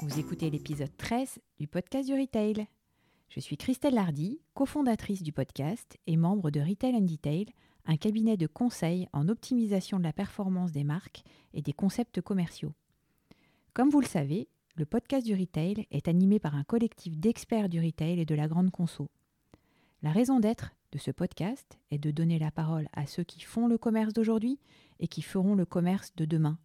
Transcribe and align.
Vous 0.00 0.18
écoutez 0.18 0.50
l'épisode 0.50 0.94
13 0.96 1.38
du 1.58 1.66
podcast 1.66 2.08
du 2.08 2.14
Retail. 2.14 2.66
Je 3.28 3.40
suis 3.40 3.56
Christelle 3.56 3.94
Lardy, 3.94 4.40
cofondatrice 4.54 5.22
du 5.22 5.32
podcast 5.32 5.98
et 6.06 6.16
membre 6.16 6.50
de 6.50 6.60
Retail 6.60 6.94
and 6.94 7.02
Detail, 7.02 7.46
un 7.86 7.96
cabinet 7.96 8.36
de 8.36 8.46
conseil 8.46 9.08
en 9.12 9.28
optimisation 9.28 9.98
de 9.98 10.04
la 10.04 10.12
performance 10.12 10.72
des 10.72 10.84
marques 10.84 11.22
et 11.54 11.62
des 11.62 11.72
concepts 11.72 12.20
commerciaux. 12.20 12.72
Comme 13.74 13.90
vous 13.90 14.00
le 14.00 14.06
savez, 14.06 14.48
le 14.76 14.86
podcast 14.86 15.26
du 15.26 15.34
retail 15.34 15.86
est 15.90 16.08
animé 16.08 16.38
par 16.38 16.54
un 16.54 16.64
collectif 16.64 17.16
d'experts 17.18 17.68
du 17.68 17.80
retail 17.80 18.20
et 18.20 18.26
de 18.26 18.34
la 18.34 18.48
grande 18.48 18.70
conso. 18.70 19.08
La 20.02 20.12
raison 20.12 20.40
d'être 20.40 20.70
de 20.92 20.98
ce 20.98 21.10
podcast 21.10 21.78
est 21.90 21.98
de 21.98 22.10
donner 22.10 22.38
la 22.38 22.50
parole 22.50 22.88
à 22.92 23.06
ceux 23.06 23.24
qui 23.24 23.40
font 23.40 23.66
le 23.66 23.76
commerce 23.76 24.12
d'aujourd'hui 24.12 24.58
et 25.00 25.08
qui 25.08 25.22
feront 25.22 25.54
le 25.54 25.66
commerce 25.66 26.14
de 26.16 26.24
demain, 26.24 26.58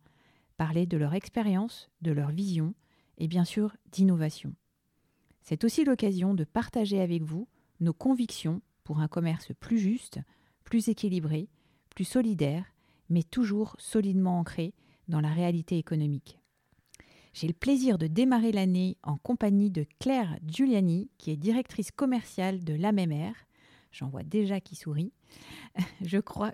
parler 0.62 0.86
de 0.86 0.96
leur 0.96 1.16
expérience, 1.16 1.90
de 2.04 2.12
leur 2.12 2.30
vision 2.30 2.76
et 3.18 3.28
bien 3.28 3.46
sûr 3.46 3.76
d'innovation. 3.92 4.54
C'est 5.42 5.64
aussi 5.64 5.84
l'occasion 5.84 6.36
de 6.36 6.44
partager 6.44 7.02
avec 7.02 7.24
vous 7.24 7.48
nos 7.80 7.94
convictions 7.94 8.62
pour 8.84 9.00
un 9.00 9.08
commerce 9.08 9.54
plus 9.60 9.80
juste, 9.80 10.20
plus 10.64 10.88
équilibré, 10.88 11.50
plus 11.90 12.04
solidaire, 12.04 12.76
mais 13.10 13.24
toujours 13.24 13.76
solidement 13.80 14.38
ancré 14.38 14.76
dans 15.08 15.20
la 15.20 15.34
réalité 15.34 15.80
économique. 15.80 16.38
J'ai 17.34 17.48
le 17.48 17.54
plaisir 17.54 17.98
de 17.98 18.06
démarrer 18.06 18.52
l'année 18.52 18.98
en 19.02 19.18
compagnie 19.18 19.72
de 19.72 19.88
Claire 20.00 20.38
Giuliani, 20.46 21.10
qui 21.18 21.32
est 21.32 21.38
directrice 21.38 21.90
commerciale 21.90 22.64
de 22.64 22.76
l'AMMR. 22.76 23.34
J'en 23.92 24.10
vois 24.10 24.22
déjà 24.22 24.62
qui 24.62 24.76
sourit. 24.76 25.12
Je 26.06 26.20
crois 26.20 26.54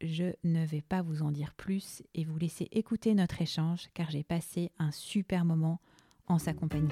je 0.00 0.32
ne 0.44 0.64
vais 0.64 0.82
pas 0.82 1.02
vous 1.02 1.22
en 1.22 1.30
dire 1.30 1.54
plus 1.54 2.02
et 2.14 2.24
vous 2.24 2.38
laisser 2.38 2.68
écouter 2.72 3.14
notre 3.14 3.40
échange 3.42 3.88
car 3.94 4.10
j'ai 4.10 4.22
passé 4.22 4.70
un 4.78 4.90
super 4.90 5.44
moment 5.44 5.80
en 6.26 6.38
sa 6.38 6.54
compagnie. 6.54 6.88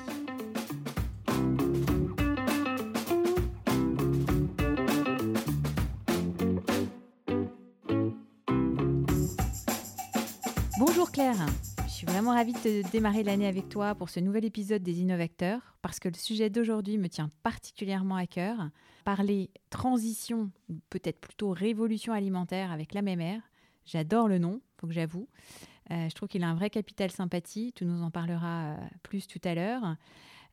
Bonjour 10.79 11.11
Claire, 11.13 11.47
suis 12.05 12.13
vraiment 12.13 12.33
ravie 12.33 12.53
de 12.53 12.83
démarrer 12.91 13.23
l'année 13.23 13.47
avec 13.47 13.69
toi 13.69 13.95
pour 13.95 14.11
ce 14.11 14.19
nouvel 14.19 14.45
épisode 14.45 14.83
des 14.83 15.03
Innovateurs 15.03 15.77
parce 15.83 16.01
que 16.01 16.09
le 16.09 16.17
sujet 16.17 16.51
d'aujourd'hui 16.51 16.99
me 16.99 17.09
tient 17.09 17.31
particulièrement 17.45 18.17
à 18.17 18.27
cœur 18.27 18.71
parler 19.05 19.51
transition, 19.71 20.51
peut-être 20.91 21.21
plutôt 21.21 21.51
révolution 21.51 22.13
alimentaire 22.13 22.73
avec 22.73 22.93
la 22.93 23.03
MMR. 23.03 23.39
J'adore 23.87 24.27
le 24.27 24.39
nom, 24.39 24.61
faut 24.79 24.89
que 24.89 24.93
j'avoue. 24.93 25.29
Euh, 25.93 26.09
je 26.09 26.15
trouve 26.17 26.29
qu'il 26.29 26.43
a 26.43 26.49
un 26.49 26.57
vrai 26.57 26.71
capital 26.71 27.13
sympathie. 27.13 27.73
Tu 27.73 27.85
nous 27.85 28.03
en 28.03 28.11
parleras 28.11 28.73
euh, 28.73 28.77
plus 29.05 29.29
tout 29.29 29.41
à 29.45 29.55
l'heure. 29.55 29.95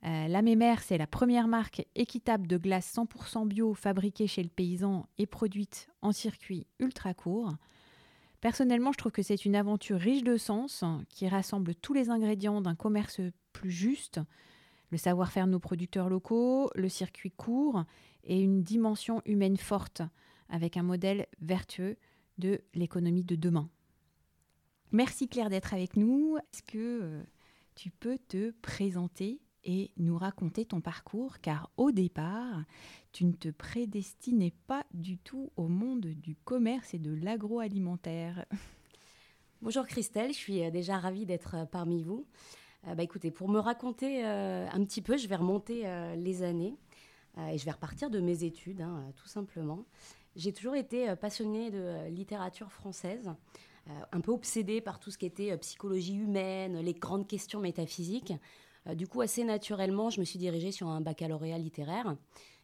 Euh, 0.05 0.27
la 0.27 0.43
MMR, 0.43 0.81
c'est 0.83 0.99
la 0.99 1.07
première 1.07 1.47
marque 1.47 1.83
équitable 1.95 2.45
de 2.45 2.57
glace 2.57 2.93
100% 2.95 3.47
bio 3.47 3.73
fabriquée 3.73 4.27
chez 4.27 4.43
le 4.43 4.49
paysan 4.49 5.07
et 5.17 5.25
produite 5.25 5.89
en 6.03 6.11
circuit 6.11 6.67
ultra 6.77 7.15
court. 7.15 7.53
Personnellement, 8.41 8.93
je 8.93 8.97
trouve 8.97 9.11
que 9.11 9.21
c'est 9.21 9.45
une 9.45 9.55
aventure 9.55 9.99
riche 9.99 10.23
de 10.23 10.37
sens 10.37 10.85
qui 11.09 11.27
rassemble 11.27 11.75
tous 11.75 11.93
les 11.93 12.09
ingrédients 12.09 12.61
d'un 12.61 12.75
commerce 12.75 13.19
plus 13.51 13.71
juste, 13.71 14.21
le 14.91 14.97
savoir-faire 14.97 15.45
de 15.45 15.51
nos 15.51 15.59
producteurs 15.59 16.09
locaux, 16.09 16.71
le 16.75 16.89
circuit 16.89 17.31
court 17.31 17.83
et 18.23 18.39
une 18.39 18.63
dimension 18.63 19.21
humaine 19.25 19.57
forte 19.57 20.01
avec 20.47 20.77
un 20.77 20.83
modèle 20.83 21.27
vertueux 21.41 21.97
de 22.37 22.61
l'économie 22.73 23.23
de 23.23 23.35
demain. 23.35 23.69
Merci 24.91 25.27
Claire 25.27 25.49
d'être 25.49 25.73
avec 25.73 25.97
nous. 25.97 26.37
Est-ce 26.37 26.63
que 26.63 26.77
euh, 26.77 27.23
tu 27.75 27.91
peux 27.91 28.17
te 28.17 28.51
présenter 28.61 29.39
et 29.63 29.91
nous 29.97 30.17
raconter 30.17 30.65
ton 30.65 30.81
parcours? 30.81 31.39
Car 31.39 31.69
au 31.77 31.91
départ, 31.91 32.63
tu 33.11 33.25
ne 33.25 33.33
te 33.33 33.49
prédestinais 33.49 34.53
pas 34.67 34.85
du 34.93 35.17
tout 35.17 35.51
au 35.57 35.67
monde 35.67 36.05
du 36.05 36.35
commerce 36.35 36.93
et 36.93 36.99
de 36.99 37.13
l'agroalimentaire. 37.13 38.45
Bonjour 39.61 39.85
Christelle, 39.85 40.31
je 40.31 40.37
suis 40.37 40.63
euh, 40.63 40.71
déjà 40.71 40.97
ravie 40.97 41.25
d'être 41.25 41.55
euh, 41.55 41.65
parmi 41.65 42.03
vous. 42.03 42.25
bah 42.85 43.03
écoutez, 43.03 43.31
pour 43.31 43.49
me 43.49 43.59
raconter 43.59 44.23
un 44.23 44.83
petit 44.85 45.01
peu, 45.01 45.17
je 45.17 45.27
vais 45.27 45.35
remonter 45.35 45.83
les 46.15 46.43
années. 46.43 46.77
Euh, 47.37 47.49
et 47.49 47.57
je 47.57 47.65
vais 47.65 47.71
repartir 47.71 48.09
de 48.09 48.19
mes 48.19 48.43
études, 48.43 48.81
hein, 48.81 49.11
tout 49.15 49.27
simplement. 49.27 49.85
J'ai 50.35 50.53
toujours 50.53 50.75
été 50.75 51.09
euh, 51.09 51.15
passionnée 51.15 51.71
de 51.71 51.77
euh, 51.77 52.09
littérature 52.09 52.71
française, 52.71 53.31
un 54.11 54.21
peu 54.21 54.31
obsédée 54.31 54.81
par 54.81 54.99
tout 54.99 55.09
ce 55.09 55.17
qui 55.17 55.25
était 55.25 55.57
psychologie 55.57 56.13
humaine, 56.13 56.79
les 56.79 56.93
grandes 56.93 57.27
questions 57.27 57.59
métaphysiques. 57.59 58.33
Du 58.93 59.07
coup, 59.07 59.21
assez 59.21 59.43
naturellement, 59.43 60.11
je 60.11 60.19
me 60.19 60.25
suis 60.25 60.37
dirigée 60.37 60.71
sur 60.71 60.89
un 60.89 61.01
baccalauréat 61.01 61.57
littéraire. 61.57 62.15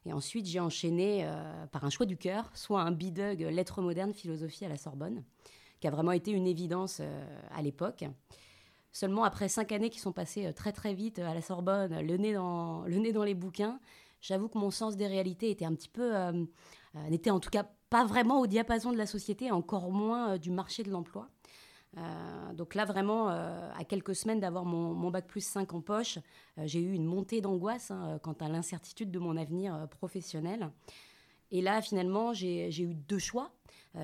Et 0.05 0.13
ensuite, 0.13 0.45
j'ai 0.45 0.59
enchaîné 0.59 1.27
par 1.71 1.83
un 1.83 1.89
choix 1.89 2.05
du 2.05 2.15
cœur, 2.15 2.51
soit 2.53 2.81
un 2.81 2.91
bidug 2.91 3.41
lettres 3.41 3.81
modernes, 3.81 4.13
philosophie 4.13 4.63
à 4.63 4.69
la 4.69 4.77
Sorbonne, 4.77 5.23
qui 5.79 5.87
a 5.87 5.91
vraiment 5.91 6.11
été 6.11 6.31
une 6.31 6.45
évidence 6.45 7.01
à 7.51 7.61
l'époque. 7.63 8.05
Seulement 8.91 9.23
après 9.23 9.49
cinq 9.49 9.71
années 9.71 9.89
qui 9.89 9.99
sont 9.99 10.11
passées 10.11 10.53
très 10.53 10.71
très 10.71 10.93
vite 10.93 11.17
à 11.17 11.33
la 11.33 11.41
Sorbonne, 11.41 11.99
le 12.01 12.17
nez 12.17 12.33
dans, 12.33 12.83
le 12.85 12.97
nez 12.97 13.11
dans 13.11 13.23
les 13.23 13.33
bouquins, 13.33 13.79
j'avoue 14.27 14.47
que 14.47 14.57
mon 14.57 14.71
sens 14.71 14.95
des 14.95 15.07
réalités 15.07 15.49
était 15.51 15.65
un 15.65 15.73
petit 15.73 15.89
peu, 15.89 16.15
euh, 16.15 16.31
euh, 16.95 17.09
n'était 17.09 17.29
en 17.29 17.39
tout 17.39 17.49
cas 17.49 17.65
pas 17.89 18.05
vraiment 18.05 18.39
au 18.39 18.47
diapason 18.47 18.91
de 18.91 18.97
la 18.97 19.05
société, 19.05 19.51
encore 19.51 19.91
moins 19.91 20.33
euh, 20.33 20.37
du 20.37 20.51
marché 20.51 20.83
de 20.83 20.89
l'emploi. 20.89 21.29
Donc 22.53 22.75
là, 22.75 22.85
vraiment, 22.85 23.29
à 23.29 23.83
quelques 23.87 24.15
semaines 24.15 24.39
d'avoir 24.39 24.65
mon, 24.65 25.09
bac 25.11 25.27
plus 25.27 25.45
5 25.45 25.73
en 25.73 25.81
poche, 25.81 26.19
j'ai 26.57 26.81
eu 26.81 26.93
une 26.93 27.05
montée 27.05 27.41
d'angoisse 27.41 27.91
hein, 27.91 28.19
quant 28.21 28.33
à 28.33 28.49
l'incertitude 28.49 29.11
de 29.11 29.19
mon 29.19 29.37
avenir 29.37 29.87
professionnel. 29.89 30.69
Et 31.51 31.61
là, 31.61 31.81
finalement, 31.81 32.33
j'ai 32.33 32.81
eu 32.81 32.93
deux 32.93 33.19
choix 33.19 33.51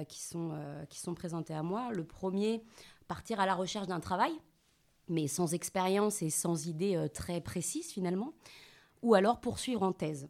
qui, 0.07 0.22
sont, 0.22 0.52
qui 0.90 1.00
sont 1.00 1.13
présentés 1.13 1.53
à 1.53 1.63
moi. 1.63 1.91
Le 1.91 2.06
premier, 2.06 2.63
partir 3.09 3.41
à 3.41 3.46
la 3.46 3.56
recherche 3.56 3.88
d'un 3.88 4.00
travail, 4.00 4.31
mais 5.09 5.28
sans 5.28 5.53
expérience 5.53 6.22
et 6.22 6.29
sans 6.29 6.68
idée 6.68 7.08
très 7.13 7.41
précise 7.41 7.91
finalement 7.91 8.34
ou 9.02 9.16
alors 9.16 9.40
poursuivre 9.40 9.84
en 9.84 9.91
thèse. 9.91 10.28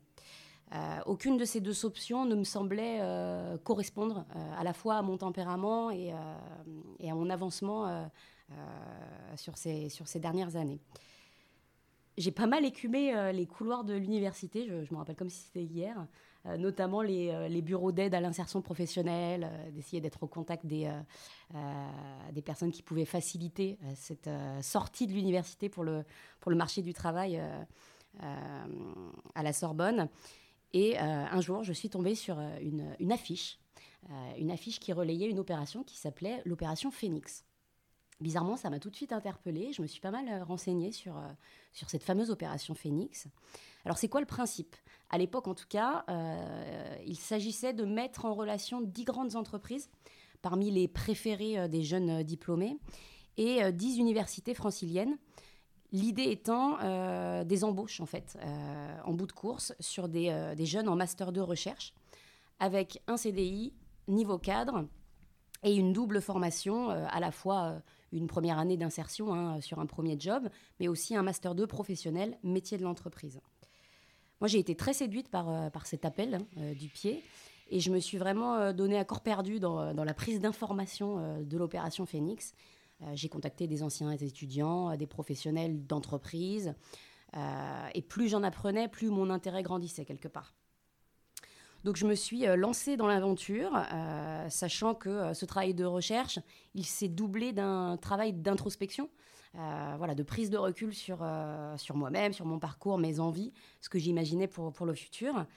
Euh, 0.73 0.99
aucune 1.05 1.37
de 1.37 1.43
ces 1.43 1.59
deux 1.59 1.85
options 1.85 2.25
ne 2.25 2.35
me 2.35 2.45
semblait 2.45 2.99
euh, 3.01 3.57
correspondre 3.57 4.25
euh, 4.35 4.53
à 4.57 4.63
la 4.63 4.71
fois 4.71 4.95
à 4.95 5.01
mon 5.01 5.17
tempérament 5.17 5.91
et, 5.91 6.11
à 6.13 7.13
mon 7.13 7.29
avancement 7.29 8.09
sur, 9.35 9.57
ces, 9.57 9.89
dernières 10.15 10.55
années. 10.55 10.79
J'ai 12.17 12.31
pas 12.31 12.47
mal 12.47 12.63
écumé 12.63 13.31
les 13.33 13.47
couloirs 13.47 13.83
de 13.83 13.93
l'université, 13.93 14.65
je, 14.65 14.93
me 14.93 14.97
rappelle 14.97 15.15
comme 15.15 15.29
si 15.29 15.43
c'était 15.43 15.63
hier, 15.63 16.05
notamment 16.57 17.01
les, 17.01 17.61
bureaux 17.61 17.91
d'aide 17.91 18.13
à 18.13 18.21
l'insertion 18.21 18.61
professionnelle, 18.61 19.49
d'essayer 19.73 20.01
d'être 20.01 20.23
au 20.23 20.27
contact 20.27 20.65
des, 20.65 20.91
personnes 22.45 22.71
qui 22.71 22.83
pouvaient 22.83 23.05
faciliter 23.05 23.77
cette 23.95 24.29
sortie 24.61 25.07
de 25.07 25.13
l'université 25.13 25.69
pour 25.69 25.83
le, 25.83 26.05
marché 26.47 26.81
du 26.81 26.93
travail 26.93 27.41
à 28.19 29.43
la 29.43 29.53
Sorbonne. 29.53 30.07
Et 30.73 30.97
euh, 30.97 31.01
un 31.01 31.41
jour, 31.41 31.63
je 31.63 31.73
suis 31.73 31.89
tombée 31.89 32.15
sur 32.15 32.39
euh, 32.39 32.57
une, 32.99 33.11
affiche, 33.11 33.59
une 34.37 34.51
affiche 34.51 34.79
qui 34.79 34.93
relayait 34.93 35.29
une 35.29 35.39
opération 35.39 35.83
qui 35.83 35.97
s'appelait 35.97 36.41
l'opération 36.45 36.91
Phoenix. 36.91 37.45
Bizarrement, 38.19 38.55
ça 38.55 38.69
m'a 38.69 38.79
tout 38.79 38.89
de 38.89 38.95
suite 38.95 39.13
interpellée. 39.13 39.73
Je 39.73 39.81
me 39.81 39.87
suis 39.87 39.99
pas 39.99 40.11
mal 40.11 40.43
renseignée 40.43 40.91
sur, 40.91 41.19
sur 41.73 41.89
cette 41.89 42.03
fameuse 42.03 42.29
opération 42.29 42.75
Phoenix. 42.75 43.27
Alors, 43.83 43.97
c'est 43.97 44.09
quoi 44.09 44.19
le 44.19 44.27
principe? 44.27 44.75
À 45.09 45.17
l'époque, 45.17 45.47
en 45.47 45.55
tout 45.55 45.67
cas, 45.67 46.05
il 47.05 47.17
s'agissait 47.17 47.73
de 47.73 47.83
mettre 47.83 48.25
en 48.25 48.35
relation 48.35 48.79
dix 48.79 49.05
grandes 49.05 49.35
entreprises, 49.35 49.89
parmi 50.43 50.69
les 50.69 50.87
préférées 50.87 51.67
des 51.67 51.81
jeunes 51.81 52.21
diplômés, 52.21 52.77
et 53.37 53.71
dix 53.71 53.97
universités 53.97 54.53
franciliennes 54.53 55.17
L'idée 55.93 56.31
étant 56.31 56.77
euh, 56.81 57.43
des 57.43 57.65
embauches, 57.65 57.99
en 57.99 58.05
fait, 58.05 58.37
euh, 58.41 58.97
en 59.03 59.11
bout 59.11 59.27
de 59.27 59.33
course, 59.33 59.73
sur 59.81 60.05
euh, 60.05 60.55
des, 60.55 60.65
jeunes 60.65 60.87
en 60.87 60.95
master 60.95 61.33
de 61.33 61.41
recherche, 61.41 61.93
avec 62.59 63.01
un 63.07 63.17
CDI, 63.17 63.73
niveau 64.07 64.37
cadre, 64.37 64.85
et 65.63 65.75
une 65.75 65.91
double 65.91 66.21
formation, 66.21 66.89
à 66.89 67.19
la 67.19 67.31
fois 67.31 67.83
une 68.11 68.25
première 68.25 68.57
année 68.57 68.77
d'insertion 68.77 69.31
hein, 69.31 69.61
sur 69.61 69.77
un 69.77 69.85
premier 69.85 70.19
job, 70.19 70.49
mais 70.79 70.87
aussi 70.87 71.15
un 71.15 71.21
master 71.21 71.53
2 71.53 71.67
professionnel, 71.67 72.35
métier 72.41 72.79
de 72.79 72.83
l'entreprise. 72.83 73.39
Moi, 74.39 74.47
j'ai 74.47 74.57
été 74.57 74.75
très 74.75 74.93
séduite 74.93 75.29
par, 75.29 75.69
par 75.69 75.85
cet 75.85 76.03
appel 76.03 76.35
hein, 76.57 76.73
du 76.73 76.87
pied, 76.87 77.23
et 77.69 77.79
je 77.79 77.91
me 77.91 77.99
suis 77.99 78.17
vraiment 78.17 78.73
donné 78.73 78.97
à 78.97 79.05
corps 79.05 79.21
perdu 79.21 79.59
dans, 79.59 79.93
dans 79.93 80.03
la 80.03 80.15
prise 80.15 80.39
d'information 80.39 81.39
de 81.43 81.57
l'opération 81.57 82.07
Phoenix. 82.07 82.55
Euh, 83.03 83.11
j'ai 83.13 83.29
contacté 83.29 83.67
des 83.67 83.83
anciens 83.83 84.11
étudiants, 84.11 84.91
euh, 84.91 84.95
des 84.95 85.07
professionnels 85.07 85.85
d'entreprise. 85.85 86.73
Euh, 87.35 87.87
et 87.93 88.01
plus 88.01 88.27
j'en 88.29 88.43
apprenais, 88.43 88.87
plus 88.87 89.09
mon 89.09 89.29
intérêt 89.29 89.63
grandissait 89.63 90.05
quelque 90.05 90.27
part. 90.27 90.53
Donc 91.83 91.95
je 91.95 92.05
me 92.05 92.13
suis 92.13 92.45
lancée 92.57 92.95
dans 92.95 93.07
l'aventure, 93.07 93.71
sachant 94.49 94.93
que 94.93 95.33
ce 95.33 95.45
travail 95.45 95.73
de 95.73 95.83
recherche, 95.83 96.37
il 96.75 96.85
s'est 96.85 97.07
doublé 97.07 97.53
d'un 97.53 97.97
travail 97.97 98.33
d'introspection, 98.33 99.09
voilà, 99.55 100.13
de 100.13 100.21
prise 100.21 100.51
de 100.51 100.59
recul 100.59 100.93
sur, 100.93 101.27
sur 101.77 101.95
moi-même, 101.95 102.33
sur 102.33 102.45
mon 102.45 102.59
parcours, 102.59 102.99
mes 102.99 103.19
envies, 103.19 103.51
ce 103.79 103.89
que 103.89 103.97
j'imaginais 103.97 104.47
pour, 104.47 104.71
pour 104.71 104.85
le 104.85 104.93
futur. 104.93 105.47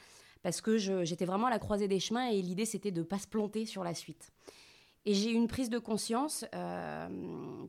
Parce 0.43 0.63
que 0.63 0.79
j'étais 0.79 1.27
vraiment 1.27 1.49
à 1.49 1.51
la 1.51 1.59
croisée 1.59 1.89
des 1.89 2.01
chemins 2.01 2.29
et 2.29 2.41
l'idée, 2.41 2.65
c'était 2.65 2.91
de 2.91 3.01
ne 3.01 3.05
pas 3.05 3.19
se 3.19 3.27
planter 3.27 3.67
sur 3.67 3.85
la 3.85 3.93
suite. 3.93 4.33
Et 5.07 5.15
j'ai 5.15 5.31
eu 5.31 5.35
une 5.35 5.49
prise 5.49 5.69
de 5.69 5.79
conscience 5.79 6.45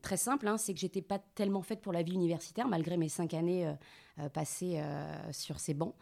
très 0.02 0.18
simple, 0.18 0.48
hein, 0.48 0.58
c'est 0.58 0.74
que 0.74 0.80
j'étais 0.80 1.02
pas 1.02 1.20
tellement 1.20 1.62
faite 1.62 1.82
pour 1.82 1.92
la 1.92 2.02
vie 2.02 2.14
universitaire, 2.14 2.68
malgré 2.68 2.96
mes 2.96 3.10
cinq 3.10 3.34
années 3.34 3.74
passées 4.34 4.82
sur 5.32 5.60
ces 5.60 5.74
bancs 5.74 5.96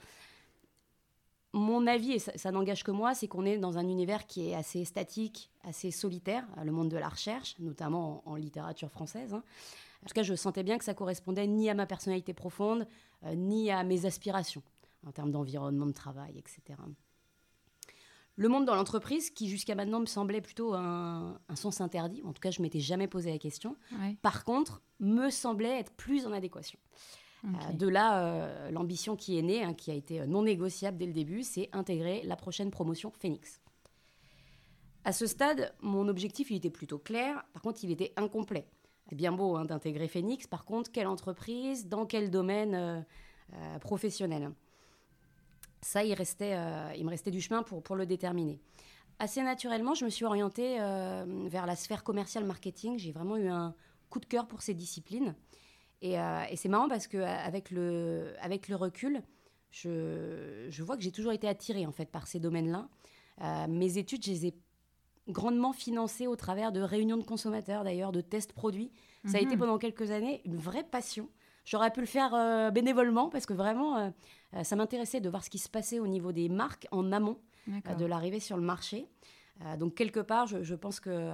mon 1.54 1.86
avis, 1.86 2.14
et 2.14 2.20
ça, 2.20 2.52
n'engage 2.52 2.84
que 2.84 2.92
moi, 2.92 3.14
c'est 3.14 3.28
qu'on 3.28 3.46
est 3.46 3.58
dans 3.58 3.78
un 3.78 3.88
univers 3.88 4.26
qui 4.26 4.50
est 4.50 4.56
assez 4.56 4.84
statique, 4.86 5.52
assez 5.64 5.92
solitaire, 5.92 6.46
le 6.64 6.72
monde 6.72 6.90
de 6.90 6.98
la 6.98 7.08
recherche, 7.08 7.56
notamment 7.60 8.24
en, 8.26 8.36
littérature 8.36 8.90
française. 8.90 9.34
Hein. 9.34 9.44
En 10.04 10.08
tout 10.08 10.14
cas, 10.16 10.24
je 10.24 10.34
sentais 10.34 10.64
bien 10.64 10.78
que 10.80 10.84
ça 10.84 10.96
correspondait 10.96 11.48
ni 11.48 11.70
à 11.70 11.76
ma 11.76 11.86
personnalité 11.86 12.34
profonde, 12.34 12.88
euh, 13.24 13.36
ni 13.36 13.72
à 13.72 13.84
mes 13.84 14.06
aspirations 14.06 14.64
en 15.06 15.12
termes 15.12 15.32
d'environnement 15.32 15.86
de 15.86 15.92
travail, 15.92 16.38
etc. 16.38 16.80
Le 18.36 18.48
monde 18.48 18.66
dans 18.66 18.76
l'entreprise, 18.76 19.30
qui 19.30 19.48
jusqu'à 19.48 19.76
maintenant 19.76 20.00
me 20.00 20.08
semblait 20.08 20.42
plutôt 20.42 20.74
un, 20.74 21.40
sens 21.56 21.82
interdit, 21.82 22.24
en 22.24 22.34
tout 22.34 22.42
cas 22.42 22.50
je 22.50 22.62
m'étais 22.62 22.80
jamais 22.80 23.08
posé 23.08 23.32
la 23.32 23.38
question, 23.38 23.76
par 24.22 24.44
contre, 24.44 24.82
me 25.00 25.30
semblait 25.30 25.80
être 25.80 25.92
plus 25.94 26.26
en 26.26 26.32
adéquation. 26.32 26.80
Euh, 27.46 27.74
de 27.74 27.88
là, 27.88 28.24
euh, 28.24 28.72
l'ambition 28.72 29.16
qui 29.16 29.38
est 29.38 29.42
née, 29.42 29.64
hein, 29.64 29.74
qui 29.74 29.92
a 29.92 29.94
été 29.94 30.26
non 30.26 30.44
négociable 30.44 30.98
dès 30.98 31.06
le 31.06 31.12
début, 31.12 31.44
c'est 31.44 31.70
intégrer 31.74 32.22
la 32.24 32.38
prochaine 32.38 32.72
promotion 32.72 33.12
Phoenix. 33.12 33.60
À 35.04 35.12
ce 35.12 35.28
stade, 35.28 35.74
mon 35.82 36.08
objectif, 36.08 36.52
il 36.52 36.56
était 36.58 36.70
plutôt 36.70 36.98
clair. 36.98 37.44
Par 37.52 37.62
contre, 37.62 37.84
il 37.84 37.92
était 37.92 38.14
incomplet. 38.16 38.66
Bien 39.12 39.34
beau 39.34 39.58
hein, 39.58 39.66
d'intégrer 39.66 40.08
Phoenix. 40.08 40.48
Par 40.48 40.64
contre, 40.64 40.92
quelle 40.92 41.08
entreprise, 41.08 41.90
dans 41.90 42.06
quel 42.06 42.32
domaine 42.32 43.06
euh, 43.54 43.80
professionnel 43.80 44.52
Ça, 45.84 46.04
il, 46.04 46.14
restait, 46.14 46.58
il 46.98 47.06
me 47.06 47.10
restait 47.10 47.32
du 47.32 47.42
chemin 47.42 47.62
pour, 47.62 47.84
pour 47.84 47.96
le 47.96 48.06
déterminer. 48.06 48.60
Assez 49.20 49.44
naturellement, 49.44 49.94
je 49.94 50.06
me 50.06 50.10
suis 50.10 50.26
orientée 50.26 50.78
vers 50.78 51.66
la 51.66 51.76
sphère 51.76 52.04
commerciale 52.04 52.46
marketing. 52.46 52.98
J'ai 52.98 53.12
vraiment 53.12 53.38
eu 53.38 53.48
un 53.48 53.76
coup 54.10 54.20
de 54.20 54.26
cœur 54.26 54.48
pour 54.48 54.62
ces 54.62 54.74
disciplines. 54.74 55.36
Euh, 56.04 56.44
et, 56.50 56.56
c'est 56.56 56.70
marrant 56.70 56.90
parce 56.90 57.08
qu'avec 57.08 57.72
le, 57.72 58.34
avec 58.42 58.68
le 58.68 58.76
recul, 58.76 59.22
je, 59.72 60.68
je 60.70 60.84
vois 60.84 60.98
que 60.98 61.04
j'ai 61.04 61.12
toujours 61.12 61.32
été 61.32 61.48
attirée 61.48 61.86
en 61.86 61.92
fait 61.92 62.06
par 62.06 62.28
ces 62.28 62.40
domaines-là. 62.40 62.88
Euh, 63.42 63.68
mes 63.68 63.98
études, 63.98 64.24
je 64.24 64.32
les 64.32 64.48
ai 64.48 64.54
grandement 65.30 65.72
financées 65.72 66.28
au 66.28 66.36
travers 66.36 66.72
de 66.72 66.82
réunions 66.82 67.18
de 67.18 67.24
consommateurs, 67.24 67.84
d'ailleurs, 67.84 68.12
de 68.12 68.22
tests 68.22 68.54
produits. 68.54 68.92
Ça 69.26 69.38
a 69.38 69.40
été 69.40 69.54
mhm. 69.54 69.60
pendant 69.60 69.78
quelques 69.78 70.12
années 70.12 70.42
une 70.44 70.58
vraie 70.58 70.84
passion. 70.84 71.30
J'aurais 71.66 71.92
pu 71.92 72.02
le 72.02 72.06
faire 72.06 72.34
euh, 72.34 72.72
bénévolement 72.72 73.30
parce 73.30 73.46
que 73.46 73.54
vraiment, 73.54 74.14
ça 74.64 74.76
m'intéressait 74.76 75.22
de 75.22 75.30
voir 75.30 75.44
ce 75.44 75.50
qui 75.50 75.60
se 75.60 75.70
passait 75.70 76.00
au 76.00 76.08
niveau 76.08 76.32
des 76.32 76.50
marques 76.50 76.88
en 76.92 77.12
amont 77.12 77.40
de 77.68 78.06
l'arrivée 78.06 78.40
sur 78.40 78.58
le 78.58 78.64
marché. 78.64 79.08
donc, 79.80 79.96
quelque 79.96 80.20
part, 80.20 80.48
je, 80.48 80.62
je 80.62 80.76
pense 80.76 81.00
que, 81.00 81.32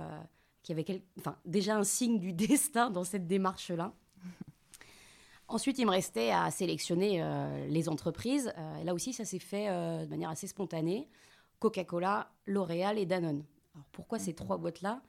qu'il 0.64 0.78
y 0.78 0.80
avait 0.80 1.04
enfin, 1.18 1.36
déjà 1.46 1.76
un 1.76 1.84
signe 1.84 2.20
du 2.20 2.34
destin 2.48 2.90
dans 2.90 3.04
cette 3.04 3.28
démarche-là. 3.28 3.94
Ensuite, 5.48 5.80
il 5.80 5.86
me 5.86 5.92
restait 5.92 6.30
à 6.30 6.52
sélectionner 6.52 7.24
euh, 7.24 7.68
les 7.68 7.90
entreprises. 7.90 8.54
Euh, 8.58 8.84
là 8.84 8.94
aussi, 8.94 9.14
ça 9.14 9.26
s'est 9.26 9.40
fait 9.40 9.68
euh, 9.70 10.06
de 10.06 10.10
manière 10.10 10.30
assez 10.30 10.46
spontanée. 10.46 11.10
Coca-Cola, 11.60 12.31
L'Oréal 12.46 13.00
et 13.00 13.06
Danone. 13.06 13.44
Alors, 13.74 13.86
pourquoi 13.92 14.20
ces 14.20 14.34
trois 14.34 14.58
boîtes-là 14.58 15.02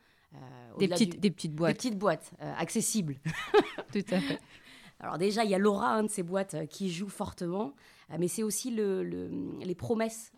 des 0.78 0.86
petites, 0.86 1.18
des 1.18 1.30
petites 1.32 1.54
boîtes. 1.54 1.72
Des 1.72 1.76
petites 1.76 1.98
boîtes, 1.98 2.32
accessibles. 2.56 3.16
Tout 3.92 4.04
à 4.12 4.20
fait. 4.20 4.38
Alors 5.00 5.18
déjà, 5.18 5.44
il 5.44 5.50
y 5.50 5.54
a 5.54 5.58
l'aura 5.58 5.94
hein, 5.94 6.02
de 6.04 6.08
ces 6.08 6.22
boîtes 6.22 6.68
qui 6.68 6.90
joue 6.90 7.08
fortement, 7.08 7.72
mais 8.18 8.28
c'est 8.28 8.42
aussi 8.42 8.70
le, 8.70 9.02
les 9.02 9.74
promesses 9.74 10.32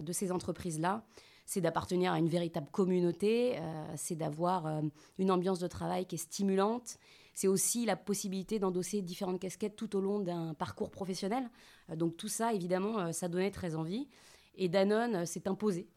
de 0.00 0.12
ces 0.12 0.32
entreprises-là. 0.32 1.04
C'est 1.44 1.60
d'appartenir 1.60 2.12
à 2.12 2.18
une 2.18 2.28
véritable 2.28 2.68
communauté, 2.70 3.58
c'est 3.96 4.14
d'avoir 4.14 4.80
une 5.18 5.30
ambiance 5.30 5.58
de 5.58 5.66
travail 5.66 6.06
qui 6.06 6.14
est 6.14 6.18
stimulante 6.18 6.98
c'est 7.34 7.48
aussi 7.48 7.84
la 7.84 7.96
possibilité 7.96 8.58
d'endosser 8.58 9.02
différentes 9.02 9.40
casquettes 9.40 9.76
tout 9.76 9.96
au 9.96 10.00
long 10.00 10.20
d'un 10.20 10.54
parcours 10.54 10.90
professionnel. 10.90 11.50
Euh, 11.90 11.96
donc 11.96 12.16
tout 12.16 12.28
ça, 12.28 12.54
évidemment, 12.54 13.00
euh, 13.00 13.12
ça 13.12 13.28
donnait 13.28 13.50
très 13.50 13.74
envie. 13.74 14.08
Et 14.56 14.68
Danone 14.68 15.16
euh, 15.16 15.26
s'est 15.26 15.48
imposé 15.48 15.88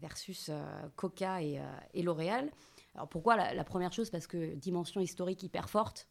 versus 0.00 0.50
Coca 0.96 1.40
et, 1.42 1.60
L'Oréal. 2.02 2.50
Alors 2.94 3.08
pourquoi? 3.08 3.36
La, 3.36 3.64
première 3.64 3.92
chose 3.92 4.10
Parce 4.10 4.26
que 4.26 4.54
dimension 4.54 5.00
historique 5.00 5.42
hyper 5.42 5.70
forte. 5.70 6.08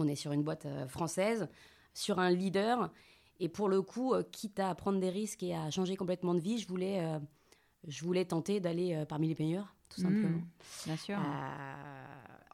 On 0.00 0.08
est 0.08 0.16
sur 0.16 0.32
une 0.32 0.42
boîte 0.42 0.66
française, 0.88 1.48
sur 1.94 2.18
un 2.18 2.30
leader. 2.30 2.90
Et 3.38 3.48
pour 3.48 3.68
le 3.68 3.82
coup, 3.82 4.14
quitte 4.32 4.58
à 4.60 4.74
prendre 4.74 4.98
des 5.00 5.10
risques 5.10 5.42
et 5.42 5.54
à 5.54 5.70
changer 5.70 5.96
complètement 5.96 6.34
de 6.34 6.40
vie, 6.40 6.58
je 6.58 6.68
voulais, 6.68 7.02
je 7.86 8.04
voulais 8.04 8.24
tenter 8.24 8.60
d'aller 8.60 9.04
parmi 9.08 9.28
les 9.28 9.36
meilleurs, 9.38 9.74
tout 9.88 10.00
mmh, 10.00 10.04
simplement. 10.04 10.40
bien 10.86 10.96
sûr. 10.96 11.18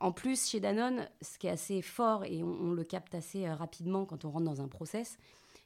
En 0.00 0.12
plus, 0.12 0.48
chez 0.48 0.60
Danone, 0.60 1.08
ce 1.22 1.38
qui 1.38 1.46
est 1.46 1.50
assez 1.50 1.81
fort 1.81 2.25
et 2.25 2.43
on, 2.43 2.72
le 2.72 2.84
capte 2.84 3.14
assez 3.14 3.46
euh, 3.46 3.54
rapidement 3.54 4.04
quand 4.04 4.25
on 4.25 4.31
rentre 4.31 4.44
dans 4.44 4.60
un 4.60 4.69
process, 4.69 5.16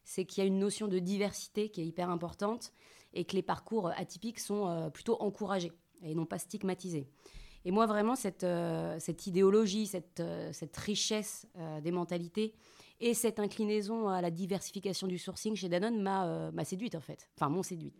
c'est 0.04 0.24
qu'il 0.24 0.42
y 0.42 0.44
a 0.44 0.46
une 0.46 0.58
notion 0.58 0.86
de 0.86 0.98
diversité 0.98 1.68
qui 1.68 1.80
est 1.80 1.86
hyper 1.86 2.10
importante 2.10 2.72
et 3.12 3.24
que 3.24 3.34
les 3.34 3.42
parcours 3.42 3.90
atypiques 3.96 4.38
sont 4.38 4.68
euh, 4.68 4.88
plutôt 4.88 5.20
encouragés 5.20 5.72
et 6.02 6.14
non 6.14 6.26
pas 6.26 6.38
stigmatisés. 6.38 7.08
Et 7.64 7.70
moi, 7.70 7.86
vraiment, 7.86 8.16
cette, 8.16 8.44
euh, 8.44 8.98
idéologie, 9.26 9.86
cette, 9.86 10.22
richesse 10.76 11.46
des 11.82 11.90
mentalités 11.90 12.54
et 13.00 13.14
cette 13.14 13.38
inclinaison 13.38 14.08
à 14.08 14.20
la 14.20 14.30
diversification 14.30 15.06
du 15.06 15.18
sourcing 15.18 15.56
chez 15.56 15.68
Danone 15.68 16.00
m'a 16.02 16.64
séduite, 16.64 16.94
en 16.94 17.00
fait. 17.00 17.28
Enfin, 17.36 17.48
m'ont 17.48 17.62
séduite. 17.62 17.94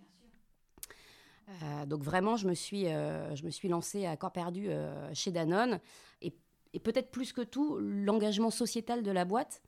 Euh, 1.63 1.87
donc 1.87 2.03
vraiment, 2.03 2.37
je 2.37 2.47
me 2.47 2.55
suis, 2.55 2.87
euh, 2.87 3.35
je 3.35 3.45
me 3.45 3.51
suis 3.51 3.69
lancée 3.69 4.07
à 4.07 4.17
corps 4.17 4.33
perdu 4.33 4.69
euh, 4.69 5.13
chez 5.15 5.31
Danone. 5.31 5.81
Et, 6.23 6.33
peut-être 6.79 7.11
plus 7.11 7.33
que 7.33 7.41
tout, 7.41 7.79
l'engagement 7.81 8.51
sociétal 8.51 9.03
de 9.03 9.11
la 9.11 9.25
boîte, 9.25 9.61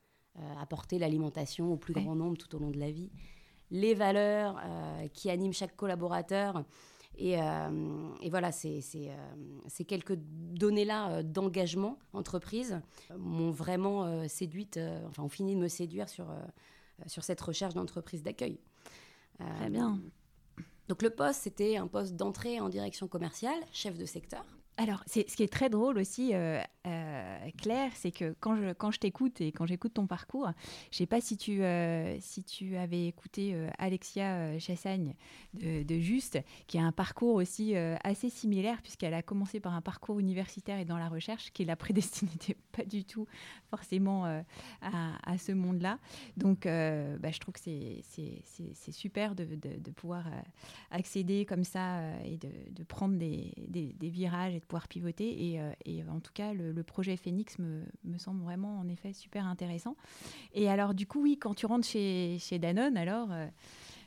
apporter 0.61 1.00
l'alimentation 1.00 1.73
au 1.73 1.77
plus 1.77 1.93
grand 1.93 2.15
nombre 2.15 2.39
tout 2.39 2.55
au 2.55 2.61
long 2.61 2.71
de 2.71 2.79
la 2.79 2.93
vie, 2.93 3.11
les 3.72 3.93
valeurs 3.93 4.63
qui 5.13 5.29
animent 5.29 5.53
chaque 5.53 5.75
collaborateur. 5.75 6.65
Et, 7.19 7.36
voilà, 8.31 8.52
c'est 8.52 8.81
ces 8.81 9.84
quelques 9.86 10.16
données-là 10.16 11.22
d'engagement 11.22 11.98
entreprise 12.12 12.81
m'ont 13.16 13.50
vraiment 13.50 14.28
séduite, 14.28 14.78
enfin, 15.08 15.22
ont 15.22 15.28
fini 15.28 15.54
de 15.54 15.60
me 15.60 15.69
séduire 15.69 16.08
sur, 16.08 16.26
sur 17.06 17.22
cette 17.22 17.40
recherche 17.40 17.74
d'entreprise 17.74 18.22
d'accueil. 18.22 18.58
Très 19.38 19.70
bien. 19.70 20.00
Donc 20.88 21.02
le 21.02 21.10
poste, 21.10 21.42
c'était 21.42 21.76
un 21.76 21.86
poste 21.86 22.16
d'entrée 22.16 22.60
en 22.60 22.69
direction 22.69 23.08
commerciale, 23.08 23.58
chef 23.72 23.96
de 23.96 24.04
secteur. 24.04 24.44
Alors, 24.76 25.02
ce 25.06 25.20
qui 25.20 25.42
est 25.42 25.52
très 25.52 25.69
drôle 25.69 25.98
aussi, 25.98 26.34
euh, 26.34 26.60
euh, 26.86 27.51
Claire, 27.58 27.91
c'est 27.94 28.10
que 28.10 28.34
quand 28.41 28.56
je, 28.56 28.72
quand 28.72 28.91
je 28.91 28.98
t'écoute 28.98 29.41
et 29.41 29.53
quand 29.53 29.67
j'écoute 29.67 29.94
ton 29.94 30.06
parcours, 30.06 30.51
je 30.91 30.96
ne 30.96 30.98
sais 30.98 31.06
pas 31.06 31.20
si 31.20 31.36
tu, 31.36 31.62
euh, 31.62 32.17
si 32.20 32.43
tu 32.43 32.77
avais 32.77 33.06
écouté 33.06 33.55
Alexia 33.79 34.58
Chassagne 34.58 35.15
de, 35.55 35.82
de, 35.82 35.98
Juste, 35.98 36.39
qui 36.67 36.79
a 36.79 36.82
un 36.82 36.93
parcours 36.93 37.34
aussi 37.34 37.77
assez 37.77 38.31
similaire, 38.31 38.81
puisqu'elle 38.82 39.15
a 39.15 39.22
commencé 39.22 39.60
par 39.60 39.74
un 39.74 39.82
parcours 39.82 40.19
universitaire 40.19 40.79
et 40.79 40.84
dans 40.84 40.98
la 40.98 41.08
recherche, 41.08 41.53
qui 41.53 41.65
la 41.65 41.77
prédestinité 41.77 42.56
pas 42.72 42.84
du 42.84 43.05
tout 43.05 43.27
forcément 43.70 44.24
à, 44.24 44.43
à, 45.24 45.39
ce 45.39 45.53
monde-là. 45.53 45.98
Donc, 46.36 46.65
bah, 46.65 47.31
je 47.31 47.39
trouve 47.39 47.55
que 47.55 47.60
c'est 47.60 48.93
super 48.93 49.34
de, 49.34 49.44
de, 49.44 49.79
de 49.79 49.91
pouvoir 49.91 50.24
accéder 50.91 51.44
comme 51.44 51.65
ça 51.65 52.01
et 52.24 52.39
de, 52.39 52.82
prendre 52.84 53.17
des, 53.17 53.53
des, 53.69 53.93
des 53.93 54.08
virages 54.08 54.55
pouvoir 54.72 54.89
pivoter. 54.89 55.51
Et, 55.51 55.60
euh, 55.60 55.72
et 55.84 56.03
en 56.05 56.20
tout 56.20 56.32
cas, 56.32 56.53
le, 56.53 56.71
projet 56.81 57.17
Phoenix 57.17 57.58
me, 57.58 57.82
me, 58.05 58.19
semble 58.19 58.43
vraiment, 58.43 58.79
en 58.79 58.88
effet, 58.88 59.12
super 59.12 59.46
intéressant. 59.46 59.96
Et 60.55 60.69
alors, 60.69 60.94
du 60.94 61.06
coup, 61.06 61.22
oui, 61.22 61.38
quand 61.38 61.55
tu 61.55 61.67
rentres 61.67 61.86
chez, 61.86 62.38
chez 62.41 62.58
Danone, 62.58 62.96
alors, 62.96 63.31
euh, 63.32 63.46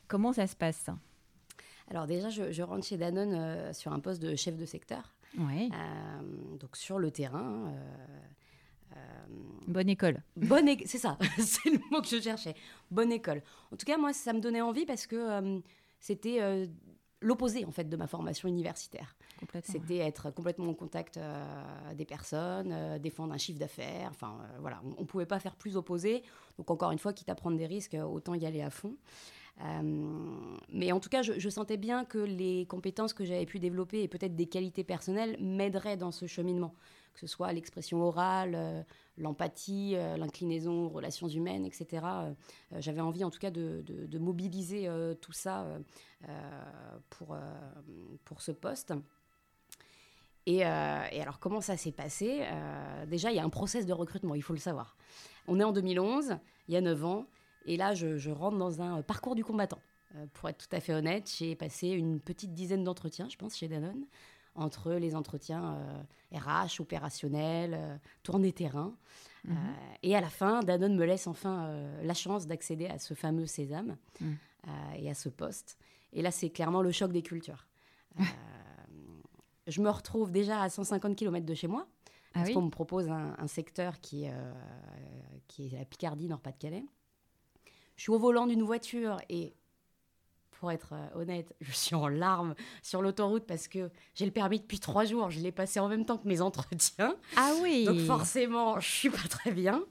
comment 0.08 0.32
ça 0.32 0.46
se 0.46 0.56
passe? 0.56 0.90
Alors 1.88 2.06
déjà, 2.06 2.30
je, 2.30 2.62
rentre 2.62 2.84
chez 2.84 2.96
Danone 2.96 3.32
euh, 3.32 3.72
sur 3.72 3.92
un 3.92 4.00
poste 4.00 4.20
de 4.20 4.34
chef 4.34 4.56
de 4.56 4.66
secteur. 4.66 5.14
Ouais. 5.38 5.68
donc 6.58 6.76
sur 6.76 6.98
le 6.98 7.10
terrain. 7.10 7.72
Bonne 9.66 9.90
école. 9.90 10.22
Bonne 10.36 10.68
c'est 10.86 10.98
ça, 10.98 11.18
c'est 11.38 11.68
le 11.68 11.78
mot 11.90 12.00
que 12.00 12.08
je 12.08 12.20
cherchais. 12.20 12.54
Bonne 12.90 13.12
école. 13.12 13.42
En 13.70 13.76
tout 13.76 13.84
cas, 13.84 13.98
moi, 13.98 14.12
ça 14.12 14.32
me 14.32 14.40
donnait 14.40 14.62
envie 14.62 14.86
parce 14.86 15.06
que 15.06 15.60
c'était 16.00 16.68
l'opposé 17.20 17.64
en 17.64 17.70
fait 17.70 17.88
de 17.88 17.96
ma 17.96 18.06
formation 18.06 18.48
universitaire. 18.48 19.16
C'était 19.62 19.98
être 19.98 20.30
complètement 20.30 20.68
en 20.68 20.74
contact 20.74 21.16
euh, 21.16 21.44
des 21.94 22.04
personnes, 22.04 22.72
euh, 22.72 22.98
défendre 22.98 23.32
un 23.32 23.38
chiffre 23.38 23.58
d'affaires. 23.58 24.08
Enfin, 24.10 24.38
euh, 24.40 24.58
voilà, 24.60 24.80
on 24.96 25.02
ne 25.02 25.06
pouvait 25.06 25.26
pas 25.26 25.38
faire 25.38 25.56
plus 25.56 25.76
opposé. 25.76 26.22
Donc, 26.58 26.70
encore 26.70 26.90
une 26.90 26.98
fois, 26.98 27.12
quitte 27.12 27.28
à 27.28 27.34
prendre 27.34 27.56
des 27.56 27.66
risques, 27.66 27.94
autant 27.94 28.34
y 28.34 28.46
aller 28.46 28.62
à 28.62 28.70
fond. 28.70 28.96
mais 30.68 30.92
en 30.92 31.00
tout 31.00 31.08
cas, 31.08 31.22
je, 31.22 31.48
sentais 31.48 31.76
bien 31.76 32.04
que 32.04 32.18
les 32.18 32.66
compétences 32.66 33.12
que 33.12 33.24
j'avais 33.24 33.46
pu 33.46 33.58
développer 33.58 34.02
et 34.02 34.08
peut-être 34.08 34.36
des 34.36 34.46
qualités 34.46 34.84
personnelles 34.84 35.36
m'aideraient 35.40 35.96
dans 35.96 36.12
ce 36.12 36.26
cheminement, 36.26 36.74
que 37.14 37.20
ce 37.20 37.26
soit 37.26 37.52
l'expression 37.52 38.02
orale, 38.02 38.84
l'empathie, 39.16 39.96
l'inclinaison 40.18 40.86
aux 40.86 40.88
relations 40.90 41.28
humaines, 41.28 41.64
etc. 41.64 42.06
j'avais 42.78 43.00
envie 43.00 43.24
en 43.24 43.30
tout 43.30 43.38
cas 43.38 43.50
de, 43.50 43.82
de 43.86 44.18
mobiliser 44.18 44.90
tout 45.22 45.32
ça 45.32 45.66
pour, 47.08 47.36
pour 48.24 48.42
ce 48.42 48.52
poste. 48.52 48.92
Euh, 50.48 51.06
et, 51.12 51.20
alors, 51.20 51.38
comment 51.38 51.60
ça 51.60 51.76
s'est 51.76 51.92
passé 51.92 52.40
euh, 52.42 53.06
Déjà, 53.06 53.30
il 53.30 53.36
y 53.36 53.40
a 53.40 53.44
un 53.44 53.50
process 53.50 53.86
de 53.86 53.92
recrutement, 53.92 54.34
il 54.34 54.42
faut 54.42 54.52
le 54.52 54.58
savoir. 54.58 54.96
On 55.48 55.58
est 55.60 55.64
en 55.64 55.72
2011, 55.72 56.38
il 56.68 56.74
y 56.74 56.76
a 56.76 56.80
9 56.80 57.04
ans, 57.04 57.26
et 57.64 57.76
là, 57.76 57.94
je, 57.94 58.30
rentre 58.30 58.56
dans 58.56 58.80
un 58.80 59.02
parcours 59.02 59.34
du 59.34 59.44
combattant. 59.44 59.80
Euh, 60.14 60.26
pour 60.34 60.48
être 60.48 60.68
tout 60.68 60.76
à 60.76 60.80
fait 60.80 60.94
honnête, 60.94 61.30
j'ai 61.36 61.56
passé 61.56 61.88
une 61.88 62.20
petite 62.20 62.54
dizaine 62.54 62.84
d'entretiens, 62.84 63.28
je 63.28 63.36
pense, 63.36 63.56
chez 63.56 63.68
Danone, 63.68 64.04
entre 64.54 64.92
les 64.92 65.14
entretiens 65.14 65.78
RH, 66.32 66.80
opérationnels, 66.80 68.00
tournée 68.22 68.52
terrain. 68.52 68.94
Mhm. 69.44 69.56
et 70.02 70.16
à 70.16 70.20
la 70.20 70.28
fin, 70.28 70.60
Danone 70.64 70.96
me 70.96 71.04
laisse 71.04 71.28
enfin 71.28 71.72
la 72.02 72.14
chance 72.14 72.48
d'accéder 72.48 72.88
à 72.88 72.98
ce 72.98 73.14
fameux 73.14 73.46
sésame 73.46 73.96
mhm. 74.20 74.36
et 74.96 75.10
à 75.10 75.14
ce 75.14 75.28
poste. 75.28 75.78
Et 76.12 76.22
là, 76.22 76.30
c'est 76.30 76.48
clairement 76.50 76.80
le 76.80 76.90
choc 76.90 77.12
des 77.12 77.22
cultures. 77.22 77.66
je 79.66 79.80
me 79.80 79.90
retrouve 79.90 80.30
déjà 80.30 80.60
à 80.60 80.68
150 80.68 81.16
km 81.16 81.44
de 81.44 81.54
chez 81.54 81.66
moi, 81.66 81.86
ah 82.34 82.40
parce 82.40 82.50
qu'on 82.50 82.62
me 82.62 82.70
propose 82.70 83.08
un, 83.08 83.46
secteur 83.46 84.00
qui, 84.00 84.28
euh, 84.28 84.52
qui 85.48 85.66
est 85.66 85.78
la 85.78 85.84
Picardie, 85.84 86.28
Nord-Pas-de-Calais. 86.28 86.84
Je 87.96 88.02
suis 88.02 88.12
au 88.12 88.18
volant 88.18 88.46
d'une 88.46 88.62
voiture 88.62 89.16
et, 89.28 89.54
pour 90.52 90.70
être 90.70 90.92
euh, 90.92 91.20
honnête, 91.20 91.54
je 91.60 91.72
suis 91.72 91.94
en 91.94 92.08
larmes 92.08 92.54
sur 92.82 93.02
l'autoroute 93.02 93.44
parce 93.46 93.68
que 93.68 93.90
j'ai 94.14 94.26
le 94.26 94.32
permis 94.32 94.60
depuis 94.60 94.80
trois 94.80 95.04
jours. 95.04 95.30
Je 95.30 95.40
l'ai 95.40 95.52
passé 95.52 95.80
en 95.80 95.88
même 95.88 96.04
temps 96.04 96.18
que 96.18 96.28
mes 96.28 96.40
entretiens. 96.40 97.16
Ah 97.36 97.52
oui 97.62 97.84
Donc 97.84 98.00
forcément, 98.00 98.78
je 98.80 98.88
suis 98.88 99.10
pas 99.10 99.28
très 99.28 99.50
bien. 99.50 99.82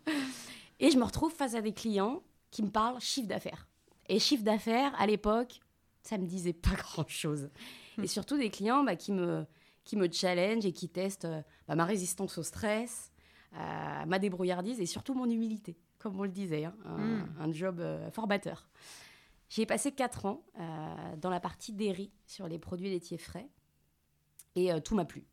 Et 0.79 0.91
je 0.91 0.97
me 0.97 1.03
retrouve 1.03 1.33
face 1.33 1.55
à 1.55 1.61
des 1.61 1.73
clients 1.73 2.21
qui 2.51 2.63
me 2.63 2.69
parlent 2.69 2.99
chiffre 2.99 3.27
d'affaires. 3.27 3.67
Et 4.07 4.19
chiffre 4.19 4.43
d'affaires, 4.43 4.93
à 4.99 5.07
l'époque, 5.07 5.59
ça 6.03 6.17
me 6.17 6.25
disait 6.25 6.53
pas 6.53 6.75
grand-chose. 6.75 7.49
Et 7.97 8.01
hmm. 8.01 8.07
surtout 8.07 8.37
des 8.37 8.49
clients 8.49 8.83
bah, 8.83 8.95
qui 8.95 9.11
me 9.11 9.45
qui 9.85 9.95
me 9.95 10.11
challenge 10.11 10.65
et 10.65 10.73
qui 10.73 10.89
teste 10.89 11.25
euh, 11.25 11.41
bah, 11.67 11.75
ma 11.75 11.85
résistance 11.85 12.37
au 12.37 12.43
stress, 12.43 13.11
euh, 13.53 14.05
ma 14.05 14.19
débrouillardise 14.19 14.81
et 14.81 14.85
surtout 14.85 15.13
mon 15.13 15.29
humilité, 15.29 15.77
comme 15.99 16.19
on 16.19 16.23
le 16.23 16.29
disait, 16.29 16.65
hein, 16.65 16.75
un, 17.39 17.47
hmm. 17.47 17.53
job 17.53 17.79
euh, 17.79 18.11
formateur. 18.11 18.67
J'y 19.47 19.61
ai 19.61 19.65
passé 19.67 19.91
quatre 19.91 20.25
ans 20.25 20.43
dans 21.17 21.29
la 21.29 21.39
partie 21.39 21.71
dairy 21.71 22.11
sur 22.25 22.47
les 22.47 22.57
produits 22.57 22.89
laitiers 22.89 23.19
frais 23.19 23.47
et 24.55 24.71
tout 24.81 24.95
m'a 24.95 25.05
plu. 25.05 25.27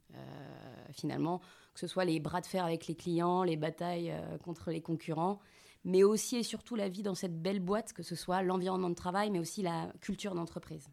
finalement, 0.92 1.38
que 1.73 1.80
ce 1.80 1.87
soit 1.87 2.04
les 2.04 2.21
bras 2.21 2.42
de 2.42 2.47
fer 2.47 2.62
avec 2.62 2.87
les 2.88 2.94
clients, 2.94 3.42
les 3.42 3.56
batailles 3.56 4.14
contre 4.44 4.71
les 4.71 4.82
concurrents, 4.82 5.40
mais 5.85 6.02
aussi 6.02 6.37
et 6.37 6.42
surtout 6.42 6.76
la 6.76 6.90
vie 6.90 7.02
dans 7.02 7.14
cette 7.14 7.40
belle 7.40 7.61
boîte, 7.61 7.94
que 7.94 8.02
ce 8.02 8.14
soit 8.14 8.42
l'environnement 8.42 8.90
de 8.90 8.94
travail, 8.94 9.30
mais 9.30 9.38
aussi 9.38 9.62
la 9.62 9.90
culture 10.02 10.35
d'entreprise. 10.35 10.90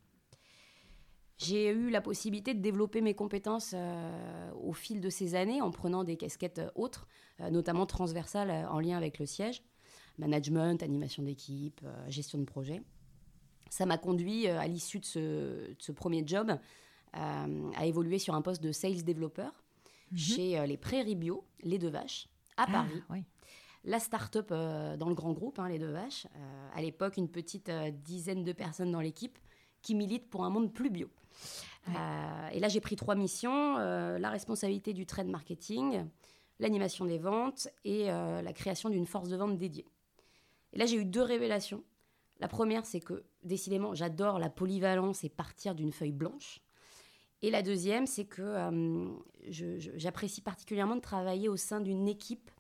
J'ai 1.39 1.69
eu 1.69 1.89
la 1.89 2.01
possibilité 2.01 2.53
de 2.53 2.59
développer 2.59 2.99
mes 2.99 3.13
compétences 3.13 3.71
euh, 3.73 4.51
au 4.61 4.73
fil 4.73 4.99
de 4.99 5.09
ces 5.09 5.35
années 5.35 5.61
en 5.61 5.71
prenant 5.71 6.03
des 6.03 6.17
casquettes 6.17 6.59
euh, 6.59 6.69
autres, 6.75 7.07
euh, 7.39 7.49
notamment 7.49 7.85
transversales 7.85 8.67
en 8.69 8.81
lien 8.81 8.97
avec 8.97 9.19
le 9.19 9.25
siège, 9.25 9.63
management, 10.17 10.83
animation 10.83 11.23
d'équipe, 11.23 11.79
gestion 12.09 12.39
de 12.39 12.43
projet. 12.43 12.81
Ça 13.69 13.85
m'a 13.85 13.97
conduit 13.97 14.47
à 14.47 14.67
l'issue 14.67 14.99
de 14.99 15.05
ce, 15.79 15.91
premier 15.93 16.23
job 16.25 16.59
à 17.13 17.85
évoluer 17.85 18.19
sur 18.19 18.35
un 18.35 18.41
poste 18.41 18.61
de 18.61 18.73
sales 18.73 19.03
développeur 19.03 19.63
mhm. 20.11 20.17
chez 20.17 20.67
les 20.67 20.75
Prairies 20.75 21.15
Bio, 21.15 21.45
les 21.61 21.77
deux 21.77 21.89
vaches, 21.89 22.27
à 22.57 22.65
ah, 22.67 22.71
Paris. 22.71 23.23
La 23.85 23.99
start-up 23.99 24.49
dans 24.49 25.07
le 25.07 25.15
grand 25.15 25.31
groupe, 25.31 25.57
hein, 25.59 25.69
les 25.69 25.79
deux 25.79 25.91
vaches. 25.91 26.27
à 26.75 26.81
l'époque, 26.81 27.15
une 27.15 27.29
petite 27.29 27.71
dizaine 28.03 28.43
de 28.43 28.51
personnes 28.51 28.91
dans 28.91 29.01
l'équipe 29.01 29.37
qui 29.81 29.95
militent 29.95 30.29
pour 30.29 30.43
un 30.45 30.49
monde 30.49 30.73
plus 30.73 30.89
bio. 30.89 31.09
Euh, 31.87 32.49
et 32.51 32.59
là, 32.59 32.67
j'ai 32.67 32.81
pris 32.81 32.95
trois 32.95 33.15
missions 33.15 33.77
euh, 33.77 34.19
la 34.19 34.29
responsabilité 34.29 34.93
du 34.93 35.05
trade 35.05 35.27
marketing, 35.27 36.05
l'animation 36.59 37.05
des 37.05 37.17
ventes 37.17 37.67
et 37.85 38.11
euh, 38.11 38.41
la 38.41 38.53
création 38.53 38.89
d'une 38.89 39.05
force 39.05 39.29
de 39.29 39.37
vente 39.37 39.57
dédiée. 39.57 39.85
Et 40.73 40.77
là, 40.77 40.85
j'ai 40.85 40.97
eu 40.97 41.05
deux 41.05 41.21
révélations. 41.21 41.83
La 42.39 42.47
première, 42.47 42.85
c'est 42.85 42.99
que 42.99 43.23
décidément, 43.43 43.95
j'adore 43.95 44.39
la 44.39 44.49
polyvalence 44.49 45.23
et 45.23 45.29
partir 45.29 45.75
d'une 45.75 45.91
feuille 45.91 46.11
blanche. 46.11 46.61
Et 47.41 47.51
la 47.51 47.61
deuxième, 47.61 48.05
c'est 48.05 48.25
que 48.25 48.55
j'apprécie 49.49 50.41
particulièrement 50.41 50.97
de 50.97 51.01
travailler 51.01 51.47
au 51.47 51.55
sein 51.55 51.79
d'une 51.79 52.07
équipe 52.07 52.51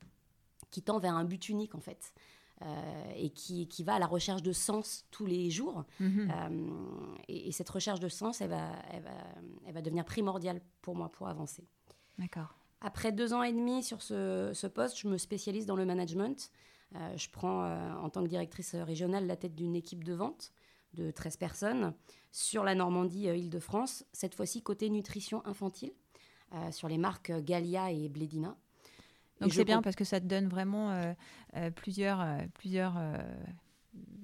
qui 0.71 0.81
tend 0.81 0.99
vers 0.99 1.15
un 1.15 1.25
but 1.25 1.49
unique, 1.49 1.75
en 1.75 1.81
fait. 1.81 2.13
Euh, 2.61 3.11
et 3.15 3.29
qui, 3.29 3.69
qui, 3.69 3.85
va 3.85 3.93
à 3.93 3.99
la 3.99 4.05
recherche 4.05 4.43
de 4.43 4.51
sens 4.51 5.05
tous 5.11 5.25
les 5.25 5.49
jours. 5.49 5.85
Mhm. 6.01 6.29
Euh, 6.29 7.15
et, 7.29 7.53
cette 7.53 7.69
recherche 7.69 8.01
de 8.01 8.09
sens, 8.09 8.41
elle 8.41 8.49
va, 8.49 8.71
elle 8.91 9.01
va, 9.01 9.11
elle 9.65 9.73
va 9.73 9.81
devenir 9.81 10.03
primordiale 10.03 10.59
pour 10.81 10.93
moi 10.93 11.07
pour 11.07 11.29
avancer. 11.29 11.63
D'accord. 12.17 12.57
Après 12.81 13.13
deux 13.13 13.33
ans 13.33 13.43
et 13.43 13.53
demi 13.53 13.81
sur 13.81 14.01
ce, 14.01 14.51
ce 14.53 14.67
poste, 14.67 14.99
je 14.99 15.07
me 15.07 15.17
spécialise 15.17 15.65
dans 15.65 15.77
le 15.77 15.85
management. 15.85 16.51
Euh, 16.95 17.15
je 17.15 17.29
prends 17.29 17.63
en 18.03 18.09
tant 18.09 18.23
que 18.23 18.27
directrice 18.27 18.75
régionale 18.75 19.25
la 19.25 19.37
tête 19.37 19.55
d'une 19.55 19.75
équipe 19.75 20.03
de 20.03 20.13
vente 20.13 20.51
de 20.95 21.11
13 21.11 21.37
personnes 21.37 21.93
sur 22.33 22.65
la 22.65 22.75
Normandie, 22.75 23.27
Île-de-France, 23.27 24.03
cette 24.11 24.35
fois-ci 24.35 24.63
côté 24.63 24.89
nutrition 24.89 25.45
infantile, 25.45 25.93
sur 26.71 26.89
les 26.89 26.97
marques 26.97 27.31
Galia 27.31 27.91
et 27.91 28.09
Blédina. 28.09 28.57
Donc 29.41 29.53
c'est 29.53 29.65
bien 29.65 29.81
parce 29.81 29.95
que 29.95 30.03
ça 30.03 30.19
te 30.19 30.25
donne 30.25 30.47
vraiment 30.47 30.91
euh, 30.91 31.13
euh, 31.55 31.71
plusieurs, 31.71 32.21
euh, 32.21 32.39
plusieurs 32.53 32.97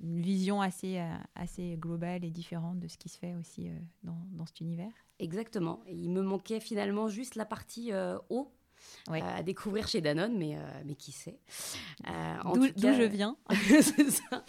une 0.02 0.22
vision 0.22 0.62
assez, 0.62 1.02
assez 1.34 1.76
globale 1.78 2.24
et 2.24 2.30
différente 2.30 2.80
de 2.80 2.88
ce 2.88 2.98
qui 2.98 3.10
se 3.10 3.18
fait 3.18 3.34
aussi 3.34 3.70
dans, 4.04 4.18
dans, 4.32 4.46
cet 4.46 4.62
univers. 4.62 4.92
Exactement. 5.20 5.82
il 5.90 6.12
me 6.12 6.22
manquait 6.22 6.60
finalement 6.60 7.08
juste 7.08 7.36
la 7.36 7.46
partie 7.46 7.92
eau 8.30 8.52
à 9.10 9.42
découvrir 9.42 9.88
chez 9.88 10.02
Danone, 10.02 10.38
mais, 10.38 10.58
mais 10.86 10.96
qui 10.96 11.12
sait. 11.12 11.40
D'où 12.54 12.94
je 12.94 13.04
viens. 13.04 13.38
c'est 13.52 14.12
ça. 14.12 14.46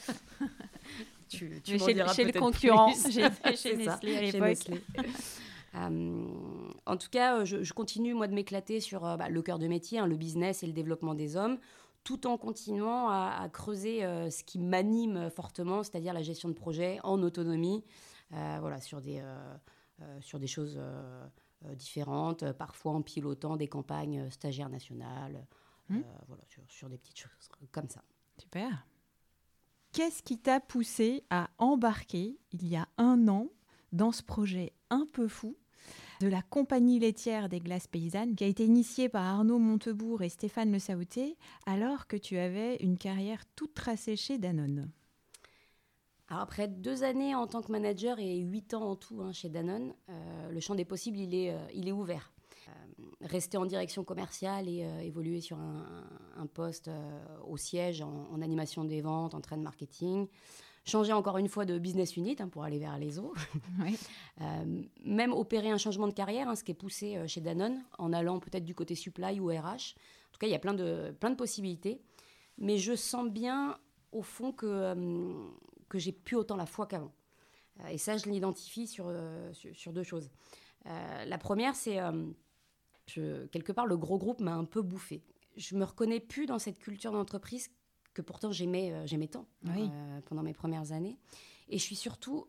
tu, 1.29 1.61
tu 1.65 1.79
chez, 1.79 2.07
chez 2.15 2.25
le 2.25 2.39
concurrent, 2.39 2.93
j'ai 3.11 3.57
chez 3.57 3.77
Nestlé 3.77 4.17
à 4.17 4.21
l'époque. 4.21 4.79
Euh, 5.77 6.73
en 6.87 6.97
tout 6.97 7.09
cas, 7.11 7.45
je, 7.45 7.73
continue 7.73 8.15
moi 8.15 8.29
de 8.29 8.35
m'éclater 8.35 8.81
sur 8.81 9.05
euh, 9.07 9.17
bah, 9.17 9.29
le 9.29 9.43
cœur 9.43 9.59
de 9.59 9.67
métier, 9.67 9.99
hein, 9.99 10.07
le 10.07 10.17
business 10.17 10.63
et 10.63 10.67
le 10.67 10.73
développement 10.73 11.15
des 11.15 11.37
hommes, 11.37 11.59
tout 12.05 12.27
en 12.27 12.39
continuant 12.39 13.09
à, 13.09 13.49
creuser 13.53 14.05
euh, 14.05 14.31
ce 14.31 14.45
qui 14.45 14.59
m'anime 14.59 15.29
fortement, 15.31 15.83
c'est-à-dire 15.83 16.15
la 16.15 16.23
gestion 16.23 16.49
de 16.49 16.55
projet 16.55 16.99
en 17.03 17.23
autonomie, 17.23 17.85
voilà, 18.31 18.81
sur 18.81 19.01
des, 19.01 19.23
sur 20.21 20.39
des 20.39 20.47
choses 20.47 20.81
différentes, 21.75 22.53
parfois 22.53 22.93
en 22.93 23.03
pilotant 23.03 23.57
des 23.57 23.69
campagnes 23.69 24.29
stagiaires 24.31 24.69
nationales, 24.69 25.47
mmh. 25.89 26.01
voilà, 26.27 26.43
sur, 26.47 26.63
sur, 26.69 26.89
des 26.89 26.99
petites 26.99 27.19
choses 27.19 27.49
comme 27.71 27.89
ça. 27.89 28.03
Super. 28.37 28.87
Qu'est-ce 29.93 30.23
qui 30.23 30.39
t'a 30.39 30.61
poussé 30.61 31.25
à 31.31 31.51
embarquer 31.59 32.39
il 32.53 32.67
y 32.67 32.77
a 32.77 32.89
un 32.99 33.29
an 33.29 33.49
dans 33.93 34.13
ce 34.13 34.23
projet 34.23 34.73
un 34.91 35.07
peu 35.13 35.29
fou 35.29 35.57
de 36.21 36.29
la 36.29 36.43
compagnie 36.43 36.99
laitière 36.99 37.49
des 37.49 37.61
glaces 37.61 37.87
paysannes 37.87 38.35
qui 38.35 38.45
a 38.45 38.47
été 38.47 38.65
initiée 38.65 39.09
par 39.09 39.25
Arnaud 39.25 39.59
Montebourg 39.59 40.23
et 40.23 40.29
Stéphane 40.29 40.73
Le 40.73 40.79
Saouté 40.79 41.37
alors 41.67 42.07
que 42.07 42.17
tu 42.17 42.39
avais 42.39 42.77
une 42.77 42.99
carrière 42.99 43.43
toute 43.55 43.75
tracée 43.75 44.17
chez 44.17 44.39
Danone. 44.39 44.91
Après 46.29 46.67
deux 46.67 47.05
années 47.05 47.35
en 47.35 47.47
tant 47.47 47.63
que 47.63 47.71
manager 47.71 48.19
et 48.19 48.39
huit 48.39 48.75
ans 48.75 48.91
en 48.91 48.97
tout 48.97 49.23
hein, 49.23 49.33
chez 49.33 49.49
Danone, 49.49 49.95
euh, 50.09 50.51
le 50.51 50.61
champ 50.61 50.75
des 50.75 50.85
possibles 50.85 51.19
il 51.19 51.35
est, 51.35 51.53
euh, 51.53 51.67
il 51.73 51.89
est 51.89 51.93
ouvert. 51.93 52.33
Euh, 52.69 52.73
rester 53.21 53.57
en 53.59 53.67
direction 53.67 54.03
commerciale 54.03 54.69
et 54.69 54.85
évoluer 55.03 55.41
sur 55.41 55.59
un, 55.59 56.47
poste 56.53 56.91
au 57.47 57.57
siège 57.57 58.03
en, 58.03 58.41
animation 58.43 58.85
des 58.85 59.03
ventes, 59.03 59.35
en 59.35 59.41
train 59.41 59.57
de 59.57 59.63
marketing, 59.63 60.27
changer 60.87 61.13
encore 61.13 61.37
une 61.39 61.49
fois 61.49 61.65
de 61.65 61.79
business 61.79 62.17
unit 62.17 62.37
hein, 62.39 62.49
pour 62.49 62.63
aller 62.65 62.79
vers 62.79 62.99
les 62.99 63.19
eaux. 63.19 63.35
Euh, 64.43 64.83
même 65.03 65.33
opérer 65.33 65.71
un 65.71 65.79
changement 65.79 66.07
de 66.07 66.13
carrière, 66.13 66.47
hein, 66.47 66.57
ce 66.57 66.63
qui 66.63 66.71
est 66.71 66.75
poussé 66.75 67.17
euh, 67.17 67.27
chez 67.27 67.41
Danone, 67.41 67.83
en 67.97 68.13
allant 68.13 68.39
peut-être 68.39 68.67
du 68.67 68.75
côté 68.75 68.95
supply 68.95 69.41
ou 69.41 69.47
RH. 69.47 69.95
En 69.97 70.33
tout 70.33 70.39
cas, 70.39 70.47
il 70.47 70.51
y 70.51 70.55
a 70.55 70.59
plein 70.59 70.75
de, 70.75 71.15
plein 71.19 71.31
de 71.31 71.37
possibilités. 71.37 72.03
Mais 72.59 72.77
je 72.77 72.95
sens 72.95 73.31
bien, 73.31 73.79
au 74.13 74.21
fond, 74.21 74.53
que, 74.53 74.67
euh, 74.67 75.49
que 75.89 75.99
j'ai 75.99 76.13
plus 76.13 76.37
autant 76.37 76.57
la 76.57 76.67
foi 76.67 76.87
qu'avant. 76.87 77.15
et 77.89 77.97
ça, 77.97 78.19
je 78.19 78.29
l'identifie 78.29 78.87
sur, 78.87 79.11
sur, 79.55 79.95
deux 79.95 80.03
choses. 80.03 80.29
la 80.85 81.39
première, 81.39 81.75
c'est 81.75 81.99
quelque 83.07 83.73
part, 83.73 83.87
le 83.87 83.97
gros 83.97 84.19
groupe 84.19 84.43
m'a 84.43 84.55
un 84.55 84.67
peu 84.67 84.83
bouffé. 84.83 85.23
Je 85.57 85.77
me 85.77 85.85
reconnais 85.85 86.21
plus 86.21 86.45
dans 86.45 86.59
cette 86.59 86.79
culture 86.79 87.13
d'entreprise 87.13 87.71
que 88.17 88.23
pourtant 88.23 88.51
j'aimais, 88.51 88.93
euh, 88.93 89.07
j'aimais 89.07 89.29
tant 89.29 89.47
euh, 89.67 90.21
pendant 90.25 90.43
mes 90.43 90.55
premières 90.55 90.93
années. 90.93 91.19
Et 91.69 91.77
je 91.77 91.83
suis 91.83 91.97
surtout 91.97 92.47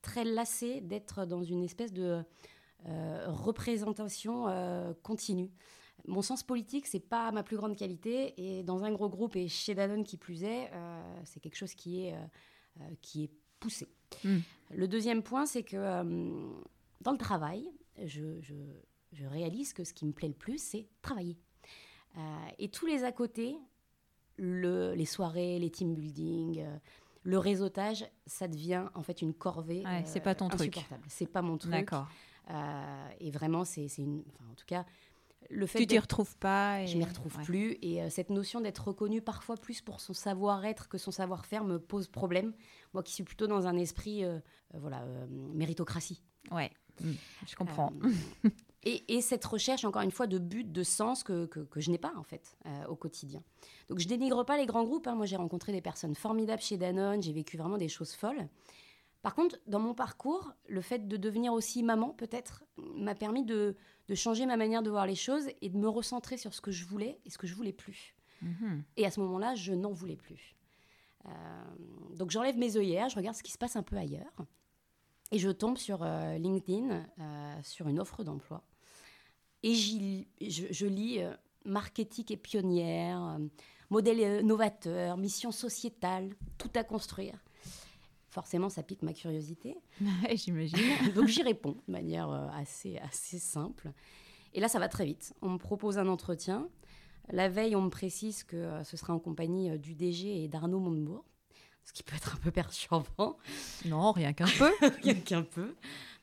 très 0.00 0.24
lassée 0.24 0.80
d'être 0.80 1.26
dans 1.26 1.42
une 1.42 1.62
espèce 1.62 1.92
de 1.92 2.22
euh, 2.86 3.24
représentation 3.26 4.46
continue. 5.02 5.50
Mon 6.06 6.22
sens 6.22 6.42
politique, 6.42 6.86
c'est 6.86 7.06
pas 7.06 7.30
ma 7.32 7.42
plus 7.42 7.58
grande 7.58 7.76
qualité. 7.76 8.32
Et 8.38 8.62
dans 8.62 8.82
un 8.84 8.92
gros 8.92 9.10
groupe, 9.10 9.36
et 9.36 9.48
chez 9.48 9.74
Danone 9.74 10.04
qui 10.04 10.16
plus 10.16 10.42
est, 10.44 10.70
c'est 11.24 11.40
quelque 11.40 11.56
chose 11.56 11.74
qui 11.74 12.06
est, 12.06 12.14
qui 13.02 13.24
est 13.24 13.30
poussé. 13.58 13.86
Mm. 14.24 14.38
Le 14.70 14.88
deuxième 14.88 15.22
point, 15.22 15.44
c'est 15.44 15.64
que 15.64 15.76
dans 17.02 17.12
le 17.12 17.18
travail, 17.18 17.70
je, 18.02 18.40
je, 18.40 18.54
je, 19.12 19.26
réalise 19.26 19.74
que 19.74 19.84
ce 19.84 19.92
qui 19.92 20.06
me 20.06 20.12
plaît 20.12 20.28
le 20.28 20.34
plus, 20.34 20.62
c'est 20.62 20.88
travailler. 21.02 21.36
et 22.58 22.70
tous 22.70 22.86
les 22.86 23.04
à 23.04 23.12
côté, 23.12 23.58
le, 24.40 24.94
les 24.94 25.04
soirées, 25.04 25.58
les 25.58 25.70
team 25.70 25.94
building, 25.94 26.64
le 27.22 27.38
réseautage, 27.38 28.06
ça 28.26 28.48
devient 28.48 28.84
en 28.94 29.02
fait 29.02 29.22
une 29.22 29.34
corvée. 29.34 29.82
Ouais, 29.84 30.02
c'est 30.04 30.20
pas 30.20 30.34
ton 30.34 30.48
truc. 30.48 30.78
C'est 31.08 31.26
pas 31.26 31.42
mon 31.42 31.58
truc. 31.58 31.70
D'accord. 31.70 32.08
Euh, 32.50 33.08
et 33.20 33.30
vraiment, 33.30 33.64
c'est 33.64 33.86
une. 33.98 34.22
Enfin, 34.32 34.50
en 34.50 34.54
tout 34.54 34.66
cas, 34.66 34.86
le 35.50 35.66
fait. 35.66 35.80
Tu 35.80 35.86
t'y 35.86 35.98
retrouves 35.98 36.36
pas. 36.38 36.82
Et... 36.82 36.86
Je 36.86 36.96
m'y 36.96 37.04
retrouve 37.04 37.36
plus. 37.44 37.76
Et 37.82 38.02
euh, 38.02 38.10
cette 38.10 38.30
notion 38.30 38.60
d'être 38.60 38.88
reconnu 38.88 39.20
parfois 39.20 39.56
plus 39.56 39.82
pour 39.82 40.00
son 40.00 40.14
savoir-être 40.14 40.88
que 40.88 40.98
son 40.98 41.10
savoir-faire 41.10 41.64
me 41.64 41.78
pose 41.78 42.08
problème. 42.08 42.52
Moi 42.94 43.02
qui 43.02 43.12
suis 43.12 43.24
plutôt 43.24 43.46
dans 43.46 43.66
un 43.66 43.76
esprit, 43.76 44.24
euh, 44.24 44.38
voilà, 44.74 45.04
méritocratie. 45.28 46.22
Ouais, 46.50 46.70
mm, 47.00 47.12
je 47.46 47.56
comprends. 47.56 47.92
Et, 48.82 49.20
cette 49.20 49.44
recherche, 49.44 49.84
encore 49.84 50.00
une 50.02 50.10
fois, 50.10 50.26
de 50.26 50.38
but, 50.38 50.72
de 50.72 50.82
sens 50.82 51.22
que, 51.22 51.44
que, 51.46 51.80
je 51.80 51.90
n'ai 51.90 51.98
pas, 51.98 52.14
en 52.16 52.22
fait, 52.22 52.56
au 52.88 52.96
quotidien. 52.96 53.42
Donc, 53.90 53.98
je 53.98 54.08
dénigre 54.08 54.42
pas 54.44 54.56
les 54.56 54.64
grands 54.64 54.84
groupes. 54.84 55.06
Hein. 55.06 55.16
Moi, 55.16 55.26
j'ai 55.26 55.36
rencontré 55.36 55.70
des 55.70 55.82
personnes 55.82 56.14
formidables 56.14 56.62
chez 56.62 56.78
Danone. 56.78 57.22
J'ai 57.22 57.34
vécu 57.34 57.58
vraiment 57.58 57.76
des 57.76 57.88
choses 57.88 58.12
folles. 58.12 58.48
Par 59.22 59.34
contre, 59.34 59.58
dans 59.66 59.80
mon 59.80 59.94
parcours, 59.94 60.54
le 60.66 60.80
fait 60.80 61.06
de 61.06 61.16
devenir 61.16 61.52
aussi 61.52 61.82
maman, 61.82 62.10
peut-être, 62.10 62.64
m'a 62.78 63.14
permis 63.14 63.44
de, 63.44 63.76
changer 64.14 64.46
ma 64.46 64.56
manière 64.56 64.82
de 64.82 64.90
voir 64.90 65.06
les 65.06 65.14
choses 65.14 65.48
et 65.60 65.68
de 65.68 65.76
me 65.76 65.88
recentrer 65.88 66.36
sur 66.36 66.54
ce 66.54 66.60
que 66.60 66.70
je 66.70 66.86
voulais 66.86 67.20
et 67.26 67.30
ce 67.30 67.36
que 67.36 67.46
je 67.46 67.54
voulais 67.54 67.72
plus. 67.72 68.14
Mhm. 68.40 68.82
Et 68.96 69.04
à 69.04 69.10
ce 69.10 69.20
moment-là, 69.20 69.54
je 69.54 69.72
n'en 69.72 69.92
voulais 69.92 70.16
plus. 70.16 70.56
Euh, 71.26 71.30
donc 72.16 72.30
j'enlève 72.30 72.56
mes 72.56 72.78
œillères, 72.78 73.10
je 73.10 73.16
regarde 73.16 73.36
ce 73.36 73.42
qui 73.42 73.52
se 73.52 73.58
passe 73.58 73.76
un 73.76 73.82
peu 73.82 73.96
ailleurs. 73.96 74.34
Et 75.32 75.38
je 75.38 75.50
tombe 75.50 75.78
sur 75.78 76.02
euh, 76.02 76.36
LinkedIn, 76.38 77.04
euh, 77.18 77.54
sur 77.62 77.88
une 77.88 78.00
offre 78.00 78.24
d'emploi. 78.24 78.62
Et 79.62 79.74
je, 79.74 80.24
je, 80.70 80.86
lis 80.86 81.20
marketing 81.66 82.24
et 82.30 82.36
pionnière, 82.36 83.38
modèle 83.90 84.44
novateur, 84.44 85.18
mission 85.18 85.52
sociétale, 85.52 86.30
tout 86.56 86.70
à 86.74 86.82
construire 86.82 87.38
forcément, 88.30 88.68
ça 88.68 88.82
pique 88.82 89.02
ma 89.02 89.12
curiosité. 89.12 89.76
J'imagine. 90.34 90.78
Donc 91.14 91.26
j'y 91.26 91.42
réponds 91.42 91.76
de 91.86 91.92
manière 91.92 92.30
euh, 92.30 92.46
assez, 92.54 92.96
assez 92.98 93.38
simple. 93.38 93.90
Et 94.54 94.60
là, 94.60 94.68
ça 94.68 94.78
va 94.78 94.88
très 94.88 95.04
vite. 95.04 95.34
On 95.42 95.50
me 95.50 95.58
propose 95.58 95.98
un 95.98 96.08
entretien. 96.08 96.68
La 97.30 97.48
veille, 97.48 97.76
on 97.76 97.82
me 97.82 97.90
précise 97.90 98.42
que 98.44 98.56
euh, 98.56 98.84
ce 98.84 98.96
sera 98.96 99.12
en 99.12 99.18
compagnie 99.18 99.70
euh, 99.70 99.78
du 99.78 99.94
DG 99.94 100.44
et 100.44 100.48
d'Arnaud 100.48 100.80
Montebourg, 100.80 101.24
ce 101.90 101.92
qui 101.92 102.02
peut 102.02 102.14
être 102.14 102.36
un 102.36 102.38
peu 102.38 102.50
perturbant. 102.50 103.36
Non, 103.84 104.12
rien 104.12 104.32
qu'un 104.32 104.46
peu. 104.46 104.70
rien 105.02 105.14
qu'un 105.14 105.42
peu. 105.42 105.74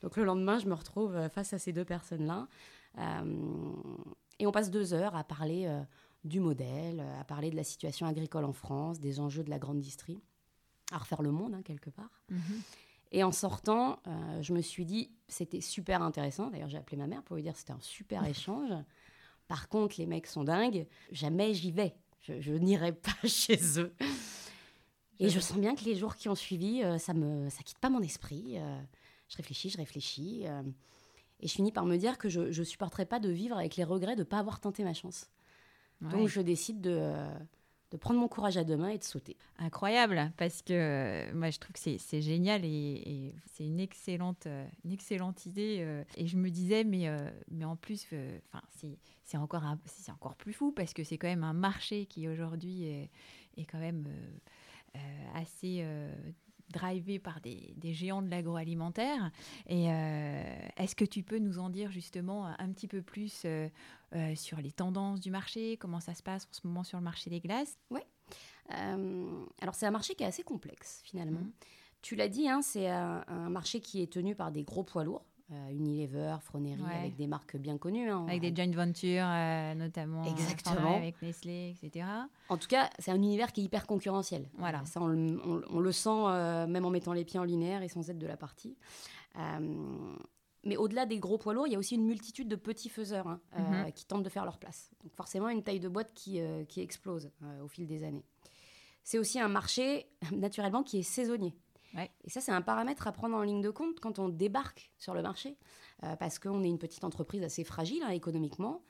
Donc 0.02 0.16
le 0.16 0.24
lendemain, 0.24 0.60
je 0.60 0.68
me 0.68 0.74
retrouve 0.74 1.28
face 1.30 1.52
à 1.54 1.60
ces 1.60 1.74
deux 1.74 1.86
personnes-là. 1.86 2.48
et 4.40 4.48
on 4.48 4.52
passe 4.52 4.72
deux 4.72 4.94
heures 4.94 5.16
à 5.16 5.24
parler 5.24 5.70
du 6.24 6.40
modèle, 6.40 7.04
à 7.20 7.24
parler 7.24 7.52
de 7.52 7.56
la 7.56 7.64
situation 7.64 8.06
agricole 8.06 8.46
en 8.46 8.54
France, 8.54 9.00
des 9.00 9.20
enjeux 9.20 9.44
de 9.44 9.50
la 9.50 9.60
grande 9.60 9.80
distrie 9.80 10.22
à 10.92 10.98
refaire 10.98 11.22
le 11.22 11.32
monde, 11.32 11.54
hein, 11.54 11.62
quelque 11.64 11.90
part. 11.90 12.22
Mhm. 12.30 12.62
Et 13.12 13.24
en 13.24 13.32
sortant, 13.32 14.00
euh, 14.08 14.42
je 14.42 14.54
me 14.54 14.62
suis 14.62 14.86
dit, 14.86 15.12
c'était 15.28 15.62
super 15.62 16.02
intéressant. 16.02 16.50
D'ailleurs, 16.50 16.70
j'ai 16.70 16.78
appelé 16.78 16.98
ma 16.98 17.08
mère 17.08 17.24
pour 17.24 17.36
lui 17.36 17.44
dire 17.44 17.54
que 17.54 17.60
c'était 17.60 17.74
un 17.74 17.82
super 17.82 18.26
échange. 18.28 18.72
Par 19.48 19.70
contre, 19.70 19.96
les 19.98 20.06
mecs 20.06 20.28
sont 20.28 20.44
dingues. 20.44 20.88
Jamais 21.12 21.54
j'y 21.54 21.72
vais. 21.72 21.96
Je, 22.22 22.52
n'irai 22.52 22.92
pas 22.92 23.16
chez 23.26 23.80
eux. 23.80 23.94
Et 25.20 25.30
je 25.30 25.40
sens 25.40 25.58
bien 25.58 25.76
que 25.76 25.84
les 25.84 25.96
jours 25.96 26.16
qui 26.16 26.30
ont 26.30 26.36
suivi, 26.36 26.84
euh, 26.84 26.98
ça 26.98 27.14
me, 27.14 27.50
ça 27.50 27.64
quitte 27.64 27.80
pas 27.80 27.90
mon 27.90 28.02
esprit. 28.02 28.58
Euh, 28.58 28.80
je 29.30 29.38
réfléchis, 29.38 29.70
je 29.70 29.78
réfléchis. 29.78 30.44
et 31.40 31.48
je 31.48 31.54
finis 31.54 31.72
par 31.72 31.86
me 31.86 31.98
dire 31.98 32.18
que 32.18 32.30
je 32.30 32.42
ne 32.42 32.64
supporterai 32.64 33.06
pas 33.06 33.20
de 33.20 33.30
vivre 33.30 33.58
avec 33.58 33.76
les 33.76 33.84
regrets 33.84 34.16
de 34.16 34.22
ne 34.22 34.26
pas 34.26 34.40
avoir 34.40 34.60
tenté 34.60 34.84
ma 34.84 34.94
chance. 34.94 35.30
Donc, 36.02 36.28
je 36.28 36.42
décide 36.42 36.80
de 36.80 37.28
de 37.92 37.98
prendre 37.98 38.20
mon 38.20 38.28
courage 38.28 38.58
à 38.58 38.64
deux 38.64 38.76
mains 38.76 38.90
et 38.90 38.98
de 38.98 39.04
sauter. 39.04 39.38
Incroyable, 39.60 40.32
parce 40.38 40.62
que 40.62 40.74
euh, 40.74 41.34
moi 41.34 41.50
je 41.50 41.58
trouve 41.60 41.74
que 41.74 41.80
c'est 41.80 42.22
génial 42.22 42.66
et, 42.66 43.34
c'est 43.46 43.66
une 43.66 43.80
excellente, 43.80 44.46
euh, 44.46 44.68
une 44.84 44.92
excellente 44.92 45.46
idée. 45.46 45.78
Euh. 45.80 46.04
et 46.18 46.28
je 46.28 46.38
me 46.38 46.50
disais, 46.50 46.84
mais, 46.84 47.08
mais 47.50 47.66
en 47.66 47.76
plus, 47.76 48.08
enfin 48.52 48.64
c'est 49.24 49.38
encore, 49.38 49.64
encore 50.10 50.36
plus 50.36 50.54
fou 50.54 50.72
parce 50.72 50.94
que 50.94 51.04
c'est 51.04 51.18
quand 51.18 51.28
même 51.28 51.44
un 51.44 51.54
marché 51.54 52.06
qui 52.06 52.28
aujourd'hui 52.28 52.84
est, 52.84 53.10
est, 53.58 53.66
quand 53.66 53.80
même 53.80 54.06
assez 55.34 55.84
drivé 56.70 57.20
par 57.20 57.40
des, 57.42 57.94
géants 57.94 58.22
de 58.22 58.30
l'agroalimentaire. 58.30 59.32
Et 59.68 59.92
euh, 59.92 60.60
est-ce 60.78 60.96
que 60.96 61.06
tu 61.06 61.24
peux 61.24 61.40
nous 61.40 61.60
en 61.60 61.70
dire 61.70 61.92
justement 61.92 62.48
un 62.60 62.72
petit 62.72 62.88
peu 62.88 63.02
plus 63.02 63.44
euh, 63.46 63.70
euh, 64.16 64.36
sur 64.36 64.60
les 64.60 64.72
tendances 64.72 65.20
du 65.20 65.32
marché, 65.32 65.78
comment 65.78 66.00
ça 66.00 66.14
se 66.14 66.24
passe 66.24 66.46
en 66.46 66.54
ce 66.54 66.68
moment 66.68 66.84
sur 66.84 66.98
le 66.98 67.04
marché 67.04 67.30
des 67.30 67.40
glaces? 67.40 67.78
Oui. 67.90 68.02
alors 68.70 69.76
c'est 69.76 69.86
un 69.86 69.92
marché 69.92 70.14
qui 70.16 70.24
est 70.24 70.28
assez 70.28 70.44
complexe 70.44 71.02
finalement. 71.06 71.40
Mmh. 71.40 71.52
Tu 72.02 72.16
l'as 72.16 72.30
dit, 72.30 72.48
hein, 72.48 72.62
c'est 72.62 72.90
un, 72.90 73.50
marché 73.50 73.80
qui 73.80 74.02
est 74.02 74.12
tenu 74.12 74.36
par 74.36 74.52
des 74.52 74.64
gros 74.64 74.84
poids 74.84 75.04
lourds. 75.04 75.26
Euh, 75.54 75.70
Unilever, 75.70 76.36
Fronery, 76.42 76.82
avec 76.94 77.16
des 77.16 77.26
marques 77.26 77.56
bien 77.56 77.78
connues. 77.78 78.10
Hein. 78.10 78.26
avec 78.28 78.42
des 78.42 78.54
joint 78.54 78.76
ventures, 78.76 79.26
euh, 79.26 79.74
notamment. 79.76 80.26
Exactement. 80.26 80.98
avec 80.98 81.22
Nestlé, 81.22 81.74
etc. 81.82 82.06
En 82.50 82.58
tout 82.58 82.68
cas, 82.68 82.90
c'est 83.00 83.12
un 83.12 83.16
univers 83.16 83.54
qui 83.54 83.62
est 83.62 83.64
hyper 83.64 83.88
concurrentiel. 83.88 84.50
Voilà. 84.58 84.84
Ça, 84.86 85.00
on, 85.02 85.08
le 85.08 85.92
sent 85.94 86.10
euh, 86.10 86.68
même 86.68 86.84
en 86.84 86.90
mettant 86.90 87.14
les 87.14 87.24
pieds 87.24 87.40
en 87.40 87.46
linéaire 87.46 87.82
et 87.82 87.88
sans 87.88 88.10
être 88.10 88.20
de 88.20 88.28
la 88.28 88.36
partie. 88.36 88.76
mais 90.66 90.76
au-delà 90.76 91.06
des 91.06 91.18
gros 91.18 91.38
poids 91.38 91.54
lourds, 91.54 91.68
il 91.68 91.72
y 91.72 91.78
a 91.78 91.80
aussi 91.80 91.96
une 91.96 92.06
multitude 92.06 92.50
de 92.50 92.58
petits 92.58 92.90
faiseurs 92.90 93.28
hein, 93.28 93.40
mhm. 93.58 93.94
qui 93.94 94.06
tentent 94.06 94.24
de 94.24 94.30
faire 94.30 94.44
leur 94.44 94.58
place. 94.58 94.92
Donc 95.02 95.16
forcément, 95.16 95.48
une 95.48 95.64
taille 95.64 95.80
de 95.80 95.88
boîte 95.88 96.14
qui, 96.14 96.42
qui 96.68 96.82
explose 96.82 97.32
au 97.64 97.70
fil 97.70 97.88
des 97.88 98.04
années. 98.04 98.26
C'est 99.06 99.18
aussi 99.18 99.40
un 99.40 99.48
marché, 99.48 100.08
naturellement, 100.34 100.84
qui 100.84 101.00
est 101.00 101.04
saisonnier. 101.04 101.56
Et 102.24 102.30
ça, 102.30 102.42
c'est 102.42 102.52
un 102.52 102.62
paramètre 102.62 103.08
à 103.08 103.12
prendre 103.12 103.36
en 103.36 103.42
ligne 103.42 103.62
de 103.62 103.70
compte 103.70 104.00
quand 104.00 104.20
on 104.20 104.30
débarque 104.30 104.92
sur 104.98 105.14
le 105.14 105.22
marché, 105.22 105.58
euh, 106.04 106.16
parce 106.16 106.40
qu'on 106.40 106.64
est 106.64 106.70
une 106.70 106.80
petite 106.80 107.04
entreprise 107.04 107.44
assez 107.44 107.64
fragile 107.64 108.04
hein, 108.04 108.10
économiquement. 108.10 108.84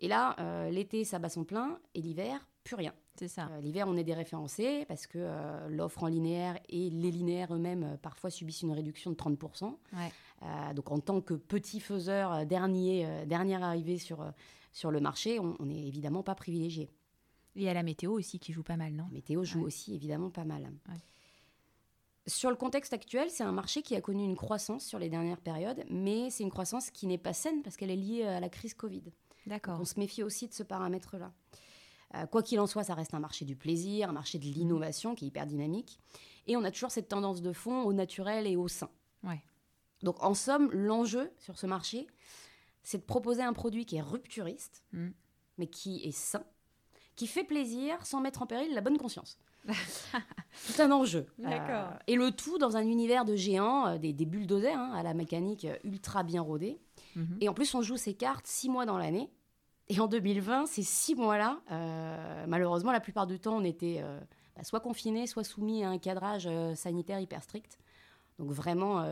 Et 0.00 0.08
là, 0.08 0.36
euh, 0.40 0.70
l'été, 0.70 1.04
ça 1.04 1.18
bat 1.18 1.28
son 1.28 1.44
plein, 1.44 1.78
et 1.94 2.02
l'hiver, 2.02 2.46
plus 2.64 2.76
rien. 2.76 2.94
C'est 3.16 3.28
ça. 3.28 3.48
Euh, 3.52 3.60
l'hiver, 3.60 3.86
on 3.88 3.96
est 3.96 4.04
déréférencé 4.04 4.84
parce 4.86 5.06
que 5.06 5.68
l'offre 5.68 6.02
en 6.02 6.08
linéaire 6.08 6.58
et 6.68 6.90
les 6.90 7.10
linéaires 7.10 7.54
eux-mêmes 7.54 7.98
parfois 8.02 8.30
subissent 8.30 8.62
une 8.62 8.72
réduction 8.72 9.10
de 9.10 9.16
30%. 9.16 9.74
donc 10.74 10.90
en 10.90 11.00
tant 11.00 11.20
que 11.20 11.34
petit 11.34 11.80
faiseur, 11.80 12.44
dernier, 12.46 13.24
dernier 13.26 13.62
arrivé 13.62 13.98
sur, 13.98 14.24
sur 14.72 14.90
le 14.90 15.00
marché, 15.00 15.40
on 15.40 15.64
n'est 15.64 15.86
évidemment 15.86 16.22
pas 16.22 16.34
privilégié. 16.34 16.90
Il 17.54 17.62
y 17.62 17.68
a 17.68 17.74
la 17.74 17.82
météo 17.82 18.12
aussi 18.12 18.38
qui 18.38 18.52
joue 18.52 18.62
pas 18.62 18.76
mal, 18.76 18.92
non? 18.92 19.04
La 19.04 19.14
météo 19.14 19.42
joue 19.42 19.64
aussi 19.64 19.94
évidemment 19.94 20.28
pas 20.28 20.44
mal. 20.44 20.70
Sur 22.26 22.50
le 22.50 22.56
contexte 22.56 22.92
actuel, 22.92 23.30
c'est 23.30 23.44
un 23.44 23.52
marché 23.52 23.82
qui 23.82 23.94
a 23.94 24.00
connu 24.00 24.24
une 24.24 24.36
croissance 24.36 24.84
sur 24.84 24.98
les 24.98 25.08
dernières 25.08 25.40
périodes, 25.40 25.84
mais 25.88 26.30
c'est 26.30 26.42
une 26.42 26.50
croissance 26.50 26.90
qui 26.90 27.06
n'est 27.06 27.18
pas 27.18 27.32
saine 27.32 27.62
parce 27.62 27.76
qu'elle 27.76 27.90
est 27.90 27.96
liée 27.96 28.24
à 28.24 28.40
la 28.40 28.48
crise 28.48 28.74
Covid. 28.74 29.04
D'accord. 29.46 29.78
On 29.80 29.84
se 29.84 29.98
méfie 29.98 30.24
aussi 30.24 30.48
de 30.48 30.52
ce 30.52 30.64
paramètre-là. 30.64 31.32
Euh, 32.14 32.26
quoi 32.26 32.42
qu'il 32.42 32.58
en 32.58 32.66
soit, 32.66 32.84
ça 32.84 32.94
reste 32.94 33.14
un 33.14 33.20
marché 33.20 33.44
du 33.44 33.54
plaisir, 33.54 34.08
un 34.08 34.12
marché 34.12 34.38
de 34.38 34.44
l'innovation 34.44 35.14
qui 35.14 35.24
est 35.24 35.28
hyper 35.28 35.46
dynamique. 35.46 36.00
Et 36.48 36.56
on 36.56 36.64
a 36.64 36.70
toujours 36.70 36.90
cette 36.90 37.08
tendance 37.08 37.42
de 37.42 37.52
fond 37.52 37.82
au 37.82 37.92
naturel 37.92 38.46
et 38.46 38.56
au 38.56 38.66
sain. 38.66 38.90
Ouais. 39.22 39.42
Donc 40.02 40.22
en 40.22 40.34
somme, 40.34 40.70
l'enjeu 40.72 41.32
sur 41.38 41.58
ce 41.58 41.66
marché, 41.66 42.06
c'est 42.82 42.98
de 42.98 43.04
proposer 43.04 43.42
un 43.42 43.52
produit 43.52 43.86
qui 43.86 43.96
est 43.96 44.02
rupturiste, 44.02 44.82
mm. 44.92 45.08
mais 45.58 45.66
qui 45.66 46.02
est 46.04 46.12
sain, 46.12 46.44
qui 47.14 47.26
fait 47.26 47.44
plaisir 47.44 48.04
sans 48.04 48.20
mettre 48.20 48.42
en 48.42 48.46
péril 48.46 48.72
la 48.74 48.80
bonne 48.80 48.98
conscience. 48.98 49.38
C'est 50.54 50.82
un 50.82 50.90
enjeu. 50.90 51.26
D'accord. 51.38 51.90
Euh, 51.92 51.98
et 52.06 52.16
le 52.16 52.30
tout 52.30 52.58
dans 52.58 52.76
un 52.76 52.82
univers 52.82 53.24
de 53.24 53.36
géants, 53.36 53.86
euh, 53.86 53.98
des, 53.98 54.12
des 54.12 54.26
bulldozers 54.26 54.76
hein, 54.76 54.92
à 54.94 55.02
la 55.02 55.14
mécanique 55.14 55.64
euh, 55.64 55.76
ultra 55.84 56.22
bien 56.22 56.42
rodée. 56.42 56.78
Mhm. 57.14 57.38
Et 57.40 57.48
en 57.48 57.54
plus, 57.54 57.74
on 57.74 57.82
joue 57.82 57.96
ces 57.96 58.14
cartes 58.14 58.46
six 58.46 58.68
mois 58.68 58.86
dans 58.86 58.98
l'année. 58.98 59.30
Et 59.88 60.00
en 60.00 60.08
2020, 60.08 60.66
ces 60.66 60.82
six 60.82 61.14
mois-là, 61.14 61.60
malheureusement, 62.48 62.90
la 62.90 62.98
plupart 62.98 63.28
du 63.28 63.38
temps, 63.38 63.56
on 63.56 63.62
était 63.62 64.02
bah, 64.56 64.64
soit 64.64 64.80
confinés, 64.80 65.28
soit 65.28 65.44
soumis 65.44 65.84
à 65.84 65.90
un 65.90 65.98
cadrage 65.98 66.48
sanitaire 66.74 67.20
hyper 67.20 67.40
strict. 67.40 67.78
Donc 68.40 68.50
vraiment, 68.50 69.04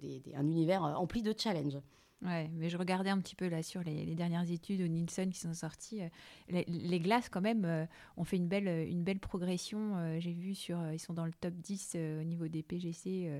des, 0.00 0.22
un 0.34 0.46
univers 0.46 0.82
empli 0.82 1.20
de 1.20 1.34
challenges. 1.36 1.78
Ouais, 2.24 2.50
mais 2.54 2.70
je 2.70 2.76
regardais 2.78 3.10
un 3.10 3.20
petit 3.20 3.36
peu 3.36 3.48
là 3.48 3.62
sur 3.62 3.82
les, 3.82 4.14
dernières 4.14 4.50
études 4.50 4.80
au 4.80 4.86
Nielsen 4.86 5.30
qui 5.30 5.38
sont 5.38 5.52
sorties. 5.52 6.00
Les, 6.48 6.64
les 6.66 7.00
glaces, 7.00 7.28
quand 7.28 7.42
même, 7.42 7.86
ont 8.16 8.24
fait 8.24 8.36
une 8.36 8.48
belle, 8.48 8.68
une 8.88 9.02
belle 9.02 9.20
progression. 9.20 10.18
J'ai 10.20 10.32
vu 10.32 10.54
sur. 10.54 10.78
Ils 10.92 10.98
sont 10.98 11.12
dans 11.12 11.26
le 11.26 11.32
top 11.32 11.54
10 11.54 11.96
au 12.20 12.24
niveau 12.24 12.48
des 12.48 12.62
PGC, 12.62 13.30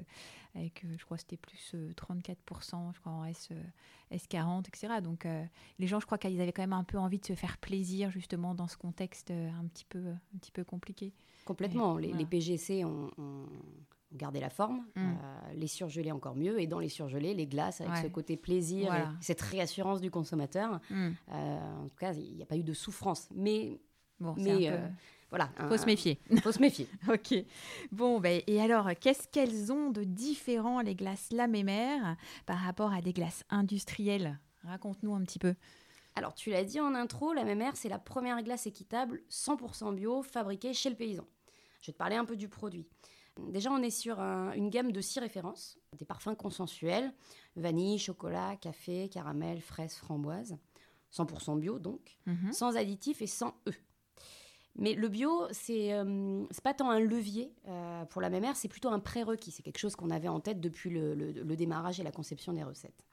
avec, 0.54 0.84
je 0.96 1.04
crois, 1.04 1.16
c'était 1.16 1.38
plus 1.38 1.74
34%, 1.96 2.94
je 2.94 3.00
crois, 3.00 3.12
en 3.12 3.24
S, 3.24 3.48
S40, 4.12 4.68
etc. 4.68 5.00
Donc, 5.02 5.26
les 5.78 5.86
gens, 5.86 5.98
je 5.98 6.06
crois 6.06 6.18
qu'ils 6.18 6.40
avaient 6.40 6.52
quand 6.52 6.62
même 6.62 6.74
un 6.74 6.84
peu 6.84 6.98
envie 6.98 7.18
de 7.18 7.26
se 7.26 7.34
faire 7.34 7.56
plaisir, 7.56 8.10
justement, 8.10 8.54
dans 8.54 8.68
ce 8.68 8.76
contexte 8.76 9.30
un 9.30 9.64
petit 9.66 9.86
peu, 9.86 10.08
un 10.08 10.38
petit 10.38 10.52
peu 10.52 10.62
compliqué. 10.62 11.14
Complètement. 11.44 11.96
les, 11.98 12.12
les, 12.12 12.24
PGC 12.24 12.84
ont, 12.84 13.10
gardé 14.14 14.40
la 14.40 14.50
forme, 14.50 14.84
mm. 14.94 15.00
euh, 15.00 15.52
les 15.54 15.66
surgelés 15.66 16.12
encore 16.12 16.36
mieux, 16.36 16.60
et 16.60 16.66
dans 16.66 16.78
les 16.78 16.88
surgelés, 16.88 17.34
les 17.34 17.46
glaces 17.46 17.80
avec 17.80 17.96
ce 17.96 18.08
côté 18.08 18.36
plaisir, 18.36 18.92
cette 19.20 19.40
réassurance 19.40 20.00
du 20.00 20.10
consommateur. 20.10 20.80
Mm. 20.90 21.10
Euh, 21.32 21.82
en 21.84 21.88
tout 21.88 21.98
cas, 21.98 22.12
il 22.12 22.36
n'y 22.36 22.42
a 22.42 22.46
pas 22.46 22.56
eu 22.56 22.62
de 22.62 22.72
souffrance. 22.72 23.28
Mais, 23.34 23.80
bon, 24.20 24.34
mais 24.36 24.70
euh, 24.70 24.78
voilà. 25.30 25.50
Faut 25.68 25.76
se 25.76 25.86
méfier. 25.86 26.20
Faut 26.42 26.52
se 26.52 26.60
méfier. 26.60 26.88
ok. 27.08 27.44
Bon, 27.92 28.20
ben, 28.20 28.42
et 28.46 28.60
alors, 28.60 28.90
qu'est-ce 29.00 29.28
qu'elles 29.28 29.72
ont 29.72 29.90
de 29.90 30.04
différent, 30.04 30.80
les 30.80 30.94
glaces 30.94 31.28
La 31.30 31.46
Mémère, 31.46 32.16
par 32.46 32.58
rapport 32.58 32.92
à 32.92 33.00
des 33.00 33.12
glaces 33.12 33.44
industrielles? 33.50 34.38
Raconte-nous 34.62 35.14
un 35.14 35.22
petit 35.22 35.38
peu. 35.38 35.54
Alors, 36.16 36.34
tu 36.34 36.50
l'as 36.50 36.64
dit 36.64 36.80
en 36.80 36.94
intro, 36.94 37.32
la 37.32 37.44
Mémère, 37.44 37.76
c'est 37.76 37.88
la 37.88 37.98
première 37.98 38.40
glace 38.42 38.66
équitable 38.66 39.22
100% 39.30 39.94
bio 39.94 40.22
fabriquée 40.22 40.72
chez 40.72 40.88
le 40.88 40.96
paysan. 40.96 41.26
Je 41.80 41.88
vais 41.88 41.92
te 41.92 41.98
parler 41.98 42.16
un 42.16 42.24
peu 42.24 42.36
du 42.36 42.48
produit. 42.48 42.86
Déjà, 43.40 43.70
on 43.72 43.82
est 43.82 43.90
sur 43.90 44.20
une 44.20 44.70
gamme 44.70 44.92
de 44.92 45.00
six 45.00 45.18
références, 45.18 45.78
des 45.98 46.04
parfums 46.04 46.36
consensuels, 46.36 47.12
vanille, 47.56 47.98
chocolat, 47.98 48.56
café, 48.56 49.08
caramel, 49.08 49.60
fraise, 49.60 49.94
framboise, 49.94 50.56
100% 51.12 51.58
bio 51.58 51.78
donc, 51.78 52.16
mhm. 52.26 52.52
sans 52.52 52.76
additifs 52.76 53.22
et 53.22 53.26
sans 53.26 53.54
E. 53.68 53.72
Mais 54.76 54.94
le 54.94 55.08
bio, 55.08 55.46
c'est 55.52 55.92
euh, 55.92 56.44
pas 56.64 56.74
tant 56.74 56.90
un 56.90 56.98
levier 56.98 57.52
euh, 57.68 58.04
pour 58.06 58.20
la 58.20 58.28
mémère, 58.28 58.56
c'est 58.56 58.68
plutôt 58.68 58.88
un 58.88 58.98
prérequis. 58.98 59.52
C'est 59.52 59.62
quelque 59.62 59.78
chose 59.78 59.94
qu'on 59.94 60.10
avait 60.10 60.28
en 60.28 60.40
tête 60.40 60.60
depuis 60.60 60.90
le, 60.90 61.54
démarrage 61.56 62.00
et 62.00 62.02
la 62.02 62.10
conception 62.10 62.52
des 62.52 62.64
recettes. 62.64 63.04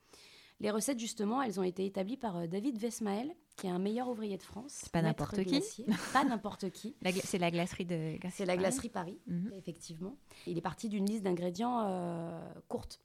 Les 0.61 0.69
recettes, 0.69 0.99
justement, 0.99 1.41
elles 1.41 1.59
ont 1.59 1.63
été 1.63 1.87
établies 1.87 2.17
par 2.17 2.37
euh, 2.37 2.45
David 2.45 2.77
Vesmael, 2.77 3.33
qui 3.57 3.65
est 3.65 3.71
un 3.71 3.79
meilleur 3.79 4.07
ouvrier 4.07 4.37
de 4.37 4.43
France. 4.43 4.87
Pas 4.93 5.01
n'importe 5.01 5.43
qui. 5.43 5.85
Pas 6.13 6.23
n'importe 6.23 6.69
qui. 6.69 6.95
C'est 7.23 7.39
la 7.39 7.49
glacerie 7.49 7.85
de 7.85 8.17
C'est 8.29 8.45
la 8.45 8.55
glacerie 8.55 8.89
Paris, 8.89 9.19
mhm. 9.25 9.51
effectivement. 9.57 10.15
Il 10.45 10.59
est 10.59 10.61
parti 10.61 10.87
d'une 10.87 11.07
liste 11.07 11.23
d'ingrédients 11.23 11.81
euh, 11.87 12.39
courte. 12.67 13.01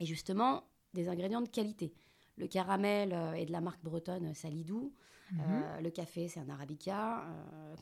Et 0.00 0.06
justement, 0.06 0.64
des 0.94 1.08
ingrédients 1.10 1.42
de 1.42 1.48
qualité. 1.48 1.92
Le 2.38 2.46
caramel 2.48 3.12
euh, 3.12 3.34
est 3.34 3.44
de 3.44 3.52
la 3.52 3.60
marque 3.60 3.82
bretonne 3.84 4.32
Salidou. 4.34 4.92
Mhm. 5.30 5.82
le 5.82 5.90
café, 5.90 6.26
c'est 6.26 6.40
un 6.40 6.48
arabica. 6.48 7.22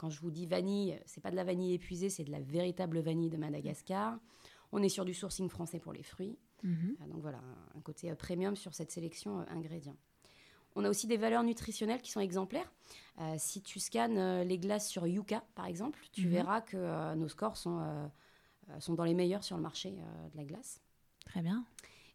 quand 0.01 0.11
je 0.11 0.21
vous 0.21 0.33
dis 0.33 0.47
vanille, 0.47 0.99
c'est 1.07 1.21
pas 1.21 1.31
de 1.31 1.37
la 1.37 1.45
vanille 1.45 1.75
épuisée, 1.75 2.11
c'est 2.11 2.25
de 2.25 2.33
la 2.33 2.41
véritable 2.41 2.99
vanille 2.99 3.31
de 3.31 3.37
Madagascar. 3.37 4.19
On 4.73 4.83
est 4.83 4.89
sur 4.89 5.05
du 5.05 5.15
sourcing 5.15 5.49
français 5.49 5.79
pour 5.79 5.93
les 5.93 6.03
fruits. 6.03 6.37
Mhm. 6.67 6.97
Euh, 7.01 7.07
donc 7.07 7.23
voilà, 7.23 7.41
un, 7.75 7.81
côté 7.81 8.11
euh, 8.11 8.17
premium 8.17 8.57
sur 8.57 8.75
cette 8.75 8.91
sélection 8.91 9.41
euh, 9.41 9.45
ingrédients. 9.49 9.97
On 10.75 10.85
a 10.85 10.91
aussi 10.91 11.07
des 11.07 11.17
valeurs 11.17 11.43
nutritionnelles 11.43 12.03
qui 12.03 12.11
sont 12.11 12.21
exemplaires. 12.21 12.71
si 13.39 13.63
tu 13.63 13.81
scannes 13.81 14.43
les 14.43 14.59
glaces 14.59 14.91
sur 14.91 15.07
Yuka, 15.07 15.43
par 15.55 15.65
exemple, 15.65 15.99
tu 16.13 16.27
mhm. 16.27 16.33
verras 16.33 16.61
que 16.61 17.15
nos 17.15 17.29
scores 17.29 17.57
sont, 17.57 18.11
sont 18.79 18.93
dans 18.93 19.05
les 19.05 19.15
meilleurs 19.15 19.43
sur 19.43 19.57
le 19.57 19.63
marché 19.63 19.93
de 19.93 20.37
la 20.37 20.45
glace. 20.45 20.83
Très 21.25 21.41
bien. 21.41 21.65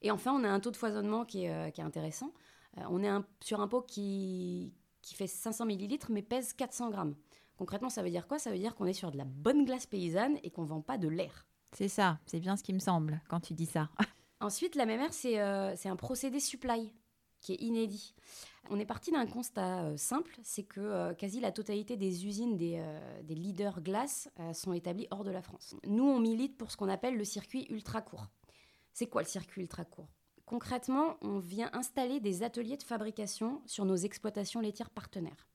Et 0.03 0.11
enfin, 0.11 0.31
on 0.31 0.43
a 0.43 0.47
un 0.47 0.59
taux 0.59 0.69
de 0.69 0.77
foisonnement 0.77 1.25
qui 1.25 1.45
est, 1.45 1.71
qui 1.71 1.81
est 1.81 1.83
intéressant. 1.83 2.31
on 2.77 3.03
est 3.03 3.09
sur 3.39 3.61
un 3.61 3.67
pot 3.67 3.81
qui, 3.81 4.71
qui 5.01 5.15
fait 5.15 5.25
500 5.25 5.65
millilitres 5.65 6.11
mais 6.11 6.21
pèse 6.21 6.53
400 6.53 6.91
grammes. 6.91 7.15
Concrètement, 7.57 7.89
ça 7.89 8.03
veut 8.03 8.11
dire 8.11 8.27
quoi? 8.27 8.37
Ça 8.37 8.51
veut 8.51 8.59
dire 8.59 8.75
qu'on 8.75 8.85
est 8.85 8.93
sur 8.93 9.09
de 9.09 9.17
la 9.17 9.25
bonne 9.25 9.65
glace 9.65 9.87
paysanne 9.87 10.37
et 10.43 10.51
qu'on 10.51 10.61
ne 10.61 10.67
vend 10.67 10.81
pas 10.81 10.99
de 10.99 11.07
l'air. 11.07 11.47
C'est 11.73 11.87
ça, 11.87 12.19
c'est 12.27 12.39
bien 12.39 12.57
ce 12.57 12.61
qui 12.61 12.73
me 12.73 12.79
semble 12.79 13.21
quand 13.27 13.39
tu 13.39 13.55
dis 13.55 13.65
ça. 13.65 13.89
Ensuite, 14.41 14.73
la 14.73 14.87
mémère, 14.87 15.11
euh, 15.25 15.73
c'est 15.77 15.87
un 15.87 15.95
procédé 15.95 16.39
supply 16.39 16.91
qui 17.41 17.53
est 17.53 17.61
inédit. 17.61 18.15
On 18.71 18.79
est 18.79 18.85
parti 18.85 19.11
d'un 19.11 19.27
constat 19.27 19.83
euh, 19.83 19.97
simple, 19.97 20.35
c'est 20.41 20.63
que 20.63 20.79
euh, 20.79 21.13
quasi 21.13 21.39
la 21.39 21.51
totalité 21.51 21.95
des 21.95 22.25
usines 22.25 22.57
des, 22.57 22.83
des 23.23 23.35
leaders 23.35 23.81
glace 23.81 24.29
sont 24.53 24.73
établies 24.73 25.07
hors 25.11 25.23
de 25.23 25.29
la 25.29 25.43
France. 25.43 25.75
Nous, 25.85 26.03
on 26.03 26.19
milite 26.19 26.57
pour 26.57 26.71
ce 26.71 26.77
qu'on 26.77 26.89
appelle 26.89 27.17
le 27.17 27.23
circuit 27.23 27.67
ultra 27.69 28.01
court. 28.01 28.27
C'est 28.93 29.07
quoi 29.07 29.21
le 29.21 29.27
circuit 29.27 29.61
ultra 29.61 29.85
court 29.85 30.09
Concrètement, 30.45 31.17
on 31.21 31.37
vient 31.37 31.69
installer 31.73 32.19
des 32.19 32.41
ateliers 32.41 32.77
de 32.77 32.83
fabrication 32.83 33.61
sur 33.67 33.85
nos 33.85 33.95
exploitations 33.95 34.59
laitières 34.59 34.89
partenaires. 34.89 35.47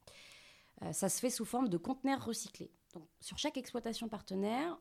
ça 0.93 1.09
se 1.09 1.21
fait 1.21 1.29
sous 1.29 1.45
forme 1.45 1.69
de 1.69 1.77
conteneurs 1.77 2.25
recyclés. 2.25 2.71
Donc, 2.95 3.07
sur 3.21 3.37
chaque 3.37 3.59
exploitation 3.59 4.09
partenaire, 4.09 4.79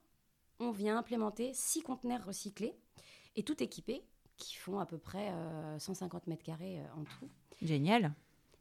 on 0.60 0.72
vient 0.72 0.98
implémenter 0.98 1.52
six 1.54 1.82
conteneurs 1.82 2.24
recyclés 2.24 2.76
et 3.36 3.44
tout 3.44 3.62
équipé, 3.62 4.04
qui 4.38 4.56
font 4.56 4.80
à 4.80 4.86
peu 4.86 4.98
près 4.98 5.32
150 5.80 6.24
euh, 6.24 6.30
mètres 6.30 6.44
carrés 6.44 6.80
euh, 6.80 7.00
en 7.00 7.04
tout. 7.04 7.30
Génial. 7.62 8.14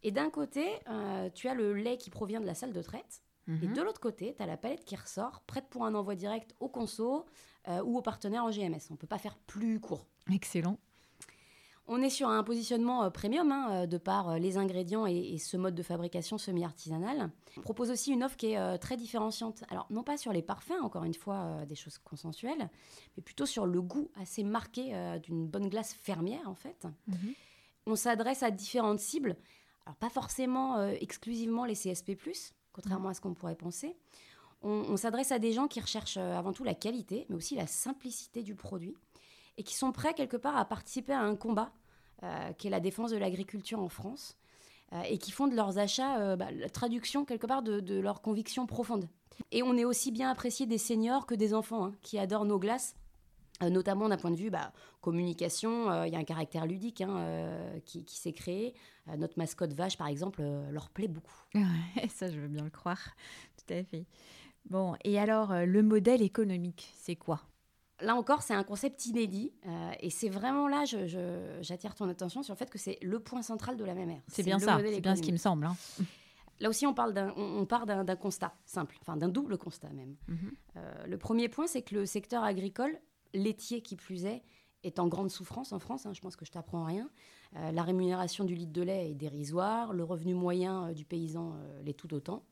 Et 0.02 0.10
d'un 0.10 0.30
côté, 0.30 0.66
euh, 0.88 1.30
tu 1.34 1.48
as 1.48 1.54
le 1.54 1.74
lait 1.74 1.96
qui 1.96 2.10
provient 2.10 2.40
de 2.40 2.46
la 2.46 2.54
salle 2.54 2.72
de 2.72 2.82
traite. 2.82 3.22
Et 3.46 3.50
mhm. 3.50 3.74
de 3.74 3.82
l'autre 3.82 4.00
côté, 4.00 4.34
tu 4.34 4.42
as 4.42 4.46
la 4.46 4.56
palette 4.56 4.84
qui 4.84 4.96
ressort, 4.96 5.42
prête 5.42 5.68
pour 5.68 5.84
un 5.84 5.94
envoi 5.94 6.14
direct 6.14 6.54
au 6.60 6.68
conso 6.68 7.26
ou 7.68 7.98
au 7.98 8.02
partenaire 8.02 8.44
en 8.44 8.50
GMS. 8.50 8.80
On 8.88 8.94
ne 8.94 8.98
peut 8.98 9.06
pas 9.06 9.18
faire 9.18 9.36
plus 9.36 9.80
court. 9.80 10.06
Excellent. 10.32 10.78
On 11.86 12.00
est 12.00 12.10
sur 12.10 12.28
un 12.28 12.42
positionnement 12.42 13.04
euh, 13.04 13.10
premium 13.10 13.52
hein, 13.52 13.68
euh, 13.70 13.86
de 13.86 13.98
par 13.98 14.30
euh, 14.30 14.38
les 14.38 14.56
ingrédients 14.56 15.06
et, 15.06 15.36
ce 15.38 15.56
mode 15.58 15.74
de 15.74 15.82
fabrication 15.82 16.38
semi-artisanal. 16.38 17.30
On 17.58 17.60
propose 17.60 17.90
aussi 17.90 18.12
une 18.12 18.24
offre 18.24 18.36
qui 18.36 18.52
est 18.52 18.78
très 18.78 18.96
différenciante. 18.96 19.64
Alors, 19.68 19.86
non 19.90 20.02
pas 20.02 20.16
sur 20.16 20.32
les 20.32 20.42
parfums, 20.42 20.82
encore 20.82 21.04
une 21.04 21.14
fois, 21.14 21.64
des 21.68 21.74
choses 21.74 21.98
consensuelles, 21.98 22.70
mais 23.16 23.22
plutôt 23.22 23.46
sur 23.46 23.66
le 23.66 23.80
goût 23.82 24.10
assez 24.20 24.42
marqué 24.42 24.92
d'une 25.22 25.46
bonne 25.46 25.68
glace 25.68 25.94
fermière, 25.94 26.48
en 26.48 26.54
fait. 26.54 26.86
Mhm. 27.06 27.34
On 27.86 27.96
s'adresse 27.96 28.42
à 28.42 28.50
différentes 28.50 28.98
cibles. 28.98 29.36
Alors, 29.86 29.96
pas 29.96 30.08
forcément 30.08 30.84
exclusivement 30.88 31.64
les 31.64 31.74
CSP, 31.74 32.12
contrairement 32.72 33.10
à 33.10 33.14
ce 33.14 33.20
qu'on 33.20 33.34
pourrait 33.34 33.56
penser. 33.56 33.96
on 34.62 34.96
s'adresse 34.96 35.30
à 35.30 35.38
des 35.38 35.52
gens 35.52 35.68
qui 35.68 35.80
recherchent 35.80 36.16
avant 36.16 36.52
tout 36.52 36.64
la 36.64 36.74
qualité, 36.74 37.26
mais 37.28 37.36
aussi 37.36 37.54
la 37.54 37.66
simplicité 37.66 38.42
du 38.42 38.54
produit 38.54 38.96
et 39.56 39.62
qui 39.62 39.74
sont 39.74 39.92
prêts 39.92 40.14
quelque 40.14 40.36
part 40.36 40.56
à 40.56 40.64
participer 40.64 41.12
à 41.12 41.20
un 41.20 41.36
combat 41.36 41.72
euh, 42.22 42.52
qui 42.54 42.68
est 42.68 42.70
la 42.70 42.80
défense 42.80 43.10
de 43.10 43.16
l'agriculture 43.16 43.80
en 43.80 43.88
France 43.88 44.36
euh, 44.92 45.02
et 45.02 45.18
qui 45.18 45.30
font 45.30 45.46
de 45.46 45.54
leurs 45.54 45.78
achats 45.78 46.20
euh, 46.20 46.36
bah, 46.36 46.50
la 46.52 46.70
traduction 46.70 47.24
quelque 47.24 47.46
part 47.46 47.62
de, 47.62 47.98
leurs 47.98 48.22
convictions 48.22 48.66
profondes. 48.66 49.08
Et 49.50 49.62
on 49.62 49.76
est 49.76 49.84
aussi 49.84 50.10
bien 50.10 50.30
apprécié 50.30 50.64
des 50.64 50.78
seniors 50.78 51.26
que 51.26 51.34
des 51.34 51.52
enfants 51.52 51.86
hein, 51.86 51.94
qui 52.02 52.18
adorent 52.18 52.44
nos 52.44 52.58
glaces. 52.58 52.96
notamment 53.60 54.08
d'un 54.08 54.16
point 54.16 54.30
de 54.30 54.36
vue 54.36 54.48
bah, 54.48 54.72
communication, 55.00 56.04
il 56.04 56.12
y 56.12 56.16
a 56.16 56.18
un 56.18 56.24
caractère 56.24 56.66
ludique 56.66 57.00
hein, 57.00 57.44
qui, 57.84 58.04
s'est 58.06 58.32
créé. 58.32 58.74
notre 59.18 59.38
mascotte 59.38 59.74
vache, 59.74 59.98
par 59.98 60.06
exemple, 60.06 60.42
leur 60.70 60.88
plaît 60.88 61.08
beaucoup. 61.08 61.42
ça, 62.08 62.30
je 62.30 62.38
veux 62.38 62.48
bien 62.48 62.64
le 62.64 62.70
croire, 62.70 63.10
tout 63.58 63.74
à 63.74 63.82
fait. 63.82 64.06
Bon, 64.70 64.94
et 65.04 65.18
alors, 65.18 65.52
le 65.52 65.82
modèle 65.82 66.22
économique, 66.22 66.92
c'est 66.96 67.16
quoi? 67.16 67.42
Là 68.00 68.16
encore, 68.16 68.42
c'est 68.42 68.54
un 68.54 68.64
concept 68.64 69.06
inédit. 69.06 69.52
Euh, 69.66 69.92
et 70.00 70.10
c'est 70.10 70.28
vraiment 70.28 70.68
là, 70.68 70.84
j'attire 71.60 71.94
ton 71.94 72.08
attention 72.08 72.42
sur 72.42 72.54
le 72.54 72.58
fait 72.58 72.70
que 72.70 72.78
c'est 72.78 72.98
le 73.02 73.20
point 73.20 73.42
central 73.42 73.76
de 73.76 73.84
la 73.84 73.94
même 73.94 74.10
ère. 74.10 74.22
C'est 74.28 74.42
bien 74.42 74.58
ça, 74.58 74.78
c'est 74.82 75.00
bien 75.00 75.16
ce 75.16 75.22
qui 75.22 75.32
me 75.32 75.36
semble. 75.36 75.66
Hein. 75.66 75.76
Là 76.60 76.68
aussi, 76.68 76.86
on, 76.86 76.94
parle 76.94 77.32
on, 77.36 77.66
part 77.66 77.84
d'un 77.84 78.16
constat 78.16 78.54
simple, 78.64 78.96
enfin 79.00 79.16
d'un 79.16 79.28
double 79.28 79.58
constat 79.58 79.90
même. 79.90 80.14
Mhm. 80.28 80.52
Euh, 80.76 81.06
le 81.06 81.18
premier 81.18 81.48
point, 81.48 81.66
c'est 81.66 81.82
que 81.82 81.96
le 81.96 82.06
secteur 82.06 82.44
agricole, 82.44 82.96
laitier 83.32 83.82
qui 83.82 83.96
plus 83.96 84.24
est, 84.24 84.44
est 84.84 85.00
en 85.00 85.08
grande 85.08 85.30
souffrance 85.30 85.72
en 85.72 85.80
France. 85.80 86.06
Hein, 86.06 86.12
je 86.12 86.20
pense 86.20 86.36
que 86.36 86.44
je 86.44 86.52
t'apprends 86.52 86.84
rien. 86.84 87.10
Euh, 87.56 87.72
la 87.72 87.82
rémunération 87.82 88.44
du 88.44 88.54
litre 88.54 88.72
de 88.72 88.82
lait 88.82 89.10
est 89.10 89.14
dérisoire. 89.14 89.92
Le 89.92 90.04
revenu 90.04 90.34
moyen 90.34 90.92
du 90.92 91.04
paysan 91.04 91.56
l'est 91.84 91.94
tout 91.94 92.14
autant. 92.14 92.44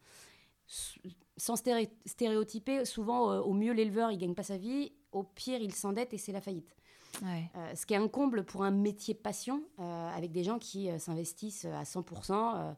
Sans 1.36 1.54
stéréotyper, 1.56 2.84
souvent, 2.84 3.38
au 3.38 3.52
mieux, 3.52 3.72
l'éleveur, 3.72 4.10
il 4.10 4.18
gagne 4.18 4.34
pas 4.34 4.42
sa 4.42 4.56
vie 4.56 4.92
au 5.12 5.22
pire, 5.22 5.60
ils 5.60 5.74
s'endettent 5.74 6.14
et 6.14 6.18
c'est 6.18 6.32
la 6.32 6.40
faillite. 6.40 6.74
Euh, 7.22 7.74
ce 7.74 7.86
qui 7.86 7.94
est 7.94 7.98
un 7.98 8.08
comble 8.08 8.44
pour 8.44 8.64
un 8.64 8.70
métier 8.70 9.14
passion, 9.14 9.62
euh, 9.78 10.08
avec 10.16 10.32
des 10.32 10.44
gens 10.44 10.58
qui 10.58 10.90
euh, 10.90 10.98
s'investissent 10.98 11.66
à 11.66 11.82
100% 11.82 12.74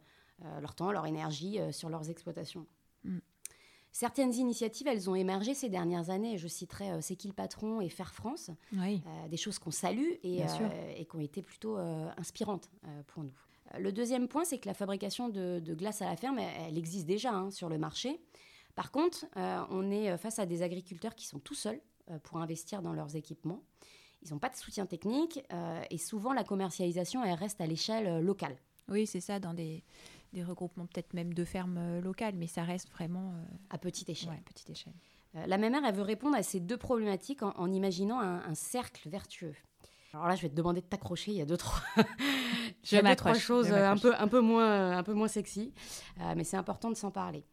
leur 0.61 0.75
temps, 0.75 0.93
leur 0.93 1.07
énergie 1.07 1.59
sur 1.73 1.89
leurs 1.89 2.11
exploitations. 2.11 2.67
Mm. 3.05 3.19
Certaines 3.93 4.35
initiatives, 4.35 4.89
elles 4.89 5.09
ont 5.09 5.15
émergé 5.15 5.55
ces 5.55 5.69
dernières 5.69 6.11
années. 6.11 6.37
Je 6.37 6.49
citerai 6.49 7.01
C'est 7.01 7.15
qui 7.15 7.29
le 7.29 7.33
patron 7.33 7.81
et 7.81 7.89
Faire 7.89 8.13
France, 8.13 8.51
des 8.73 9.37
choses 9.37 9.61
qu'on 9.61 9.71
salue 9.71 10.15
et, 10.25 10.41
et, 10.97 11.05
qui 11.07 11.17
ont 11.17 11.21
été 11.21 11.41
plutôt 11.41 11.77
inspirantes 12.17 12.69
pour 13.07 13.23
nous. 13.23 13.33
Le 13.79 13.93
deuxième 13.93 14.27
point, 14.27 14.45
c'est 14.45 14.59
que 14.59 14.67
la 14.67 14.75
fabrication 14.75 15.29
de, 15.29 15.63
glace 15.75 16.03
à 16.03 16.07
la 16.07 16.17
ferme, 16.17 16.41
elle, 16.41 16.77
existe 16.77 17.07
déjà 17.07 17.33
hein, 17.33 17.53
sur 17.53 17.69
le 17.69 17.79
marché. 17.79 18.21
Par 18.75 18.91
contre, 18.91 19.25
on 19.37 19.89
est 19.93 20.19
face 20.19 20.41
à 20.41 20.47
des 20.47 20.63
agriculteurs 20.63 21.15
qui 21.15 21.27
sont 21.27 21.39
tout 21.39 21.55
seuls, 21.55 21.81
pour 22.23 22.39
investir 22.39 22.83
dans 22.83 22.93
leurs 22.93 23.17
équipements. 23.17 23.63
ils 24.23 24.33
n'ont 24.33 24.39
pas 24.39 24.49
de 24.49 24.57
soutien 24.57 24.87
technique 24.87 25.43
et 25.91 25.99
souvent 25.99 26.33
la 26.33 26.45
commercialisation, 26.45 27.25
elle 27.25 27.35
reste 27.35 27.61
à 27.61 27.67
l'échelle 27.67 28.21
locale. 28.21 28.57
Oui, 28.89 29.07
c'est 29.07 29.21
ça, 29.21 29.39
dans 29.39 29.55
des, 29.55 29.83
regroupements 30.37 30.87
peut-être 30.87 31.15
même 31.15 31.33
de 31.33 31.45
fermes 31.45 32.01
locales, 32.01 32.35
mais 32.37 32.47
ça 32.47 32.65
reste 32.65 32.91
vraiment... 32.91 33.35
à 33.71 33.79
petite 33.79 34.09
échelle. 34.11 34.43
petite 34.45 34.71
échelle. 34.71 34.95
la 35.35 35.57
mère, 35.57 35.83
elle 35.85 35.95
veut 35.95 36.03
répondre 36.03 36.37
à 36.37 36.43
ces 36.43 36.61
deux 36.61 36.77
problématiques 36.77 37.43
en, 37.43 37.73
imaginant 37.73 38.21
un 38.21 38.55
cercle 38.55 39.09
vertueux. 39.09 39.55
Alors 40.15 40.29
là, 40.29 40.37
je 40.37 40.43
vais 40.43 40.49
te 40.49 40.55
demander 40.55 40.81
de 40.81 40.87
t'accrocher. 40.87 41.33
Il 41.33 41.39
y 41.39 41.43
a 41.43 41.47
deux, 41.47 41.57
trois, 41.57 41.81
je 42.85 42.97
deux, 42.97 43.17
trois 43.17 43.35
choses 43.35 43.73
un 43.73 43.97
peu, 43.97 44.15
un, 44.15 44.29
peu 44.29 44.41
moins, 44.41 44.97
un 44.97 45.03
peu 45.03 45.13
moins 45.13 45.29
sexy. 45.29 45.73
Euh, 46.21 46.35
mais 46.37 46.45
c'est 46.45 46.57
important 46.57 46.89
de 46.89 46.95
s'en 46.95 47.11
parler. 47.11 47.45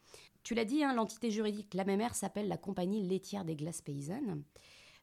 Tu 0.43 0.55
l'as 0.55 0.65
dit, 0.65 0.83
hein, 0.83 0.93
l'entité 0.93 1.31
juridique, 1.31 1.73
la 1.73 1.85
MMR, 1.85 2.15
s'appelle 2.15 2.47
la 2.47 2.57
Compagnie 2.57 3.07
laitière 3.07 3.45
des 3.45 3.55
glaces 3.55 3.81
paysannes. 3.81 4.43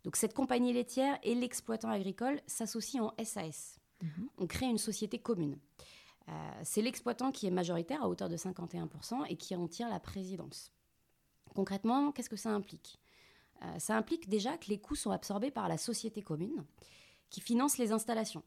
Donc 0.04 0.16
cette 0.16 0.34
compagnie 0.34 0.72
laitière 0.72 1.18
et 1.22 1.34
l'exploitant 1.34 1.90
agricole 1.90 2.40
s'associent 2.46 3.06
en 3.06 3.24
SAS. 3.24 3.78
Mhm. 4.02 4.28
On 4.38 4.46
crée 4.46 4.66
une 4.66 4.78
société 4.78 5.18
commune. 5.18 5.58
Euh, 6.28 6.32
c'est 6.62 6.82
l'exploitant 6.82 7.32
qui 7.32 7.46
est 7.46 7.50
majoritaire 7.50 8.02
à 8.02 8.08
hauteur 8.08 8.28
de 8.28 8.36
51% 8.36 9.24
et 9.28 9.36
qui 9.36 9.56
en 9.56 9.66
tire 9.66 9.88
la 9.88 9.98
présidence. 9.98 10.70
Concrètement, 11.54 12.12
qu'est-ce 12.12 12.30
que 12.30 12.36
ça 12.36 12.50
implique? 12.50 13.00
Euh, 13.62 13.78
Ça 13.78 13.96
implique 13.96 14.28
déjà 14.28 14.56
que 14.56 14.68
les 14.68 14.78
coûts 14.78 14.94
sont 14.94 15.10
absorbés 15.10 15.50
par 15.50 15.68
la 15.68 15.78
société 15.78 16.22
commune 16.22 16.64
qui 17.30 17.40
financent 17.40 17.78
les 17.78 17.92
installations. 17.92 18.42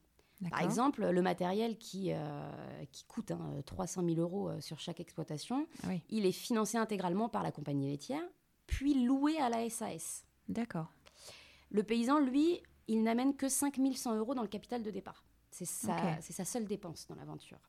Par 0.49 0.61
exemple, 0.61 1.07
le 1.07 1.21
matériel 1.21 1.77
qui, 1.77 2.11
euh, 2.11 2.51
qui 2.91 3.03
coûte 3.05 3.31
300 3.65 4.01
hein, 4.01 4.05
000 4.07 4.19
euros 4.19 4.49
euh, 4.49 4.59
sur 4.59 4.79
chaque 4.79 4.99
exploitation, 4.99 5.67
il 6.09 6.25
est 6.25 6.31
financé 6.31 6.77
intégralement 6.77 7.29
par 7.29 7.43
la 7.43 7.51
compagnie 7.51 7.89
laitière, 7.89 8.23
puis 8.65 9.05
loué 9.05 9.37
à 9.37 9.49
la 9.49 9.69
SAS. 9.69 10.25
D'accord. 10.49 10.91
Le 11.69 11.83
paysan, 11.83 12.19
lui, 12.19 12.61
il 12.87 13.03
n'amène 13.03 13.35
que 13.35 13.49
5 13.49 13.79
100 13.93 14.15
euros 14.15 14.33
dans 14.33 14.41
le 14.41 14.47
capital 14.47 14.81
de 14.83 14.89
départ. 14.89 15.23
C'est 15.51 15.65
sa, 15.65 16.19
sa 16.21 16.45
seule 16.45 16.65
dépense 16.65 17.07
dans 17.07 17.15
l'aventure. 17.15 17.59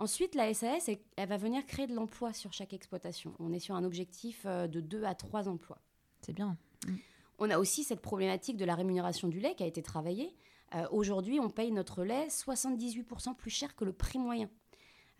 Ensuite, 0.00 0.36
la 0.36 0.54
SAS, 0.54 0.88
elle, 1.16 1.28
va 1.28 1.36
venir 1.36 1.66
créer 1.66 1.88
de 1.88 1.94
l'emploi 1.94 2.32
sur 2.32 2.52
chaque 2.52 2.72
exploitation. 2.72 3.34
On 3.40 3.52
est 3.52 3.58
sur 3.58 3.74
un 3.74 3.82
objectif 3.82 4.42
euh, 4.46 4.68
de 4.68 4.80
2 4.80 5.04
à 5.04 5.14
3 5.14 5.48
emplois. 5.48 5.80
C'est 6.20 6.32
bien. 6.32 6.56
On 7.38 7.50
a 7.50 7.58
aussi 7.58 7.82
cette 7.82 8.00
problématique 8.00 8.56
de 8.56 8.64
la 8.64 8.76
rémunération 8.76 9.28
du 9.28 9.40
lait 9.40 9.54
qui 9.56 9.64
a 9.64 9.66
été 9.66 9.82
travaillée. 9.82 10.36
Euh, 10.74 10.86
aujourd'hui, 10.90 11.40
on 11.40 11.48
paye 11.48 11.72
notre 11.72 12.04
lait 12.04 12.28
78% 12.28 13.34
plus 13.34 13.50
cher 13.50 13.74
que 13.74 13.84
le 13.84 13.92
prix 13.92 14.18
moyen. 14.18 14.50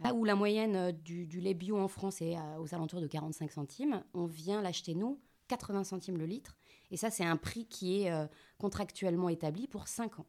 Là 0.00 0.14
où 0.14 0.24
la 0.24 0.36
moyenne 0.36 0.76
euh, 0.76 0.92
du, 0.92 1.40
lait 1.40 1.54
bio 1.54 1.76
en 1.78 1.88
France 1.88 2.22
est 2.22 2.36
euh, 2.36 2.58
aux 2.60 2.74
alentours 2.74 3.00
de 3.00 3.06
45 3.06 3.50
centimes, 3.50 4.04
on 4.14 4.26
vient 4.26 4.62
l'acheter, 4.62 4.94
nous, 4.94 5.18
80 5.48 5.84
centimes 5.84 6.18
le 6.18 6.26
litre. 6.26 6.56
Et 6.90 6.96
ça, 6.96 7.10
c'est 7.10 7.24
un 7.24 7.36
prix 7.36 7.66
qui 7.66 8.02
est 8.02 8.28
contractuellement 8.58 9.28
établi 9.28 9.66
pour 9.66 9.88
5 9.88 10.20
ans. 10.20 10.26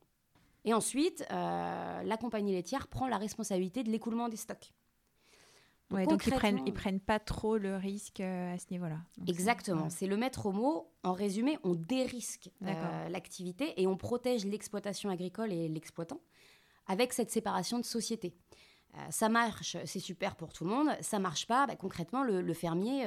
Et 0.65 0.73
ensuite, 0.73 1.25
la 1.29 2.17
compagnie 2.19 2.51
laitière 2.51 2.87
prend 2.89 3.07
la 3.07 3.17
responsabilité 3.17 3.83
de 3.83 3.89
l'écoulement 3.89 4.27
des 4.27 4.35
stocks. 4.35 4.73
Ouais, 5.91 6.05
donc 6.05 6.27
ils 6.27 6.33
prennent, 6.33 6.61
ils 6.67 6.73
prennent 6.73 6.99
pas 6.99 7.19
trop 7.19 7.57
le 7.57 7.75
risque 7.75 8.19
euh, 8.19 8.53
à 8.53 8.57
ce 8.59 8.65
niveau-là. 8.69 8.97
Exactement, 9.27 9.89
c'est 9.89 10.05
le 10.05 10.17
maître 10.17 10.51
mot. 10.51 10.91
En 11.03 11.13
résumé, 11.13 11.57
on 11.63 11.73
dérisque 11.73 12.51
euh, 12.61 13.09
l'activité 13.09 13.81
et 13.81 13.87
on 13.87 13.97
protège 13.97 14.45
l'exploitation 14.45 15.09
agricole 15.09 15.51
et 15.51 15.67
l'exploitant 15.67 16.21
avec 16.85 17.13
cette 17.13 17.31
séparation 17.31 17.79
de 17.79 17.85
société. 17.85 18.35
Euh, 18.95 18.99
ça 19.09 19.29
marche, 19.29 19.77
c'est 19.85 19.99
super 19.99 20.35
pour 20.35 20.53
tout 20.53 20.63
le 20.63 20.69
monde. 20.69 20.89
Ça 21.01 21.17
marche 21.17 21.47
pas, 21.47 21.65
bah, 21.65 21.75
concrètement, 21.75 22.23
le, 22.23 22.53
fermier, 22.53 23.05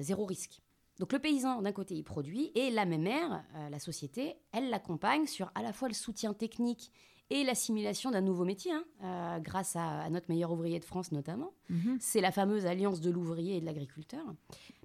zéro 0.00 0.24
risque. 0.24 0.60
Donc 0.98 1.12
le 1.12 1.20
paysan, 1.20 1.62
d'un 1.62 1.72
côté, 1.72 1.94
il 1.94 2.02
produit 2.02 2.50
et 2.56 2.70
la 2.70 2.84
même 2.84 3.02
mère, 3.02 3.44
la 3.70 3.78
société, 3.78 4.34
elle 4.50 4.70
l'accompagne 4.70 5.26
sur 5.26 5.52
à 5.54 5.62
la 5.62 5.72
fois 5.72 5.86
le 5.86 5.94
soutien 5.94 6.34
technique 6.34 6.90
et 7.30 7.44
l'assimilation 7.44 8.10
d'un 8.10 8.20
nouveau 8.20 8.44
métier, 8.44 8.72
hein, 8.72 8.84
euh, 9.04 9.38
grâce 9.40 9.76
à, 9.76 10.08
notre 10.10 10.30
meilleur 10.30 10.50
ouvrier 10.50 10.78
de 10.78 10.84
France 10.84 11.12
notamment. 11.12 11.52
Mhm. 11.68 11.98
C'est 12.00 12.20
la 12.20 12.32
fameuse 12.32 12.66
alliance 12.66 13.00
de 13.00 13.10
l'ouvrier 13.10 13.56
et 13.56 13.60
de 13.60 13.66
l'agriculteur. 13.66 14.24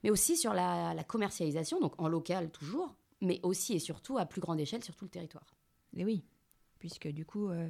Mais 0.04 0.10
aussi 0.10 0.36
sur 0.36 0.54
la, 0.54 0.96
commercialisation, 1.08 1.80
donc 1.80 2.00
en 2.00 2.08
local 2.08 2.52
toujours, 2.52 2.96
mais 3.22 3.40
aussi 3.44 3.74
et 3.74 3.80
surtout 3.80 4.18
à 4.18 4.26
plus 4.26 4.42
grande 4.42 4.60
échelle 4.60 4.84
sur 4.84 4.96
tout 4.96 5.06
le 5.06 5.12
territoire. 5.12 5.56
Et 5.96 6.04
oui, 6.04 6.26
puisque 6.80 7.08
du 7.08 7.26
coup, 7.26 7.48
euh, 7.48 7.70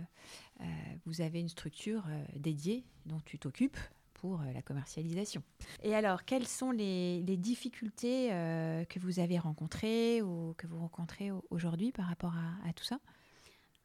euh, 0.61 0.63
vous 1.05 1.21
avez 1.21 1.39
une 1.39 1.49
structure 1.49 2.05
dédiée 2.35 2.85
dont 3.05 3.19
tu 3.25 3.37
t'occupes 3.37 3.77
pour 4.13 4.39
la 4.53 4.61
commercialisation. 4.61 5.43
Et 5.83 5.93
alors, 5.93 6.23
quelles 6.23 6.47
sont 6.47 6.71
les, 6.71 7.21
difficultés 7.21 8.29
que 8.29 8.99
vous 8.99 9.19
avez 9.19 9.37
rencontrées 9.37 10.21
ou 10.21 10.53
que 10.57 10.65
vous 10.65 10.79
rencontrez 10.79 11.29
aujourd'hui 11.49 11.91
par 11.91 12.05
rapport 12.07 12.33
à 12.65 12.71
tout 12.71 12.85
ça? 12.85 12.99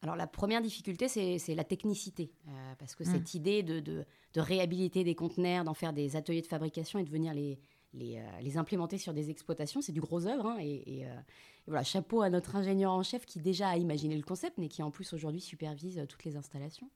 Alors 0.02 0.14
la 0.14 0.26
première 0.26 0.62
difficulté, 0.62 1.08
c'est 1.08 1.54
la 1.54 1.64
technicité, 1.64 2.30
euh, 2.46 2.74
parce 2.78 2.94
que 2.94 3.04
cette 3.04 3.34
mmh. 3.34 3.36
idée 3.36 3.62
de, 3.62 4.04
réhabiliter 4.36 5.02
des 5.02 5.16
conteneurs, 5.16 5.64
d'en 5.64 5.74
faire 5.74 5.92
des 5.92 6.14
ateliers 6.14 6.42
de 6.42 6.46
fabrication 6.46 7.00
et 7.00 7.04
de 7.04 7.10
venir 7.10 7.34
les, 7.34 7.58
les, 7.94 8.18
euh, 8.18 8.58
implémenter 8.58 8.98
sur 8.98 9.12
des 9.12 9.30
exploitations, 9.30 9.80
c'est 9.80 9.92
du 9.92 10.00
gros 10.00 10.26
œuvre. 10.26 10.46
Hein, 10.46 10.58
et, 10.60 11.04
euh, 11.04 11.08
et, 11.08 11.66
voilà, 11.66 11.82
chapeau 11.82 12.22
à 12.22 12.30
notre 12.30 12.54
ingénieur 12.54 12.92
en 12.92 13.02
chef 13.02 13.26
qui 13.26 13.40
déjà 13.40 13.70
a 13.70 13.76
imaginé 13.76 14.16
le 14.16 14.22
concept, 14.22 14.58
mais 14.58 14.68
qui 14.68 14.84
en 14.84 14.92
plus 14.92 15.12
aujourd'hui 15.12 15.40
supervise 15.40 16.04
toutes 16.08 16.24
les 16.24 16.36
installations. 16.36 16.88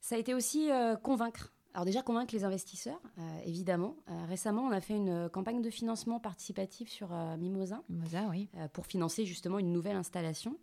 Ça 0.00 0.14
a 0.14 0.18
été 0.18 0.32
aussi 0.32 0.70
convaincre. 1.02 1.52
Alors 1.74 1.84
déjà 1.84 2.02
convaincre 2.02 2.34
les 2.34 2.44
investisseurs, 2.44 3.00
évidemment. 3.44 3.96
récemment, 4.26 4.62
on 4.62 4.70
a 4.70 4.80
fait 4.80 4.96
une 4.96 5.28
campagne 5.28 5.60
de 5.60 5.70
financement 5.70 6.18
participatif 6.18 6.88
sur 6.88 7.10
Mimosa, 7.36 7.82
Mimosa 7.88 8.26
oui. 8.30 8.48
pour 8.72 8.86
financer 8.86 9.26
justement 9.26 9.58
une 9.58 9.72
nouvelle 9.72 9.96
installation. 9.96 10.56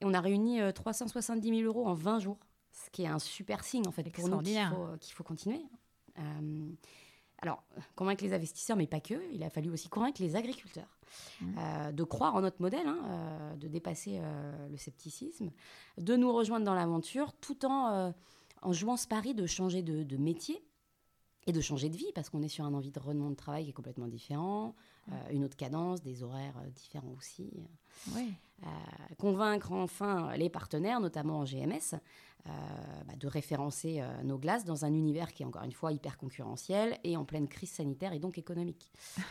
Et 0.00 0.04
on 0.04 0.14
a 0.14 0.20
réuni 0.20 0.60
370 0.74 1.48
euh, 1.48 1.54
000 1.60 1.66
euros 1.66 1.86
en 1.86 1.94
20 1.94 2.20
jours, 2.20 2.38
ce 2.72 2.90
qui 2.90 3.02
est 3.02 3.08
un 3.08 3.18
super 3.18 3.64
signe 3.64 3.86
en 3.86 3.92
fait 3.92 4.04
pour 4.10 4.28
nous 4.28 4.42
qu'il 4.42 4.66
faut, 4.68 4.96
qu'il 5.00 5.14
faut 5.14 5.24
continuer. 5.24 5.60
Euh, 6.18 6.70
alors, 7.40 7.62
convaincre 7.94 8.24
les 8.24 8.32
investisseurs, 8.32 8.76
mais 8.76 8.88
pas 8.88 9.00
que, 9.00 9.14
il 9.32 9.42
a 9.44 9.50
fallu 9.50 9.70
aussi 9.70 9.88
convaincre 9.88 10.20
les 10.20 10.34
agriculteurs 10.34 10.98
mmh. 11.40 11.46
euh, 11.56 11.92
de 11.92 12.04
croire 12.04 12.34
en 12.34 12.40
notre 12.40 12.60
modèle, 12.60 12.86
hein, 12.86 13.54
de 13.56 13.68
dépasser 13.68 14.20
le 14.70 14.76
scepticisme, 14.76 15.50
de 15.98 16.16
nous 16.16 16.32
rejoindre 16.32 16.64
dans 16.64 16.74
l'aventure, 16.74 17.32
tout 17.34 17.64
en, 17.64 18.12
en 18.62 18.72
jouant 18.72 18.96
ce 18.96 19.06
pari 19.06 19.34
de 19.34 19.46
changer 19.46 19.82
de, 19.82 20.02
de 20.02 20.16
métier 20.16 20.67
et 21.48 21.52
de 21.52 21.60
changer 21.60 21.88
de 21.88 21.96
vie, 21.96 22.12
parce 22.14 22.30
qu'on 22.30 22.42
est 22.42 22.48
sur 22.48 22.64
un 22.64 22.74
environnement 22.74 23.30
de 23.30 23.36
travail 23.36 23.64
qui 23.64 23.70
est 23.70 23.74
complètement 23.74 24.08
différent, 24.08 24.74
mmh. 25.06 25.12
une 25.32 25.44
autre 25.44 25.56
cadence, 25.56 26.02
des 26.02 26.22
horaires 26.22 26.60
différents 26.74 27.14
aussi. 27.16 27.50
Euh, 28.64 28.66
convaincre 29.18 29.72
enfin 29.72 30.34
les 30.36 30.50
partenaires, 30.50 31.00
notamment 31.00 31.38
en 31.38 31.44
GMS, 31.44 31.94
euh, 31.94 32.50
bah, 33.06 33.14
de 33.16 33.26
référencer 33.28 34.00
euh, 34.00 34.22
nos 34.24 34.38
glaces 34.38 34.64
dans 34.64 34.84
un 34.84 34.92
univers 34.92 35.32
qui 35.32 35.44
est 35.44 35.46
encore 35.46 35.62
une 35.62 35.72
fois 35.72 35.92
hyper 35.92 36.18
concurrentiel 36.18 36.98
et 37.04 37.16
en 37.16 37.24
pleine 37.24 37.46
crise 37.46 37.70
sanitaire 37.70 38.12
et 38.12 38.18
donc 38.18 38.38
économique. 38.38 38.92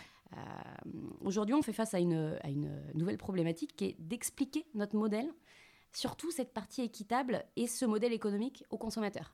Aujourd'hui, 1.22 1.56
on 1.56 1.62
fait 1.62 1.72
face 1.72 1.94
à 1.94 2.00
une, 2.00 2.38
à 2.42 2.50
une, 2.50 2.70
nouvelle 2.96 3.18
problématique 3.18 3.78
qui 3.78 3.86
est 3.86 3.96
d'expliquer 3.98 4.66
notre 4.76 4.98
modèle, 4.98 5.30
surtout 5.94 6.32
cette 6.32 6.54
partie 6.54 6.82
équitable 6.82 7.46
et 7.56 7.66
ce 7.66 7.86
modèle 7.86 8.12
économique 8.12 8.66
aux 8.70 8.78
consommateurs. 8.78 9.34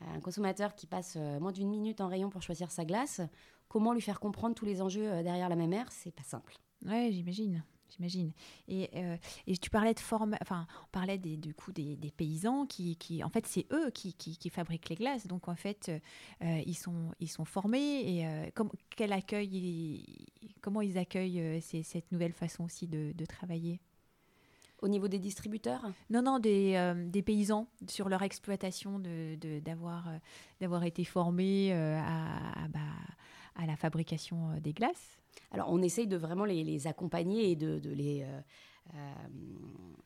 Un 0.00 0.20
consommateur 0.20 0.74
qui 0.74 0.86
passe 0.86 1.16
moins 1.16 1.52
d'une 1.52 1.70
minute 1.70 2.00
en 2.00 2.08
rayon 2.08 2.30
pour 2.30 2.42
choisir 2.42 2.70
sa 2.70 2.84
glace, 2.84 3.20
comment 3.68 3.92
lui 3.92 4.00
faire 4.00 4.20
comprendre 4.20 4.54
tous 4.54 4.66
les 4.66 4.82
enjeux 4.82 5.22
derrière 5.22 5.48
la 5.48 5.56
même 5.56 5.72
aire, 5.72 5.90
c'est 5.90 6.12
pas 6.12 6.22
simple. 6.22 6.56
Ouais, 6.84 7.10
j'imagine 7.12 7.62
j'imagine. 7.96 8.32
Et, 8.68 8.90
euh, 8.94 9.16
et, 9.46 9.56
tu 9.56 9.70
parlais 9.70 9.94
de 9.94 10.00
forme, 10.00 10.36
enfin, 10.40 10.66
on 10.84 10.90
parlait 10.92 11.18
des, 11.18 11.36
du 11.36 11.54
coup 11.54 11.72
des, 11.72 11.96
paysans 12.16 12.66
qui, 12.66 12.96
qui, 12.96 13.22
en 13.22 13.28
fait, 13.28 13.46
c'est 13.46 13.66
eux 13.72 13.90
qui, 13.90 14.14
qui, 14.14 14.50
fabriquent 14.50 14.88
les 14.88 14.96
glaces. 14.96 15.26
Donc, 15.26 15.48
en 15.48 15.54
fait, 15.56 15.90
euh, 16.42 16.62
ils, 16.66 16.76
sont, 16.76 17.12
ils 17.20 17.28
sont 17.28 17.44
formés. 17.44 18.18
Et 18.18 18.26
euh, 18.26 18.46
quel 18.96 19.12
accueil, 19.12 20.04
comment 20.60 20.80
ils 20.80 20.98
accueillent 20.98 21.60
cette 21.60 22.10
nouvelle 22.12 22.32
façon 22.32 22.64
aussi 22.64 22.86
de, 22.86 23.12
travailler? 23.26 23.80
Au 24.82 24.88
niveau 24.88 25.08
des 25.08 25.18
distributeurs 25.18 25.90
Non, 26.10 26.22
non, 26.22 26.38
des, 26.38 26.94
des, 27.06 27.22
paysans 27.22 27.66
sur 27.88 28.08
leur 28.08 28.22
exploitation, 28.22 28.98
d'avoir 28.98 30.04
de, 30.04 30.18
d'avoir 30.60 30.84
été 30.84 31.04
formés 31.04 31.72
à, 31.72 32.68
bah, 32.68 32.80
à 33.54 33.66
la 33.66 33.76
fabrication 33.76 34.58
des 34.60 34.72
glaces 34.72 35.18
alors, 35.52 35.70
on 35.70 35.82
essaye 35.82 36.06
de 36.06 36.16
vraiment 36.16 36.44
les, 36.44 36.86
accompagner 36.86 37.50
et 37.50 37.56
de, 37.56 37.80
les, 37.84 38.22
euh, 38.22 38.40
euh, 38.94 39.14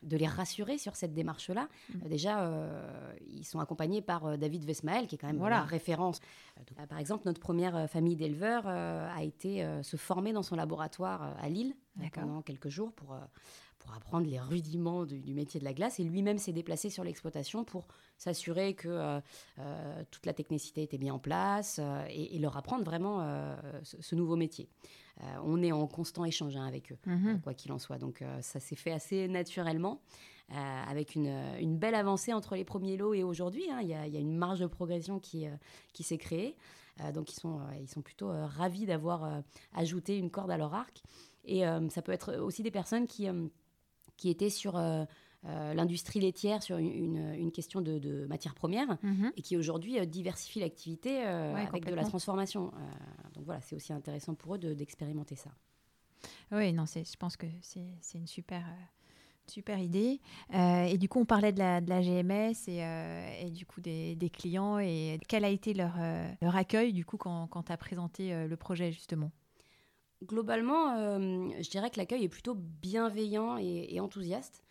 de 0.03 0.17
les 0.17 0.27
rassurer 0.27 0.79
sur 0.79 0.97
cette 0.97 1.13
démarche-là. 1.13 1.69
Mm. 1.89 1.99
Euh, 2.05 2.09
déjà, 2.09 2.51
ils 3.29 3.45
sont 3.45 3.61
accompagnés 3.61 4.03
par 4.03 4.39
David 4.39 4.65
Vesmael, 4.65 5.07
qui 5.07 5.17
est 5.17 5.19
quand 5.19 5.33
même 5.33 5.43
la 5.49 5.63
référence. 5.63 6.21
par 6.89 6.99
exemple, 6.99 7.25
notre 7.27 7.41
première 7.41 7.89
famille 7.89 8.17
d'éleveurs 8.17 8.67
a 8.67 9.23
été 9.23 9.67
se 9.83 9.97
former 9.97 10.33
dans 10.33 10.43
son 10.43 10.57
laboratoire 10.57 11.37
à 11.41 11.49
Lille 11.49 11.75
pendant 12.13 12.43
quelques 12.43 12.69
jours 12.69 12.93
pour 12.93 13.17
pour 13.81 13.93
apprendre 13.95 14.27
les 14.29 14.39
rudiments 14.39 15.05
du, 15.05 15.35
métier 15.35 15.59
de 15.59 15.65
la 15.65 15.73
glace. 15.73 15.99
Et 15.99 16.05
lui-même 16.05 16.39
s'est 16.39 16.53
déplacé 16.53 16.91
sur 16.91 17.03
l'exploitation 17.03 17.65
pour 17.65 17.89
s'assurer 18.17 18.75
que 18.75 18.89
euh, 18.89 19.21
euh, 19.59 20.05
toute 20.11 20.27
la 20.27 20.35
technicité 20.35 20.83
était 20.83 20.99
bien 20.99 21.15
en 21.15 21.19
place 21.19 21.81
euh, 21.83 22.05
et, 22.09 22.39
leur 22.39 22.57
apprendre 22.57 22.85
vraiment 22.85 23.21
ce, 23.83 24.15
nouveau 24.15 24.37
métier. 24.37 24.69
on 25.45 25.63
est 25.63 25.73
en 25.73 25.87
constant 25.87 26.25
échange 26.25 26.57
hein, 26.57 26.67
avec 26.67 26.93
eux, 26.93 26.99
Mhm. 27.07 27.41
quoi 27.43 27.55
qu'il 27.55 27.73
en 27.73 27.79
soit. 27.79 27.99
Donc 27.99 28.23
ça 28.41 28.61
s'est 28.61 28.77
fait 28.77 28.93
assez 28.93 29.29
naturellement, 29.29 30.01
avec 30.49 31.15
une, 31.15 31.29
une 31.61 31.77
belle 31.77 31.95
avancée 31.95 32.33
entre 32.33 32.55
les 32.57 32.65
premiers 32.65 32.97
lots 32.97 33.13
et 33.15 33.23
aujourd'hui. 33.23 33.65
hein. 33.71 33.81
Il 33.83 33.89
y, 33.89 33.95
a- 33.95 34.07
il 34.07 34.13
y 34.15 34.17
a 34.17 34.21
une 34.21 34.37
marge 34.37 34.61
de 34.61 34.67
progression 34.67 35.19
qui, 35.21 35.47
qui 35.93 36.03
s'est 36.03 36.19
créée. 36.19 36.57
Donc 37.15 37.33
ils 37.33 37.41
sont, 37.41 37.61
ils 37.81 37.89
sont 37.89 38.03
plutôt 38.03 38.31
ravis 38.31 38.87
d'avoir 38.87 39.43
ajouté 39.75 40.17
une 40.17 40.31
corde 40.31 40.51
à 40.51 40.57
leur 40.57 40.75
arc. 40.75 41.03
Et 41.45 41.67
euh, 41.67 41.89
ça 41.89 42.03
peut 42.03 42.13
être 42.13 42.37
aussi 42.37 42.63
des 42.63 42.71
personnes 42.71 43.07
qui, 43.07 43.29
euh, 43.29 43.49
qui 44.21 44.29
étaient 44.29 44.51
sur 44.51 44.77
euh, 44.77 45.05
euh, 45.47 45.73
l'industrie 45.73 46.21
laitière, 46.21 46.63
sur 46.63 46.77
une, 46.77 47.51
question 47.51 47.81
de, 47.81 47.99
de 47.99 48.27
matières 48.27 48.55
premières, 48.55 48.99
Mhm. 49.03 49.33
et 49.37 49.41
qui 49.43 49.57
aujourd'hui 49.57 49.99
euh, 49.99 50.05
diversifient 50.05 50.61
l'activité 50.61 51.17
Ouais, 51.21 51.67
avec 51.67 51.87
de 51.87 51.95
la 51.95 52.05
transformation. 52.05 52.71
Donc 53.35 53.45
voilà, 53.47 53.63
c'est 53.63 53.75
aussi 53.75 53.93
intéressant 53.95 54.35
pour 54.35 54.55
eux 54.55 54.59
de- 54.59 54.75
d'expérimenter 54.75 55.37
ça. 55.37 55.51
Oui, 56.53 56.73
non, 56.75 56.85
je 56.85 57.17
pense 57.17 57.37
que 57.39 57.47
c'est, 57.63 57.87
c'est 58.03 58.19
une 58.19 58.27
super, 58.27 58.63
super 59.47 59.79
idée. 59.79 60.21
Euh, 60.55 60.85
et 60.85 60.99
du 60.99 61.09
coup, 61.09 61.21
on 61.21 61.25
parlait 61.25 61.53
de 61.53 61.59
la, 61.59 61.81
de 61.81 61.89
la 61.89 62.03
GMS 62.03 62.69
et, 62.69 62.85
euh, 62.85 63.31
et 63.41 63.51
du 63.51 63.65
coup 63.65 63.81
des, 63.81 64.17
des 64.17 64.29
clients. 64.29 64.79
Et 64.79 65.19
quel 65.29 65.45
a 65.47 65.49
été 65.49 65.73
leur, 65.73 65.95
euh, 65.99 66.31
leur 66.43 66.57
accueil 66.57 66.93
du 66.93 67.07
coup 67.07 67.17
quand, 67.17 67.47
quand 67.47 67.63
tu 67.63 67.73
as 67.73 67.77
présenté 67.79 68.47
le 68.47 68.57
projet 68.57 68.93
justement? 68.93 69.31
Globalement, 70.27 70.97
euh, 70.99 71.49
je 71.61 71.71
dirais 71.71 71.89
que 71.89 71.97
l'accueil 71.97 72.25
est 72.25 72.29
plutôt 72.29 72.55
bienveillant 72.55 73.57
et, 73.57 73.99
enthousiaste. 74.01 74.63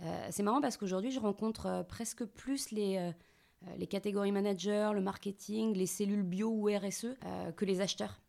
Euh, 0.00 0.28
c'est 0.30 0.44
marrant 0.44 0.60
parce 0.60 0.76
qu'aujourd'hui, 0.76 1.10
je 1.10 1.18
rencontre 1.18 1.66
euh, 1.66 1.82
presque 1.82 2.24
plus 2.24 2.70
les, 2.70 3.12
les 3.76 3.86
catégories 3.88 4.30
managers, 4.30 4.90
le 4.94 5.00
marketing, 5.00 5.74
les 5.74 5.86
cellules 5.86 6.22
bio 6.22 6.50
ou 6.50 6.68
RSE 6.68 7.16
que 7.56 7.64
les 7.64 7.80
acheteurs. 7.80 8.20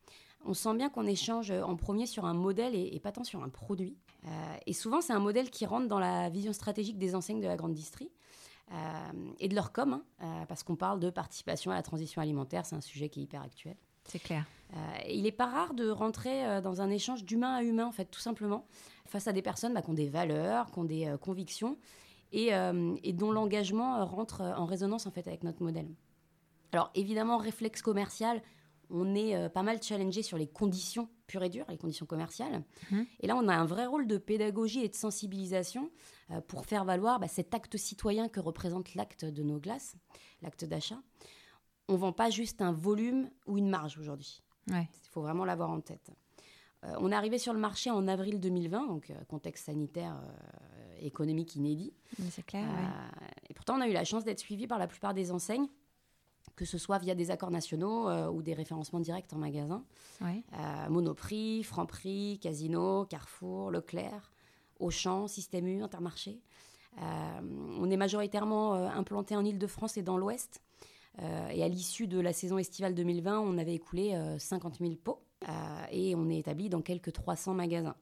On 0.46 0.54
sent 0.54 0.76
bien 0.76 0.90
qu'on 0.90 1.06
échange 1.06 1.52
en 1.52 1.76
premier 1.76 2.06
sur 2.06 2.26
un 2.26 2.34
modèle 2.34 2.76
et, 2.76 3.00
pas 3.00 3.12
tant 3.12 3.24
sur 3.24 3.44
un 3.44 3.50
produit. 3.50 3.96
Et 4.66 4.74
souvent, 4.74 5.00
c'est 5.00 5.14
un 5.14 5.20
modèle 5.20 5.50
qui 5.50 5.66
rentre 5.66 5.88
dans 5.88 6.00
la 6.00 6.30
vision 6.30 6.54
stratégique 6.54 6.98
des 6.98 7.16
enseignes 7.16 7.40
de 7.40 7.48
la 7.48 7.56
grande 7.56 7.74
distrie 7.74 8.12
et 9.40 9.48
de 9.48 9.56
leur 9.56 9.72
com, 9.72 10.02
hein, 10.20 10.46
parce 10.48 10.64
qu'on 10.64 10.76
parle 10.76 11.00
de 11.00 11.10
participation 11.10 11.72
à 11.72 11.76
la 11.76 11.82
transition 11.82 12.22
alimentaire, 12.22 12.66
c'est 12.66 12.76
un 12.76 12.82
sujet 12.82 13.10
qui 13.10 13.22
est 13.22 13.24
hyper 13.24 13.42
actuel. 13.42 13.78
C'est 14.06 14.20
clair. 14.20 14.46
Euh, 14.76 14.78
il 15.10 15.24
n'est 15.24 15.32
pas 15.32 15.46
rare 15.46 15.74
de 15.74 15.90
rentrer 15.90 16.46
euh, 16.46 16.62
dans 16.62 16.82
un 16.82 16.90
échange 16.90 17.24
d'humain 17.24 17.56
à 17.56 17.64
humain, 17.64 17.86
en 17.86 17.92
fait, 17.92 18.06
tout 18.06 18.20
simplement, 18.20 18.66
face 19.06 19.28
à 19.28 19.34
des 19.34 19.42
personnes 19.42 19.74
bah, 19.74 19.82
qui 19.82 19.90
ont 19.90 19.96
des 19.96 20.10
valeurs, 20.10 20.72
qui 20.72 20.80
ont 20.80 20.84
des 20.84 21.08
euh, 21.08 21.18
convictions, 21.18 21.78
et, 22.36 22.50
et 23.04 23.14
dont 23.14 23.32
l'engagement 23.32 24.04
rentre 24.08 24.42
en 24.42 24.66
résonance, 24.66 25.06
en 25.06 25.12
fait, 25.12 25.28
avec 25.28 25.44
notre 25.44 25.62
modèle. 25.62 25.86
Alors, 26.72 26.90
évidemment, 26.96 27.38
réflexe 27.38 27.84
commercial, 27.84 28.42
on 28.90 29.14
est 29.14 29.50
pas 29.50 29.62
mal 29.62 29.84
challengé 29.84 30.24
sur 30.24 30.40
les 30.40 30.48
conditions 30.48 31.10
pures 31.28 31.44
et 31.44 31.50
dures, 31.50 31.68
les 31.70 31.78
conditions 31.78 32.08
commerciales. 32.08 32.64
Mhm. 32.90 33.06
Et 33.20 33.28
là, 33.28 33.36
on 33.36 33.48
a 33.48 33.54
un 33.54 33.68
vrai 33.68 33.86
rôle 33.86 34.08
de 34.08 34.18
pédagogie 34.18 34.84
et 34.84 34.90
de 34.90 34.96
sensibilisation 34.96 35.92
pour 36.48 36.66
faire 36.66 36.86
valoir 36.86 37.20
bah, 37.20 37.28
cet 37.28 37.54
acte 37.54 37.78
citoyen 37.78 38.28
que 38.30 38.40
représente 38.40 38.96
l'acte 38.96 39.26
de 39.26 39.44
nos 39.44 39.60
glaces, 39.60 39.96
l'acte 40.42 40.66
d'achat. 40.66 41.04
On 41.88 41.94
ne 41.94 41.98
vend 41.98 42.14
pas 42.14 42.30
juste 42.30 42.62
un 42.62 42.72
volume 42.72 43.30
ou 43.46 43.58
une 43.58 43.70
marge 43.70 43.98
aujourd'hui. 43.98 44.42
Ouais. 44.70 44.88
Il 45.04 45.10
faut 45.10 45.22
vraiment 45.22 45.46
l'avoir 45.46 45.70
en 45.70 45.82
tête. 45.82 46.12
Euh, 46.86 46.96
on 47.00 47.12
est 47.12 47.16
arrivé 47.16 47.38
sur 47.38 47.54
le 47.54 47.60
marché 47.60 47.90
en 47.92 48.08
avril 48.08 48.40
2020, 48.40 48.88
donc 48.88 49.10
euh, 49.10 49.14
contexte 49.28 49.66
sanitaire 49.66 50.16
euh, 50.16 50.98
économique 51.02 51.56
inédit. 51.56 51.94
C'est 52.30 52.46
clair. 52.46 52.64
ouais. 52.64 53.30
Et 53.50 53.54
pourtant, 53.54 53.78
on 53.78 53.82
a 53.82 53.88
eu 53.88 53.94
la 53.94 54.04
chance 54.04 54.24
d'être 54.24 54.40
suivi 54.40 54.68
par 54.68 54.80
la 54.80 54.88
plupart 54.88 55.14
des 55.14 55.32
enseignes, 55.32 55.68
que 56.56 56.66
ce 56.66 56.78
soit 56.78 56.98
via 56.98 57.16
des 57.16 57.32
accords 57.32 57.52
nationaux 57.52 58.10
ou 58.30 58.42
des 58.42 58.54
référencements 58.54 59.00
directs 59.00 59.32
en 59.34 59.38
magasin. 59.38 59.84
Ouais. 60.22 60.44
Monoprix, 60.90 61.64
Franprix, 61.64 62.40
Casino, 62.40 63.06
Carrefour, 63.06 63.72
Leclerc, 63.72 64.32
Auchan, 64.80 65.28
Système 65.28 65.68
U, 65.68 65.82
Intermarché. 65.82 66.42
On 67.00 67.90
est 67.90 67.98
majoritairement 67.98 68.74
implanté 68.74 69.36
en 69.36 69.44
Ile-de-France 69.44 69.98
et 69.98 70.04
dans 70.04 70.18
l'Ouest. 70.18 70.62
Euh, 71.22 71.48
et 71.50 71.64
à 71.64 71.68
l'issue 71.68 72.08
de 72.08 72.20
la 72.20 72.34
saison 72.34 72.58
estivale 72.58 72.96
2020, 72.96 73.40
on 73.40 73.58
avait 73.58 73.76
écoulé 73.76 74.16
euh, 74.16 74.40
50 74.40 74.80
000 74.80 74.96
pots 74.96 75.24
euh, 75.48 75.86
et 75.92 76.16
on 76.16 76.30
est 76.30 76.40
établi 76.40 76.70
dans 76.70 76.82
quelques 76.82 77.14
300 77.14 77.54
magasins. 77.54 77.96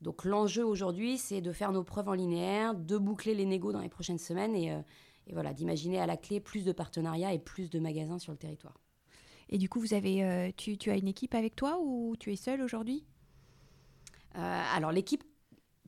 Donc 0.00 0.24
l'enjeu 0.24 0.64
aujourd'hui, 0.64 1.18
c'est 1.18 1.40
de 1.40 1.52
faire 1.52 1.72
nos 1.72 1.84
preuves 1.84 2.08
en 2.08 2.14
linéaire, 2.14 2.74
de 2.74 2.96
boucler 2.96 3.34
les 3.34 3.44
négos 3.44 3.72
dans 3.72 3.80
les 3.80 3.88
prochaines 3.88 4.18
semaines 4.18 4.56
et, 4.56 4.72
euh, 4.72 4.80
et 5.26 5.32
voilà, 5.34 5.52
d'imaginer 5.52 6.00
à 6.00 6.06
la 6.06 6.16
clé 6.16 6.40
plus 6.40 6.64
de 6.64 6.72
partenariats 6.72 7.32
et 7.32 7.38
plus 7.38 7.70
de 7.70 7.78
magasins 7.78 8.18
sur 8.18 8.32
le 8.32 8.38
territoire. 8.38 8.80
Et 9.50 9.58
du 9.58 9.68
coup, 9.68 9.80
vous 9.80 9.94
avez, 9.94 10.24
euh, 10.24 10.50
tu, 10.56 10.78
tu 10.78 10.90
as 10.90 10.96
une 10.96 11.08
équipe 11.08 11.34
avec 11.34 11.56
toi 11.56 11.78
ou 11.82 12.16
tu 12.18 12.32
es 12.32 12.36
seul 12.36 12.62
aujourd'hui? 12.62 13.04
Euh, 14.36 14.62
alors 14.74 14.92
l'équipe 14.92 15.24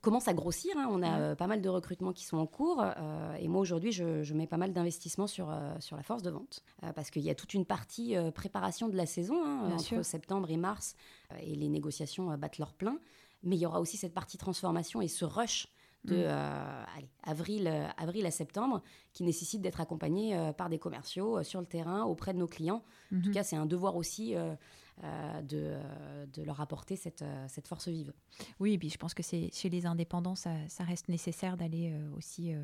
commence 0.02 0.28
à 0.28 0.34
grossir, 0.34 0.72
hein. 0.76 0.88
on 0.90 1.00
a 1.02 1.18
euh, 1.18 1.34
pas 1.34 1.46
mal 1.46 1.62
de 1.62 1.68
recrutements 1.68 2.12
qui 2.12 2.24
sont 2.26 2.36
en 2.36 2.46
cours 2.46 2.82
euh, 2.84 3.34
et 3.36 3.48
moi 3.48 3.60
aujourd'hui 3.60 3.92
je, 3.92 4.22
je 4.22 4.34
mets 4.34 4.46
pas 4.48 4.56
mal 4.58 4.72
d'investissements 4.72 5.26
sur, 5.28 5.48
euh, 5.50 5.72
sur 5.80 5.96
la 5.96 6.02
force 6.02 6.22
de 6.22 6.30
vente 6.30 6.62
parce 6.94 7.10
qu'il 7.10 7.22
y 7.22 7.30
a 7.30 7.34
toute 7.34 7.54
une 7.54 7.64
partie 7.64 8.14
préparation 8.34 8.88
de 8.88 8.96
la 8.96 9.06
saison 9.06 9.42
hein, 9.44 9.70
entre 9.72 9.82
sûr. 9.84 10.04
septembre 10.04 10.50
et 10.50 10.56
mars 10.56 10.96
et 11.40 11.54
les 11.54 11.68
négociations 11.68 12.36
battent 12.36 12.58
leur 12.58 12.74
plein 12.74 12.98
mais 13.44 13.56
il 13.56 13.60
y 13.60 13.66
aura 13.66 13.80
aussi 13.80 13.96
cette 13.96 14.12
partie 14.14 14.36
transformation 14.38 15.00
et 15.00 15.08
ce 15.08 15.24
rush 15.24 15.68
de 16.04 16.16
Mm. 16.16 16.18
euh, 16.24 16.84
allez, 16.96 17.08
avril, 17.22 17.68
euh, 17.68 17.86
avril 17.96 18.26
à 18.26 18.32
septembre 18.32 18.82
qui 19.12 19.22
nécessite 19.22 19.60
d'être 19.62 19.80
accompagné 19.80 20.36
euh, 20.36 20.52
par 20.52 20.68
des 20.68 20.80
commerciaux 20.80 21.44
sur 21.44 21.60
le 21.60 21.66
terrain 21.66 22.02
auprès 22.02 22.32
de 22.34 22.38
nos 22.38 22.48
clients. 22.48 22.82
En 23.14 23.20
tout 23.20 23.28
Mhm. 23.28 23.34
cas, 23.34 23.44
c'est 23.44 23.54
un 23.54 23.66
devoir 23.66 23.94
aussi 23.94 24.34
de, 25.02 25.58
euh, 25.62 26.26
de 26.32 26.42
leur 26.42 26.60
apporter 26.60 26.96
cette, 26.96 27.22
euh, 27.22 27.44
cette 27.48 27.66
force 27.68 27.88
vive. 27.88 28.12
Oui, 28.60 28.74
et 28.74 28.78
puis 28.78 28.88
je 28.90 28.98
pense 28.98 29.14
que 29.14 29.22
c'est 29.22 29.50
chez 29.52 29.68
les 29.68 29.86
indépendants, 29.86 30.34
ça, 30.36 30.50
ça 30.68 30.84
reste 30.84 31.08
nécessaire 31.08 31.56
d'aller 31.56 31.90
euh, 31.92 32.16
aussi 32.16 32.52
euh, 32.54 32.62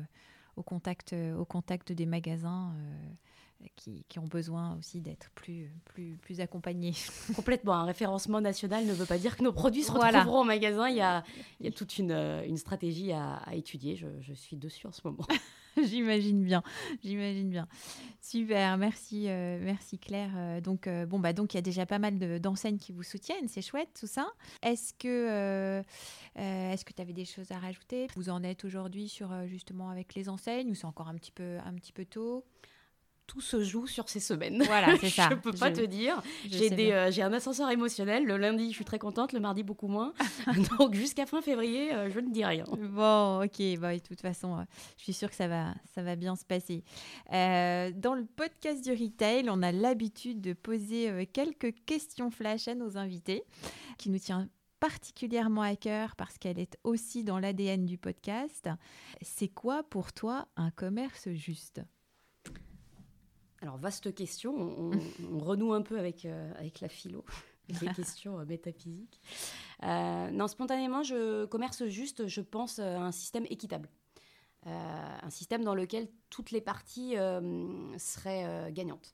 au, 0.55 0.63
contact, 0.63 1.13
euh, 1.13 1.35
au 1.35 1.45
contact 1.45 1.91
des 1.91 2.05
magasins 2.05 2.73
euh, 2.77 3.65
qui, 3.75 4.05
qui 4.07 4.19
ont 4.19 4.27
besoin 4.27 4.77
aussi 4.77 5.01
d'être 5.01 5.29
plus, 5.31 5.69
plus, 5.83 6.15
plus 6.17 6.39
accompagnés. 6.39 6.93
Complètement. 7.35 7.73
Un 7.73 7.83
référencement 7.85 8.39
national 8.39 8.85
ne 8.85 8.93
veut 8.93 9.05
pas 9.05 9.17
dire 9.17 9.35
que 9.35 9.43
nos 9.43 9.51
produits 9.51 9.83
se 9.83 9.91
Voilà. 9.91 10.19
retrouveront 10.19 10.41
au 10.41 10.45
magasin. 10.45 10.87
Il 10.87 10.95
y 10.95 11.01
a, 11.01 11.25
il 11.59 11.65
y 11.65 11.69
a 11.69 11.71
toute 11.73 11.97
une, 11.97 12.11
euh, 12.11 12.45
une 12.47 12.55
stratégie 12.57 13.11
à, 13.11 13.33
à 13.45 13.55
étudier. 13.55 13.97
Je, 13.97 14.07
je 14.21 14.33
suis 14.33 14.55
dessus 14.55 14.87
en 14.87 14.93
ce 14.93 15.01
moment. 15.03 15.25
j'imagine 15.83 16.43
bien, 16.43 16.63
j'imagine 17.03 17.49
bien. 17.49 17.67
Super, 18.21 18.77
merci, 18.77 19.29
euh, 19.29 19.59
merci 19.61 19.97
Claire. 19.97 20.31
Euh, 20.35 20.61
donc 20.61 20.87
euh, 20.87 21.05
bon 21.05 21.19
bah 21.19 21.33
donc 21.33 21.53
il 21.53 21.57
y 21.57 21.59
a 21.59 21.61
déjà 21.61 21.85
pas 21.85 21.99
mal 21.99 22.19
de- 22.19 22.37
d'enseignes 22.37 22.77
qui 22.77 22.91
vous 22.91 23.03
soutiennent, 23.03 23.47
c'est 23.47 23.61
chouette 23.61 23.89
tout 23.99 24.07
ça. 24.07 24.27
Est-ce 24.61 24.93
que 24.93 25.83
est-ce 26.35 26.85
que 26.85 26.93
tu 26.93 27.01
avais 27.01 27.13
des 27.13 27.25
choses 27.25 27.51
à 27.51 27.59
rajouter? 27.59 28.07
Vous 28.15 28.29
en 28.29 28.43
êtes 28.43 28.65
aujourd'hui 28.65 29.09
sur 29.09 29.31
justement 29.47 29.89
avec 29.89 30.15
les 30.15 30.29
enseignes 30.29 30.71
ou 30.71 30.75
c'est 30.75 30.85
encore 30.85 31.07
un 31.07 31.15
petit 31.15 31.31
peu 31.31 31.57
un 31.65 31.73
petit 31.73 31.93
peu 31.93 32.05
tôt? 32.05 32.45
Tout 33.29 33.41
se 33.41 33.63
joue 33.63 33.85
sur 33.85 34.09
ces 34.09 34.19
semaines. 34.19 34.63
Voilà, 34.63 34.97
c'est 35.01 35.09
ça. 35.09 35.29
je 35.29 35.35
peux 35.35 35.51
pas 35.53 35.69
Je- 35.71 35.81
te 35.81 35.85
dire. 35.85 36.19
J'ai 36.47 36.71
des, 36.71 36.91
euh, 36.91 37.11
j'ai 37.11 37.21
un 37.21 37.31
ascenseur 37.31 37.69
émotionnel. 37.69 38.25
Le 38.25 38.37
lundi, 38.37 38.69
je 38.69 38.73
suis 38.75 38.85
très 38.85 38.97
contente. 38.97 39.33
Le 39.33 39.39
mardi, 39.39 39.61
beaucoup 39.61 39.87
moins. 39.87 40.13
Donc 40.79 40.95
jusqu'à 40.95 41.27
fin 41.27 41.39
février, 41.43 41.93
euh, 41.93 42.09
je 42.09 42.19
ne 42.19 42.31
dis 42.31 42.43
rien. 42.43 42.63
Bon, 42.65 43.43
ok, 43.43 43.79
bah, 43.79 43.93
de 43.93 43.99
toute 44.01 44.19
façon, 44.21 44.57
euh, 44.57 44.63
je 44.97 45.03
suis 45.03 45.13
sûre 45.13 45.29
que 45.29 45.35
ça 45.35 45.47
va, 45.47 45.75
ça 45.93 46.01
va 46.01 46.15
bien 46.15 46.35
se 46.35 46.43
passer. 46.43 46.83
Dans 47.29 48.15
le 48.15 48.25
podcast 48.25 48.83
du 48.83 48.91
retail, 48.91 49.47
on 49.49 49.61
a 49.61 49.71
l'habitude 49.71 50.41
de 50.41 50.53
poser 50.53 51.27
quelques 51.31 51.73
questions 51.85 52.31
flash 52.31 52.67
à 52.67 52.73
nos 52.73 52.97
invités, 52.97 53.43
qui 53.99 54.09
nous 54.09 54.17
tient 54.19 54.49
particulièrement 54.79 55.61
à 55.61 55.75
cœur 55.75 56.15
parce 56.15 56.37
qu'elle 56.39 56.57
est 56.57 56.77
aussi 56.83 57.23
dans 57.23 57.37
l'ADN 57.37 57.85
du 57.85 57.97
podcast. 57.99 58.69
C'est 59.21 59.49
quoi 59.49 59.83
pour 59.83 60.13
toi 60.13 60.47
un 60.55 60.71
commerce 60.71 61.29
juste? 61.33 61.81
Alors, 63.61 63.77
vaste 63.77 64.13
question. 64.13 64.53
On, 64.55 64.91
on- 64.93 64.99
on 65.33 65.39
renoue 65.39 65.73
un 65.73 65.81
peu 65.81 65.99
avec, 65.99 66.25
euh, 66.25 66.51
avec 66.57 66.79
la 66.81 66.89
philo, 66.89 67.23
les 67.81 67.87
questions 67.93 68.39
euh, 68.39 68.45
métaphysiques. 68.45 69.19
Euh, 69.83 70.31
non, 70.31 70.47
spontanément, 70.47 71.03
je 71.03 71.45
commerce 71.45 71.85
juste, 71.87 72.27
je 72.27 72.41
pense, 72.41 72.79
à 72.79 72.99
un 73.01 73.11
système 73.11 73.45
équitable. 73.49 73.89
Euh, 74.67 74.69
un 75.23 75.29
système 75.29 75.63
dans 75.63 75.73
lequel 75.75 76.09
toutes 76.29 76.51
les 76.51 76.59
parties 76.61 77.15
seraient 77.97 78.71
gagnantes. 78.73 79.13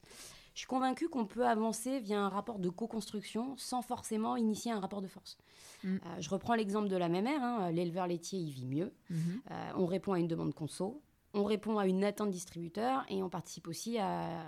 Je 0.54 0.60
suis 0.60 0.68
convaincue 0.68 1.10
qu'on 1.10 1.26
peut 1.26 1.46
avancer 1.46 2.00
via 2.00 2.20
un 2.20 2.30
rapport 2.30 2.60
de 2.60 2.70
co-construction 2.70 3.56
sans 3.58 3.82
forcément 3.82 4.38
initier 4.38 4.72
un 4.72 4.80
rapport 4.80 5.02
de 5.02 5.08
force. 5.08 5.38
Mm. 5.84 5.96
Euh, 5.98 6.00
je 6.22 6.30
reprends 6.30 6.56
l'exemple 6.56 6.88
de 6.88 6.96
la 6.96 7.10
mémère. 7.10 7.44
hein, 7.44 7.72
L'éleveur 7.72 8.08
laitier, 8.08 8.40
il 8.40 8.52
vit 8.52 8.66
mieux. 8.66 8.94
Mhm. 9.10 9.42
Euh, 9.52 9.72
on 9.76 9.86
répond 9.86 10.14
à 10.14 10.20
une 10.20 10.30
demande 10.30 10.54
conso, 10.54 11.02
on 11.36 11.44
répond 11.44 11.78
à 11.78 11.86
une 11.86 12.04
attente 12.04 12.32
distributeur 12.32 13.06
et 13.10 13.22
on 13.22 13.30
participe 13.30 13.68
aussi 13.68 13.98
à, 14.00 14.42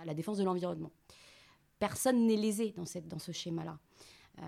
à 0.00 0.04
la 0.04 0.14
défense 0.14 0.38
de 0.38 0.44
l'environnement. 0.44 0.92
Personne 1.78 2.26
n'est 2.26 2.36
lésé 2.36 2.72
dans, 2.76 2.86
cette, 2.86 3.08
dans 3.08 3.18
ce 3.18 3.32
schéma-là. 3.32 3.78
Euh, 4.40 4.42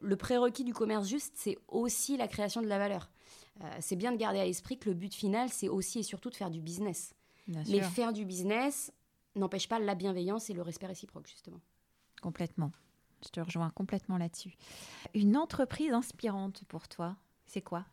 le 0.00 0.16
prérequis 0.16 0.64
du 0.64 0.72
commerce 0.72 1.06
juste, 1.08 1.34
c'est 1.36 1.58
aussi 1.68 2.16
la 2.16 2.28
création 2.28 2.62
de 2.62 2.66
la 2.66 2.78
valeur. 2.78 3.10
Euh, 3.60 3.76
c'est 3.80 3.96
bien 3.96 4.12
de 4.12 4.16
garder 4.16 4.40
à 4.40 4.44
l'esprit 4.44 4.78
que 4.78 4.88
le 4.88 4.94
but 4.94 5.14
final, 5.14 5.50
c'est 5.50 5.68
aussi 5.68 5.98
et 6.00 6.02
surtout 6.02 6.30
de 6.30 6.36
faire 6.36 6.50
du 6.50 6.60
business. 6.60 7.14
Bien 7.46 7.62
Mais 7.68 7.82
sûr, 7.82 7.90
faire 7.90 8.12
du 8.12 8.24
business 8.24 8.92
n'empêche 9.34 9.68
pas 9.68 9.78
la 9.78 9.94
bienveillance 9.94 10.48
et 10.50 10.52
le 10.54 10.62
respect 10.62 10.86
réciproque, 10.86 11.26
justement. 11.26 11.60
complètement. 12.20 12.70
Je 13.24 13.28
te 13.28 13.40
rejoins 13.40 13.70
complètement 13.70 14.18
là-dessus. 14.18 14.54
Une 15.14 15.36
entreprise 15.36 15.92
inspirante 15.92 16.64
pour 16.64 16.88
toi, 16.88 17.16
c'est 17.46 17.62
quoi? 17.62 17.84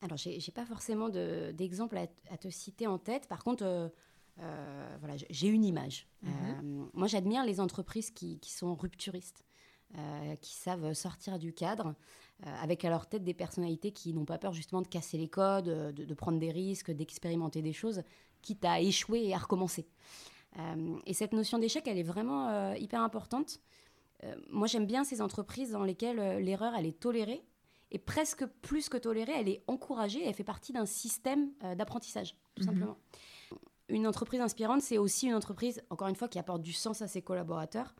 Alors, 0.00 0.16
j'ai 0.16 0.36
n'ai 0.36 0.52
pas 0.54 0.64
forcément 0.64 1.08
d'exemple 1.08 1.98
à, 2.30 2.36
te 2.36 2.48
citer 2.48 2.86
en 2.86 2.98
tête. 2.98 3.26
Par 3.26 3.42
contre, 3.42 3.64
euh, 3.64 3.88
euh, 4.40 4.96
voilà, 5.00 5.16
j'ai 5.28 5.48
une 5.48 5.64
image. 5.64 6.06
Mhm. 6.22 6.32
Euh, 6.32 6.84
moi, 6.94 7.08
j'admire 7.08 7.44
les 7.44 7.60
entreprises 7.60 8.10
qui, 8.10 8.38
sont 8.44 8.74
rupturistes, 8.74 9.44
qui 10.40 10.54
savent 10.54 10.92
sortir 10.92 11.38
du 11.38 11.52
cadre, 11.52 11.94
avec 12.44 12.84
à 12.84 12.90
leur 12.90 13.08
tête 13.08 13.24
des 13.24 13.34
personnalités 13.34 13.90
qui 13.90 14.12
n'ont 14.12 14.26
pas 14.26 14.38
peur 14.38 14.52
justement 14.52 14.82
de 14.82 14.86
casser 14.86 15.18
les 15.18 15.28
codes, 15.28 15.94
de, 15.94 16.14
prendre 16.14 16.38
des 16.38 16.52
risques, 16.52 16.90
d'expérimenter 16.90 17.62
des 17.62 17.72
choses, 17.72 18.02
quitte 18.42 18.64
à 18.64 18.80
échouer 18.80 19.24
et 19.26 19.34
à 19.34 19.38
recommencer. 19.38 19.88
et 21.06 21.14
cette 21.14 21.32
notion 21.32 21.58
d'échec, 21.58 21.88
elle 21.88 21.98
est 21.98 22.02
vraiment 22.02 22.74
hyper 22.74 23.00
importante. 23.00 23.60
moi, 24.50 24.66
j'aime 24.66 24.86
bien 24.86 25.04
ces 25.04 25.22
entreprises 25.22 25.72
dans 25.72 25.84
lesquelles 25.84 26.44
l'erreur, 26.44 26.74
elle 26.76 26.86
est 26.86 27.00
tolérée, 27.00 27.42
et 27.90 27.98
presque 27.98 28.44
plus 28.62 28.88
que 28.88 28.96
tolérée, 28.96 29.32
elle 29.36 29.48
est 29.48 29.62
encouragée, 29.66 30.22
elle 30.24 30.34
fait 30.34 30.44
partie 30.44 30.72
d'un 30.72 30.86
système 30.86 31.50
d'apprentissage, 31.76 32.36
tout 32.54 32.62
mhm. 32.62 32.68
simplement 32.68 32.96
une 33.88 34.06
entreprise 34.06 34.40
inspirante, 34.40 34.82
c'est 34.82 34.98
aussi 34.98 35.26
une 35.26 35.34
entreprise, 35.34 35.82
encore 35.90 36.08
une 36.08 36.16
fois, 36.16 36.28
qui 36.28 36.38
apporte 36.38 36.62
du 36.62 36.72
sens 36.72 37.02
à 37.02 37.08
ses 37.08 37.22
collaborateurs, 37.22 37.94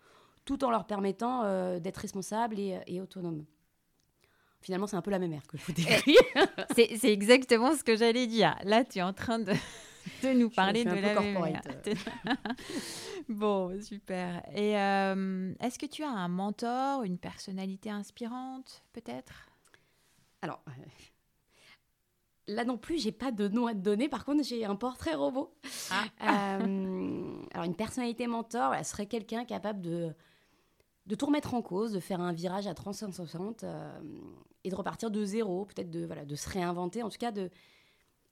tout 0.45 0.65
en 0.65 0.71
leur 0.71 0.87
permettant 0.87 1.45
euh, 1.45 1.79
d'être 1.79 1.99
responsables 1.99 2.59
et, 2.59 2.79
et 2.87 3.01
autonomes. 3.01 3.45
Finalement, 4.61 4.87
c'est 4.87 4.97
un 4.97 5.03
peu 5.03 5.11
la 5.11 5.19
même 5.19 5.33
ère 5.33 5.47
que 5.47 5.57
je 5.57 5.65
vous 5.65 5.73
décris. 5.73 6.17
c'est 6.77 7.13
exactement 7.13 7.75
ce 7.77 7.85
que 7.85 7.97
j'allais 7.97 8.27
dire. 8.27 8.57
Là, 8.65 8.85
tu 8.85 8.99
es 8.99 9.03
en 9.03 9.13
train 9.13 9.39
de, 9.39 9.53
de 10.23 10.33
nous 10.33 10.51
parler 10.51 10.85
de 10.85 10.91
la 10.91 11.21
même 11.21 11.61
bon, 13.29 13.81
super. 13.81 14.43
Et 14.55 14.77
euh, 14.77 15.55
est-ce 15.61 15.79
que 15.79 15.87
tu 15.87 16.03
as 16.03 16.11
un 16.11 16.29
mentor, 16.29 17.05
une 17.05 17.19
personnalité 17.19 17.91
inspirante, 17.91 18.83
peut-être? 18.93 19.48
Alors, 20.43 20.63
euh, 20.69 20.73
là 22.49 22.65
non 22.65 22.79
plus, 22.79 22.99
j'ai 22.99 23.13
pas 23.13 23.31
de 23.31 23.47
nom 23.49 23.67
à 23.67 23.75
te 23.75 23.79
donner. 23.79 24.09
Par 24.09 24.25
contre, 24.25 24.43
j'ai 24.43 24.65
un 24.65 24.75
portrait 24.75 25.15
robot. 25.15 25.55
Ah. 25.91 26.61
Euh, 26.61 27.43
alors, 27.53 27.65
une 27.65 27.77
personnalité 27.77 28.27
mentor, 28.27 28.75
elle 28.75 28.85
serait 28.85 29.07
quelqu'un 29.07 29.45
capable 29.45 29.81
de, 29.81 30.15
de 31.07 31.15
tout 31.15 31.27
remettre 31.27 31.55
en 31.55 31.63
cause, 31.63 31.93
de 31.93 32.01
faire 32.01 32.21
un 32.21 32.33
virage 32.33 32.67
à 32.67 32.75
360 32.75 33.65
euh, 33.65 34.01
et 34.65 34.71
de 34.71 34.75
repartir 34.75 35.11
de 35.11 35.25
zéro, 35.25 35.67
peut-être 35.67 35.91
de, 35.91 36.05
voilà, 36.05 36.25
de 36.25 36.35
se 36.35 36.49
réinventer, 36.49 37.03
en 37.03 37.11
tout 37.11 37.19
cas 37.19 37.31
de, 37.31 37.51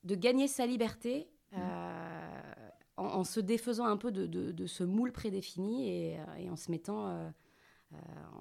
de 0.04 0.14
gagner 0.14 0.48
sa 0.48 0.66
liberté 0.66 1.28
euh, 1.54 2.40
en, 2.96 3.24
se 3.24 3.40
défaisant 3.40 3.86
un 3.86 3.96
peu 3.96 4.10
de, 4.10 4.26
de, 4.26 4.66
ce 4.66 4.82
moule 4.84 5.12
prédéfini 5.12 5.88
et, 5.88 6.18
et 6.38 6.50
en 6.50 6.56
se 6.56 6.70
mettant, 6.70 7.30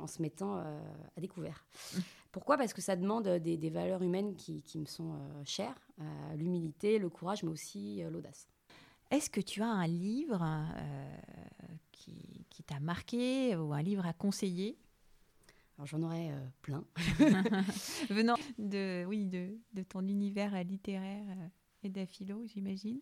en 0.05 0.07
se 0.07 0.21
mettant 0.21 0.57
à 0.57 1.19
découvert. 1.19 1.65
Mmh. 1.93 1.99
Pourquoi? 2.35 2.57
Parce 2.57 2.73
que 2.73 2.81
ça 2.81 2.97
demande 2.97 3.29
des, 3.29 3.69
valeurs 3.69 4.03
humaines 4.03 4.35
qui, 4.35 4.61
me 4.77 4.83
sont 4.83 5.13
euh, 5.13 5.43
chères, 5.45 5.79
euh, 6.01 6.35
l'humilité, 6.35 6.99
le 6.99 7.07
courage, 7.07 7.43
mais 7.43 7.49
aussi 7.49 8.03
euh, 8.03 8.09
l'audace. 8.09 8.49
Est-ce 9.09 9.29
que 9.29 9.39
tu 9.39 9.61
as 9.61 9.69
un 9.69 9.87
livre 9.87 10.45
qui, 11.93 12.45
t'a 12.67 12.81
marqué 12.81 13.55
ou 13.55 13.71
un 13.71 13.81
livre 13.81 14.05
à 14.05 14.11
conseiller? 14.11 14.77
Alors 15.77 15.87
j'en 15.87 16.01
aurais 16.01 16.29
plein. 16.61 16.83
Venant 18.09 18.35
de, 18.57 19.05
oui, 19.05 19.27
de, 19.27 19.57
de, 19.71 19.83
ton 19.83 20.05
univers 20.05 20.61
littéraire 20.65 21.25
et 21.83 21.89
d'aphilo, 21.89 22.45
j'imagine. 22.47 22.99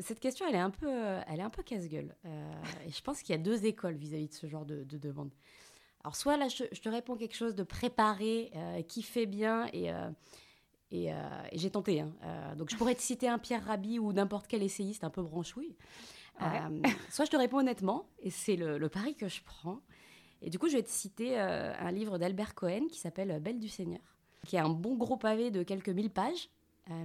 Cette 0.00 0.20
question, 0.20 0.46
elle 0.46 0.54
est 0.54 0.58
un 0.58 0.70
peu, 0.70 0.90
elle 1.26 1.40
est 1.40 1.42
un 1.42 1.50
peu 1.50 1.62
casse-gueule. 1.62 2.14
et 2.86 2.90
je 2.90 3.02
pense 3.02 3.22
qu'il 3.22 3.34
y 3.34 3.38
a 3.38 3.42
deux 3.42 3.64
écoles 3.64 3.94
vis-à-vis 3.94 4.28
de 4.28 4.34
ce 4.34 4.46
genre 4.46 4.66
de, 4.66 4.84
de 4.84 4.98
demande. 4.98 5.30
Alors, 6.04 6.16
soit 6.16 6.36
là, 6.36 6.48
je, 6.48 6.64
te 6.64 6.88
réponds 6.88 7.16
quelque 7.16 7.36
chose 7.36 7.54
de 7.54 7.62
préparé, 7.62 8.50
euh, 8.56 8.82
qui 8.82 9.02
fait 9.02 9.26
bien, 9.26 9.68
et, 9.72 9.92
euh, 9.92 10.10
euh, 10.92 11.42
et, 11.52 11.58
j'ai 11.58 11.70
tenté. 11.70 12.00
Hein. 12.00 12.12
donc, 12.56 12.70
je 12.70 12.76
pourrais 12.76 12.94
te 12.94 13.02
citer 13.02 13.28
un 13.28 13.38
Pierre 13.38 13.64
Rabhi 13.64 13.98
ou 13.98 14.12
n'importe 14.12 14.46
quel 14.48 14.62
essayiste 14.62 15.04
un 15.04 15.10
peu 15.10 15.22
branchouille. 15.22 15.76
soit 17.08 17.24
je 17.24 17.30
te 17.30 17.36
réponds 17.36 17.58
honnêtement, 17.58 18.08
et 18.18 18.30
c'est 18.30 18.56
le, 18.56 18.88
pari 18.88 19.14
que 19.14 19.28
je 19.28 19.42
prends. 19.44 19.80
Et 20.44 20.50
du 20.50 20.58
coup, 20.58 20.68
je 20.68 20.76
vais 20.76 20.82
te 20.82 20.90
citer 20.90 21.38
un 21.38 21.92
livre 21.92 22.18
d'Albert 22.18 22.56
Cohen 22.56 22.88
qui 22.90 22.98
s'appelle 22.98 23.38
Belle 23.40 23.60
du 23.60 23.68
Seigneur, 23.68 24.16
qui 24.44 24.56
est 24.56 24.60
un 24.60 24.70
bon 24.70 24.96
gros 24.96 25.16
pavé 25.16 25.52
de 25.52 25.62
quelques 25.62 25.88
mille 25.88 26.10
pages. 26.10 26.50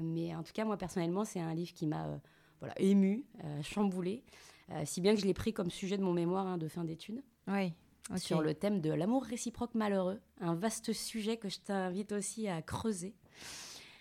mais 0.02 0.36
en 0.36 0.42
tout 0.42 0.54
cas, 0.54 0.66
moi, 0.66 0.76
personnellement, 0.76 1.24
c'est 1.24 1.40
un 1.40 1.54
livre 1.54 1.72
qui 1.72 1.86
m'a 1.86 2.20
voilà, 2.60 2.74
ému, 2.80 3.24
chamboulé, 3.62 4.24
si 4.86 5.02
bien 5.02 5.16
que 5.16 5.22
je 5.22 5.26
l'ai 5.26 5.34
pris 5.34 5.54
comme 5.54 5.70
sujet 5.70 5.98
de 5.98 6.04
mon 6.04 6.14
mémoire 6.14 6.48
hein, 6.48 6.58
de 6.58 6.68
fin 6.68 6.84
d'études. 6.84 7.24
Oui 7.48 7.74
sur 8.16 8.42
le 8.42 8.54
thème 8.54 8.80
de 8.80 8.92
l'amour 8.92 9.24
réciproque 9.24 9.76
malheureux, 9.76 10.20
un 10.40 10.56
vaste 10.56 10.94
sujet 10.94 11.38
que 11.38 11.50
je 11.50 11.60
t'invite 11.60 12.14
aussi 12.14 12.48
à 12.48 12.62
creuser. 12.62 13.14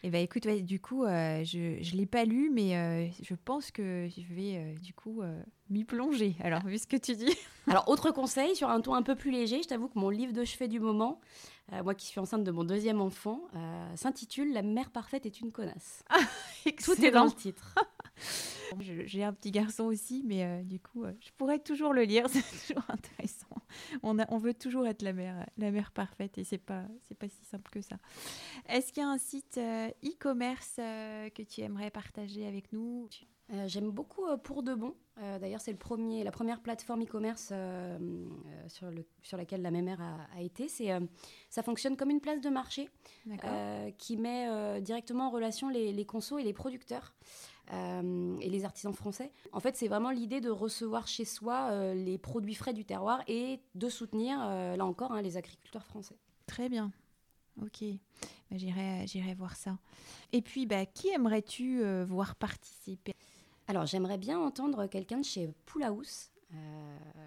Eh 0.03 0.11
ben, 0.11 0.23
écoute, 0.23 0.47
du 0.47 0.79
coup, 0.79 1.05
euh, 1.05 1.43
je 1.43 1.59
ne 1.59 1.97
l'ai 1.97 2.07
pas 2.07 2.25
lu, 2.25 2.51
mais 2.53 2.77
euh, 2.77 3.09
je 3.23 3.35
pense 3.35 3.73
que 3.73 4.09
je 4.09 4.35
vais 4.35 4.57
euh, 4.57 4.75
du 4.79 4.95
coup 4.95 5.23
m'y 5.69 5.85
plonger. 5.85 6.37
Alors, 6.41 6.65
vu 6.65 6.79
ce 6.79 6.87
que 6.87 6.97
tu 6.97 7.17
dis. 7.17 7.35
Alors, 7.67 7.89
autre 7.89 8.13
conseil, 8.13 8.55
sur 8.55 8.69
un 8.71 8.81
ton 8.81 8.95
un 8.95 9.03
peu 9.03 9.17
plus 9.17 9.33
léger, 9.33 9.63
je 9.63 9.69
t'avoue 9.69 9.89
que 9.89 9.99
mon 9.99 10.11
livre 10.11 10.33
de 10.33 10.45
chevet 10.45 10.69
du 10.69 10.79
moment, 10.79 11.21
moi 11.83 11.95
qui 11.97 12.07
suis 12.07 12.21
enceinte 12.21 12.45
de 12.45 12.53
mon 12.53 12.63
deuxième 12.63 13.01
enfant, 13.01 13.41
s'intitule 13.97 14.53
La 14.53 14.63
mère 14.63 14.91
parfaite 14.91 15.27
est 15.27 15.41
une 15.41 15.51
connasse. 15.51 16.05
Ah, 16.09 16.21
Tout 16.85 17.05
est 17.05 17.11
dans 17.11 17.25
le 17.25 17.33
titre. 17.33 17.75
J'ai 18.81 19.25
un 19.25 19.33
petit 19.33 19.51
garçon 19.51 19.85
aussi, 19.85 20.23
mais 20.27 20.63
du 20.65 20.81
coup, 20.81 21.05
je 21.21 21.31
pourrais 21.37 21.59
toujours 21.59 21.93
le 21.93 22.03
lire, 22.03 22.27
c'est 22.31 22.43
toujours 22.43 22.85
intéressant 22.89 23.57
on, 24.03 24.17
on, 24.29 24.39
veut 24.39 24.55
toujours 24.55 24.87
être 24.87 25.03
la 25.03 25.13
mère, 25.13 25.47
la 25.57 25.71
mère 25.71 25.93
parfaite 25.93 26.39
et 26.39 26.45
c'est 26.45 26.59
pas, 26.59 26.85
c'est 27.09 27.17
pas 27.17 27.29
si 27.29 27.45
simple 27.45 27.71
que 27.71 27.81
ça. 27.81 27.97
Est-ce 28.69 28.93
qu'il 28.93 29.03
y 29.03 29.07
a 29.07 29.09
un 29.09 29.19
site 29.19 29.59
euh, 29.59 29.89
e-commerce 30.05 30.77
euh, 30.79 31.29
que 31.31 31.43
tu 31.43 31.61
aimerais 31.61 31.91
partager 31.91 32.47
avec 32.47 32.73
nous? 32.73 33.09
Euh, 33.53 33.69
J'aime 33.69 33.91
beaucoup 33.91 34.25
Pour 34.43 34.63
de 34.63 34.75
Bon. 34.75 34.95
D'ailleurs, 35.41 35.63
c'est 35.63 35.71
le 35.71 35.79
premier, 35.79 36.25
la 36.25 36.31
première 36.31 36.61
plateforme 36.61 37.05
e-commerce 37.05 37.51
sur, 38.69 38.91
le, 38.91 39.07
sur 39.23 39.39
laquelle 39.39 39.63
la 39.63 39.71
mère 39.71 39.99
a, 40.03 40.27
a 40.37 40.43
été. 40.43 40.69
C'est, 40.69 40.91
ça 41.49 41.63
fonctionne 41.63 41.97
comme 41.97 42.11
une 42.11 42.21
place 42.21 42.43
de 42.43 42.51
marché 42.51 42.91
qui 43.97 44.19
met 44.19 44.83
directement 44.83 45.29
en 45.29 45.31
relation 45.31 45.71
les, 45.71 45.95
les 45.95 46.05
consos 46.05 46.39
et 46.39 46.43
les 46.43 46.53
producteurs. 46.53 47.15
Euh, 47.73 48.37
et 48.41 48.49
les 48.49 48.65
artisans 48.65 48.93
français. 48.93 49.33
En 49.53 49.59
fait, 49.59 49.77
c'est 49.77 49.89
vraiment 49.89 50.11
l'idée 50.11 50.41
de 50.41 50.51
recevoir 50.51 51.09
chez 51.09 51.25
soi 51.25 51.71
euh, 51.71 51.95
les 51.95 52.17
produits 52.17 52.55
frais 52.55 52.73
du 52.73 52.85
terroir 52.85 53.23
et 53.27 53.61
de 53.75 53.89
soutenir, 53.89 54.39
euh, 54.41 54.77
là 54.77 54.85
encore, 54.85 55.13
hein, 55.13 55.21
les 55.21 55.37
agriculteurs 55.37 55.85
français. 55.85 56.17
Très 56.47 56.69
bien. 56.69 56.93
Ok, 57.61 57.83
bah, 58.51 58.57
j'irai, 58.59 59.35
voir 59.35 59.57
ça. 59.57 59.79
Et 60.33 60.43
puis, 60.43 60.67
bah, 60.67 60.87
qui 60.87 61.09
aimerais-tu 61.09 61.83
voir 62.05 62.37
participer? 62.37 63.15
Alors, 63.67 63.87
j'aimerais 63.87 64.19
bien 64.19 64.39
entendre 64.39 64.87
quelqu'un 64.87 65.19
de 65.19 65.25
chez 65.25 65.49
Poulaous, 65.65 66.31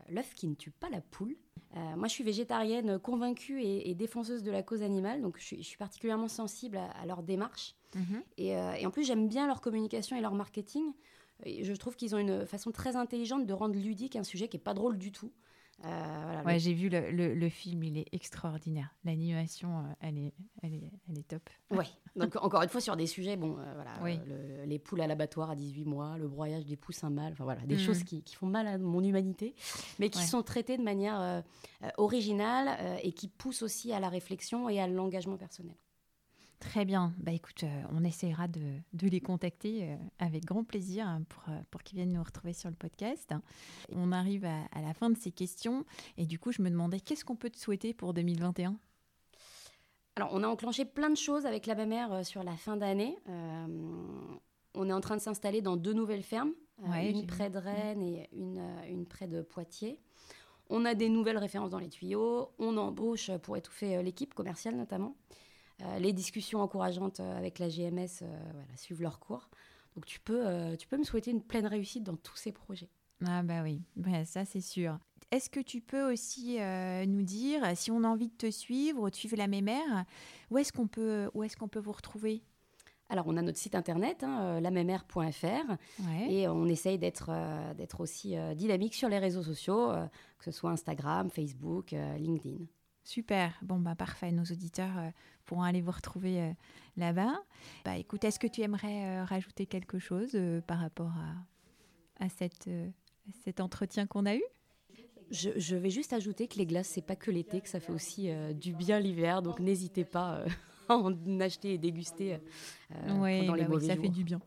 l'œuf 0.09 0.34
qui 0.34 0.47
ne 0.47 0.55
tue 0.55 0.72
pas 0.72 0.89
la 0.89 1.01
poule. 1.01 1.36
moi, 1.74 2.07
je 2.07 2.13
suis 2.13 2.24
végétarienne 2.24 2.99
convaincue 2.99 3.61
et, 3.61 3.93
défenseuse 3.95 4.43
de 4.43 4.51
la 4.51 4.63
cause 4.63 4.82
animale, 4.82 5.22
donc 5.22 5.38
je 5.39 5.55
suis, 5.61 5.78
particulièrement 5.78 6.28
sensible 6.28 6.78
à 6.78 7.05
leur 7.05 7.24
démarche. 7.24 7.76
Mhm. 7.95 8.24
Euh, 8.39 8.74
et, 8.74 8.86
en 8.86 8.91
plus, 8.91 9.03
j'aime 9.03 9.28
bien 9.28 9.47
leur 9.47 9.61
communication 9.61 10.15
et 10.15 10.22
leur 10.22 10.34
marketing. 10.34 10.93
je 11.45 11.74
trouve 11.74 11.95
qu'ils 11.95 12.15
ont 12.15 12.20
une 12.20 12.45
façon 12.45 12.72
très 12.72 12.95
intelligente 12.95 13.45
de 13.45 13.53
rendre 13.53 13.76
ludique 13.76 14.15
un 14.15 14.24
sujet 14.24 14.47
qui 14.47 14.57
n'est 14.57 14.63
pas 14.63 14.74
drôle 14.74 14.97
du 14.97 15.11
tout. 15.11 15.32
Euh, 15.86 16.43
ouais, 16.43 16.59
j'ai 16.59 16.73
vu 16.73 16.89
le, 16.89 17.34
le, 17.34 17.49
film, 17.49 17.84
il 17.84 17.97
est 17.97 18.07
extraordinaire. 18.11 18.93
L'animation, 19.05 19.80
euh, 19.80 19.93
elle, 20.01 20.17
est, 20.17 20.34
elle, 20.61 20.73
est, 20.73 20.91
elle 21.09 21.19
est 21.19 21.27
top. 21.27 21.49
Ouais, 21.71 21.86
donc 22.15 22.36
encore 22.36 22.61
une 22.63 22.69
fois, 22.69 22.82
sur 22.82 22.97
des 22.97 23.07
sujets, 23.07 23.38
bon, 23.38 23.57
voilà, 23.75 24.17
les 24.65 24.80
poules 24.80 25.01
à 25.01 25.07
l'abattoir 25.07 25.51
à 25.51 25.55
18 25.55 25.86
mois, 25.86 26.17
le 26.17 26.27
broyage 26.27 26.65
des 26.65 26.75
poussins 26.75 27.09
mâles, 27.09 27.34
enfin 27.34 27.45
voilà, 27.45 27.61
des 27.61 27.75
mhm. 27.75 27.82
choses 27.82 28.03
qui, 28.03 28.23
qui, 28.23 28.36
font 28.36 28.47
mal 28.47 28.67
à 28.67 28.77
mon 28.77 29.03
humanité, 29.03 29.55
mais 29.99 30.09
qui 30.09 30.23
sont 30.23 30.43
traitées 30.43 30.77
de 30.77 30.84
manière 30.84 31.43
originale 31.97 32.99
et 33.03 33.13
qui 33.13 33.27
poussent 33.27 33.61
aussi 33.61 33.93
à 33.93 33.99
la 33.99 34.09
réflexion 34.09 34.69
et 34.69 34.80
à 34.80 34.88
l'engagement 34.88 35.38
personnel. 35.38 35.75
Très 36.60 36.84
bien. 36.84 37.14
Bah 37.18 37.32
écoute, 37.32 37.64
euh, 37.64 37.84
on 37.91 38.03
essaiera 38.03 38.49
de, 38.49 38.82
les 39.01 39.22
contacter 39.22 39.84
euh, 39.84 39.95
avec 40.20 40.43
grand 40.43 40.66
plaisir 40.66 41.07
hein, 41.07 41.24
pour, 41.30 41.43
euh, 41.47 41.57
pour 41.72 41.84
qu'ils 41.84 41.97
viennent 41.97 42.12
nous 42.12 42.24
retrouver 42.24 42.51
sur 42.51 42.70
le 42.70 42.76
podcast. 42.76 43.34
On 43.93 44.12
arrive 44.12 44.45
à, 44.45 44.82
la 44.82 44.93
fin 44.93 45.10
de 45.10 45.18
ces 45.18 45.32
questions 45.32 45.86
et 46.18 46.26
du 46.26 46.38
coup, 46.38 46.51
je 46.51 46.62
me 46.62 46.70
demandais 46.70 46.99
qu'est-ce 46.99 47.24
qu'on 47.24 47.38
peut 47.38 47.49
te 47.49 47.57
souhaiter 47.57 47.93
pour 47.93 48.14
2021 48.14 48.76
Alors, 50.18 50.30
on 50.34 50.43
a 50.43 50.47
enclenché 50.47 50.84
plein 50.84 51.10
de 51.10 51.16
choses 51.18 51.45
avec 51.45 51.66
la 51.66 51.76
BMR 51.76 52.26
sur 52.26 52.43
la 52.43 52.57
fin 52.57 52.76
d'année. 52.76 53.18
on 54.76 54.89
est 54.89 54.93
en 54.93 55.01
train 55.01 55.16
de 55.16 55.22
s'installer 55.22 55.62
dans 55.62 55.78
deux 55.78 55.93
nouvelles 55.93 56.24
fermes, 56.24 56.53
une 57.01 57.26
près 57.26 57.49
de 57.49 57.57
Rennes 57.57 58.01
et 58.01 58.30
une, 58.34 58.62
une 58.89 59.05
près 59.05 59.28
de 59.28 59.41
Poitiers. 59.41 60.01
On 60.70 60.84
a 60.84 60.93
des 60.93 61.07
nouvelles 61.07 61.38
références 61.38 61.72
dans 61.72 61.80
les 61.80 61.89
tuyaux. 61.89 62.51
On 62.60 62.76
embauche 62.76 63.32
pour 63.43 63.55
étouffer 63.55 64.03
l'équipe 64.03 64.34
commerciale 64.34 64.76
notamment. 64.76 65.16
Euh, 65.82 65.99
les 65.99 66.13
discussions 66.13 66.61
encourageantes 66.61 67.19
euh, 67.19 67.38
avec 67.38 67.59
la 67.59 67.69
GMS 67.69 68.21
euh, 68.21 68.39
voilà, 68.51 68.75
suivent 68.75 69.01
leur 69.01 69.19
cours. 69.19 69.49
Donc 69.95 70.05
tu 70.05 70.19
peux, 70.19 70.75
tu 70.77 70.88
peux 70.88 70.97
me 70.97 71.03
souhaiter 71.03 71.32
une 71.32 71.41
pleine 71.41 71.65
réussite 71.65 72.03
dans 72.03 72.15
tous 72.15 72.38
ces 72.38 72.51
projets. 72.51 72.89
Ah 73.25 73.43
bah 73.43 73.63
oui, 73.63 73.82
ça 74.25 74.45
c'est 74.45 74.61
sûr. 74.61 74.97
est-ce 75.32 75.49
que 75.49 75.59
tu 75.59 75.82
peux 75.82 76.11
aussi 76.11 76.57
euh, 76.59 77.05
nous 77.05 77.23
dire 77.23 77.61
si 77.75 77.91
on 77.91 78.03
a 78.03 78.07
envie 78.07 78.30
de 78.30 78.36
te 78.36 78.49
suivre 78.49 79.01
ou 79.01 79.09
de 79.09 79.15
suivre 79.15 79.36
la 79.36 79.47
mémère, 79.47 80.05
où 80.51 80.57
est-ce 80.57 80.71
qu'on 80.71 80.88
peut, 80.88 81.30
où 81.34 81.43
est 81.43 81.53
qu'on 81.55 81.67
peut 81.67 81.80
vous 81.80 81.91
retrouver? 81.91 82.41
Alors, 83.09 83.25
on 83.27 83.36
a 83.38 83.41
notre 83.41 83.57
site 83.57 83.73
internet, 83.73 84.23
hein, 84.23 84.59
et 86.30 86.47
on 86.47 86.67
essaye 86.67 86.99
d'être 86.99 87.30
euh, 87.30 87.73
d'être 87.73 88.01
aussi 88.01 88.36
dynamique 88.55 88.93
sur 88.93 89.09
les 89.09 89.17
réseaux 89.17 89.43
sociaux, 89.43 89.91
que 90.38 90.45
ce 90.45 90.51
soit 90.51 90.69
Instagram, 90.69 91.30
Facebook, 91.32 91.95
LinkedIn. 92.19 92.65
Super, 93.10 93.57
bon 93.64 93.80
bah 93.80 93.95
parfait, 93.95 94.32
nos 94.32 94.43
auditeurs 94.43 94.93
pourront 95.45 95.64
aller 95.64 95.82
vous 95.82 95.89
retrouver 95.89 96.53
là-bas. 96.95 97.41
Bah 97.84 97.97
écoute, 97.97 98.24
est-ce 98.24 98.38
que 98.38 98.45
tu 98.45 98.62
aimerais 98.62 99.24
rajouter 99.24 99.66
quelque 99.66 99.97
chose 99.97 100.38
par 100.68 100.78
rapport 100.78 101.14
à, 102.20 102.24
à 102.24 102.30
cette, 102.30 102.70
cet 103.43 103.62
entretien 103.62 104.05
qu'on 104.05 104.28
a 104.28 104.36
eu? 104.36 104.43
Je, 105.32 105.76
vais 105.76 105.89
juste 105.89 106.14
ajouter 106.14 106.47
que 106.47 106.57
les 106.57 106.66
glaces, 106.66 106.88
c'est 106.88 107.05
pas 107.05 107.16
que 107.16 107.30
l'été, 107.30 107.62
que 107.62 107.70
ça 107.70 107.80
fait 107.80 107.91
aussi 107.91 108.30
euh, 108.30 108.53
du 108.53 108.74
bien 108.74 108.99
l'hiver. 108.99 109.41
Donc 109.41 109.60
n'hésitez 109.60 110.03
pas 110.03 110.38
euh, 110.38 110.47
à 110.89 110.97
en 110.97 111.39
acheter 111.39 111.74
et 111.74 111.78
déguster 111.78 112.39
euh, 112.91 113.20
ouais, 113.20 113.39
pendant 113.39 113.53
les 113.53 113.66
bah 113.66 113.80
ça 113.80 113.95
fait 113.95 114.10
du 114.10 114.24
bien. 114.24 114.39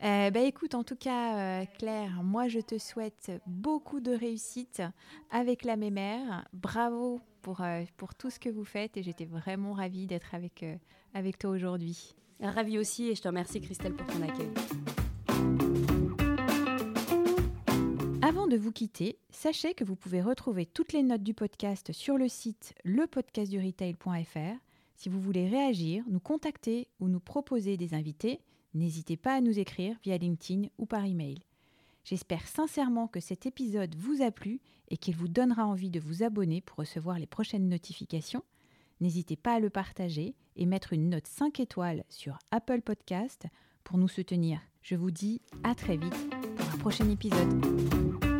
bah 0.00 0.40
écoute, 0.40 0.74
en 0.74 0.82
tout 0.82 0.96
cas, 0.96 1.66
Claire, 1.78 2.22
moi 2.22 2.48
je 2.48 2.60
te 2.60 2.78
souhaite 2.78 3.32
beaucoup 3.46 4.00
de 4.00 4.12
réussite 4.12 4.82
avec 5.30 5.64
la 5.64 5.76
mémère. 5.76 6.46
Bravo 6.52 7.20
pour, 7.44 7.62
pour 7.98 8.14
tout 8.14 8.30
ce 8.30 8.40
que 8.40 8.48
vous 8.48 8.64
faites 8.64 8.96
et 8.96 9.02
j'étais 9.02 9.26
vraiment 9.26 9.74
ravie 9.74 10.06
d'être 10.06 10.34
avec, 10.34 10.64
avec 11.12 11.38
toi 11.38 11.50
aujourd'hui. 11.50 12.14
Ravie 12.40 12.78
aussi 12.78 13.08
et 13.08 13.14
je 13.14 13.22
te 13.22 13.28
remercie 13.28 13.60
Christelle 13.60 13.94
pour 13.94 14.06
ton 14.06 14.22
accueil. 14.22 14.50
Avant 18.22 18.46
de 18.46 18.56
vous 18.56 18.72
quitter, 18.72 19.18
sachez 19.28 19.74
que 19.74 19.84
vous 19.84 19.96
pouvez 19.96 20.22
retrouver 20.22 20.64
toutes 20.64 20.94
les 20.94 21.02
notes 21.02 21.22
du 21.22 21.34
podcast 21.34 21.92
sur 21.92 22.16
le 22.16 22.28
site 22.28 22.74
lepodcastduretail.fr. 22.84 24.58
Si 24.96 25.08
vous 25.10 25.20
voulez 25.20 25.46
réagir, 25.46 26.02
nous 26.08 26.20
contacter 26.20 26.88
ou 27.00 27.08
nous 27.08 27.20
proposer 27.20 27.76
des 27.76 27.92
invités, 27.92 28.40
n'hésitez 28.72 29.18
pas 29.18 29.34
à 29.34 29.40
nous 29.42 29.58
écrire 29.58 29.96
via 30.02 30.16
LinkedIn 30.16 30.68
ou 30.78 30.86
par 30.86 31.04
email. 31.04 31.40
J'espère 32.04 32.46
sincèrement 32.46 33.08
que 33.08 33.20
cet 33.20 33.46
épisode 33.46 33.94
vous 33.96 34.22
a 34.22 34.30
plu 34.30 34.60
et 34.88 34.98
qu'il 34.98 35.16
vous 35.16 35.28
donnera 35.28 35.66
envie 35.66 35.90
de 35.90 36.00
vous 36.00 36.22
abonner 36.22 36.60
pour 36.60 36.78
recevoir 36.78 37.18
les 37.18 37.26
prochaines 37.26 37.68
notifications. 37.68 38.44
N'hésitez 39.00 39.36
pas 39.36 39.54
à 39.54 39.60
le 39.60 39.70
partager 39.70 40.34
et 40.56 40.66
mettre 40.66 40.92
une 40.92 41.08
note 41.08 41.26
5 41.26 41.60
étoiles 41.60 42.04
sur 42.10 42.38
Apple 42.50 42.82
Podcast 42.82 43.46
pour 43.82 43.96
nous 43.96 44.08
soutenir. 44.08 44.60
Je 44.82 44.96
vous 44.96 45.10
dis 45.10 45.40
à 45.62 45.74
très 45.74 45.96
vite 45.96 46.30
pour 46.56 46.68
un 46.74 46.78
prochain 46.78 47.08
épisode. 47.08 48.33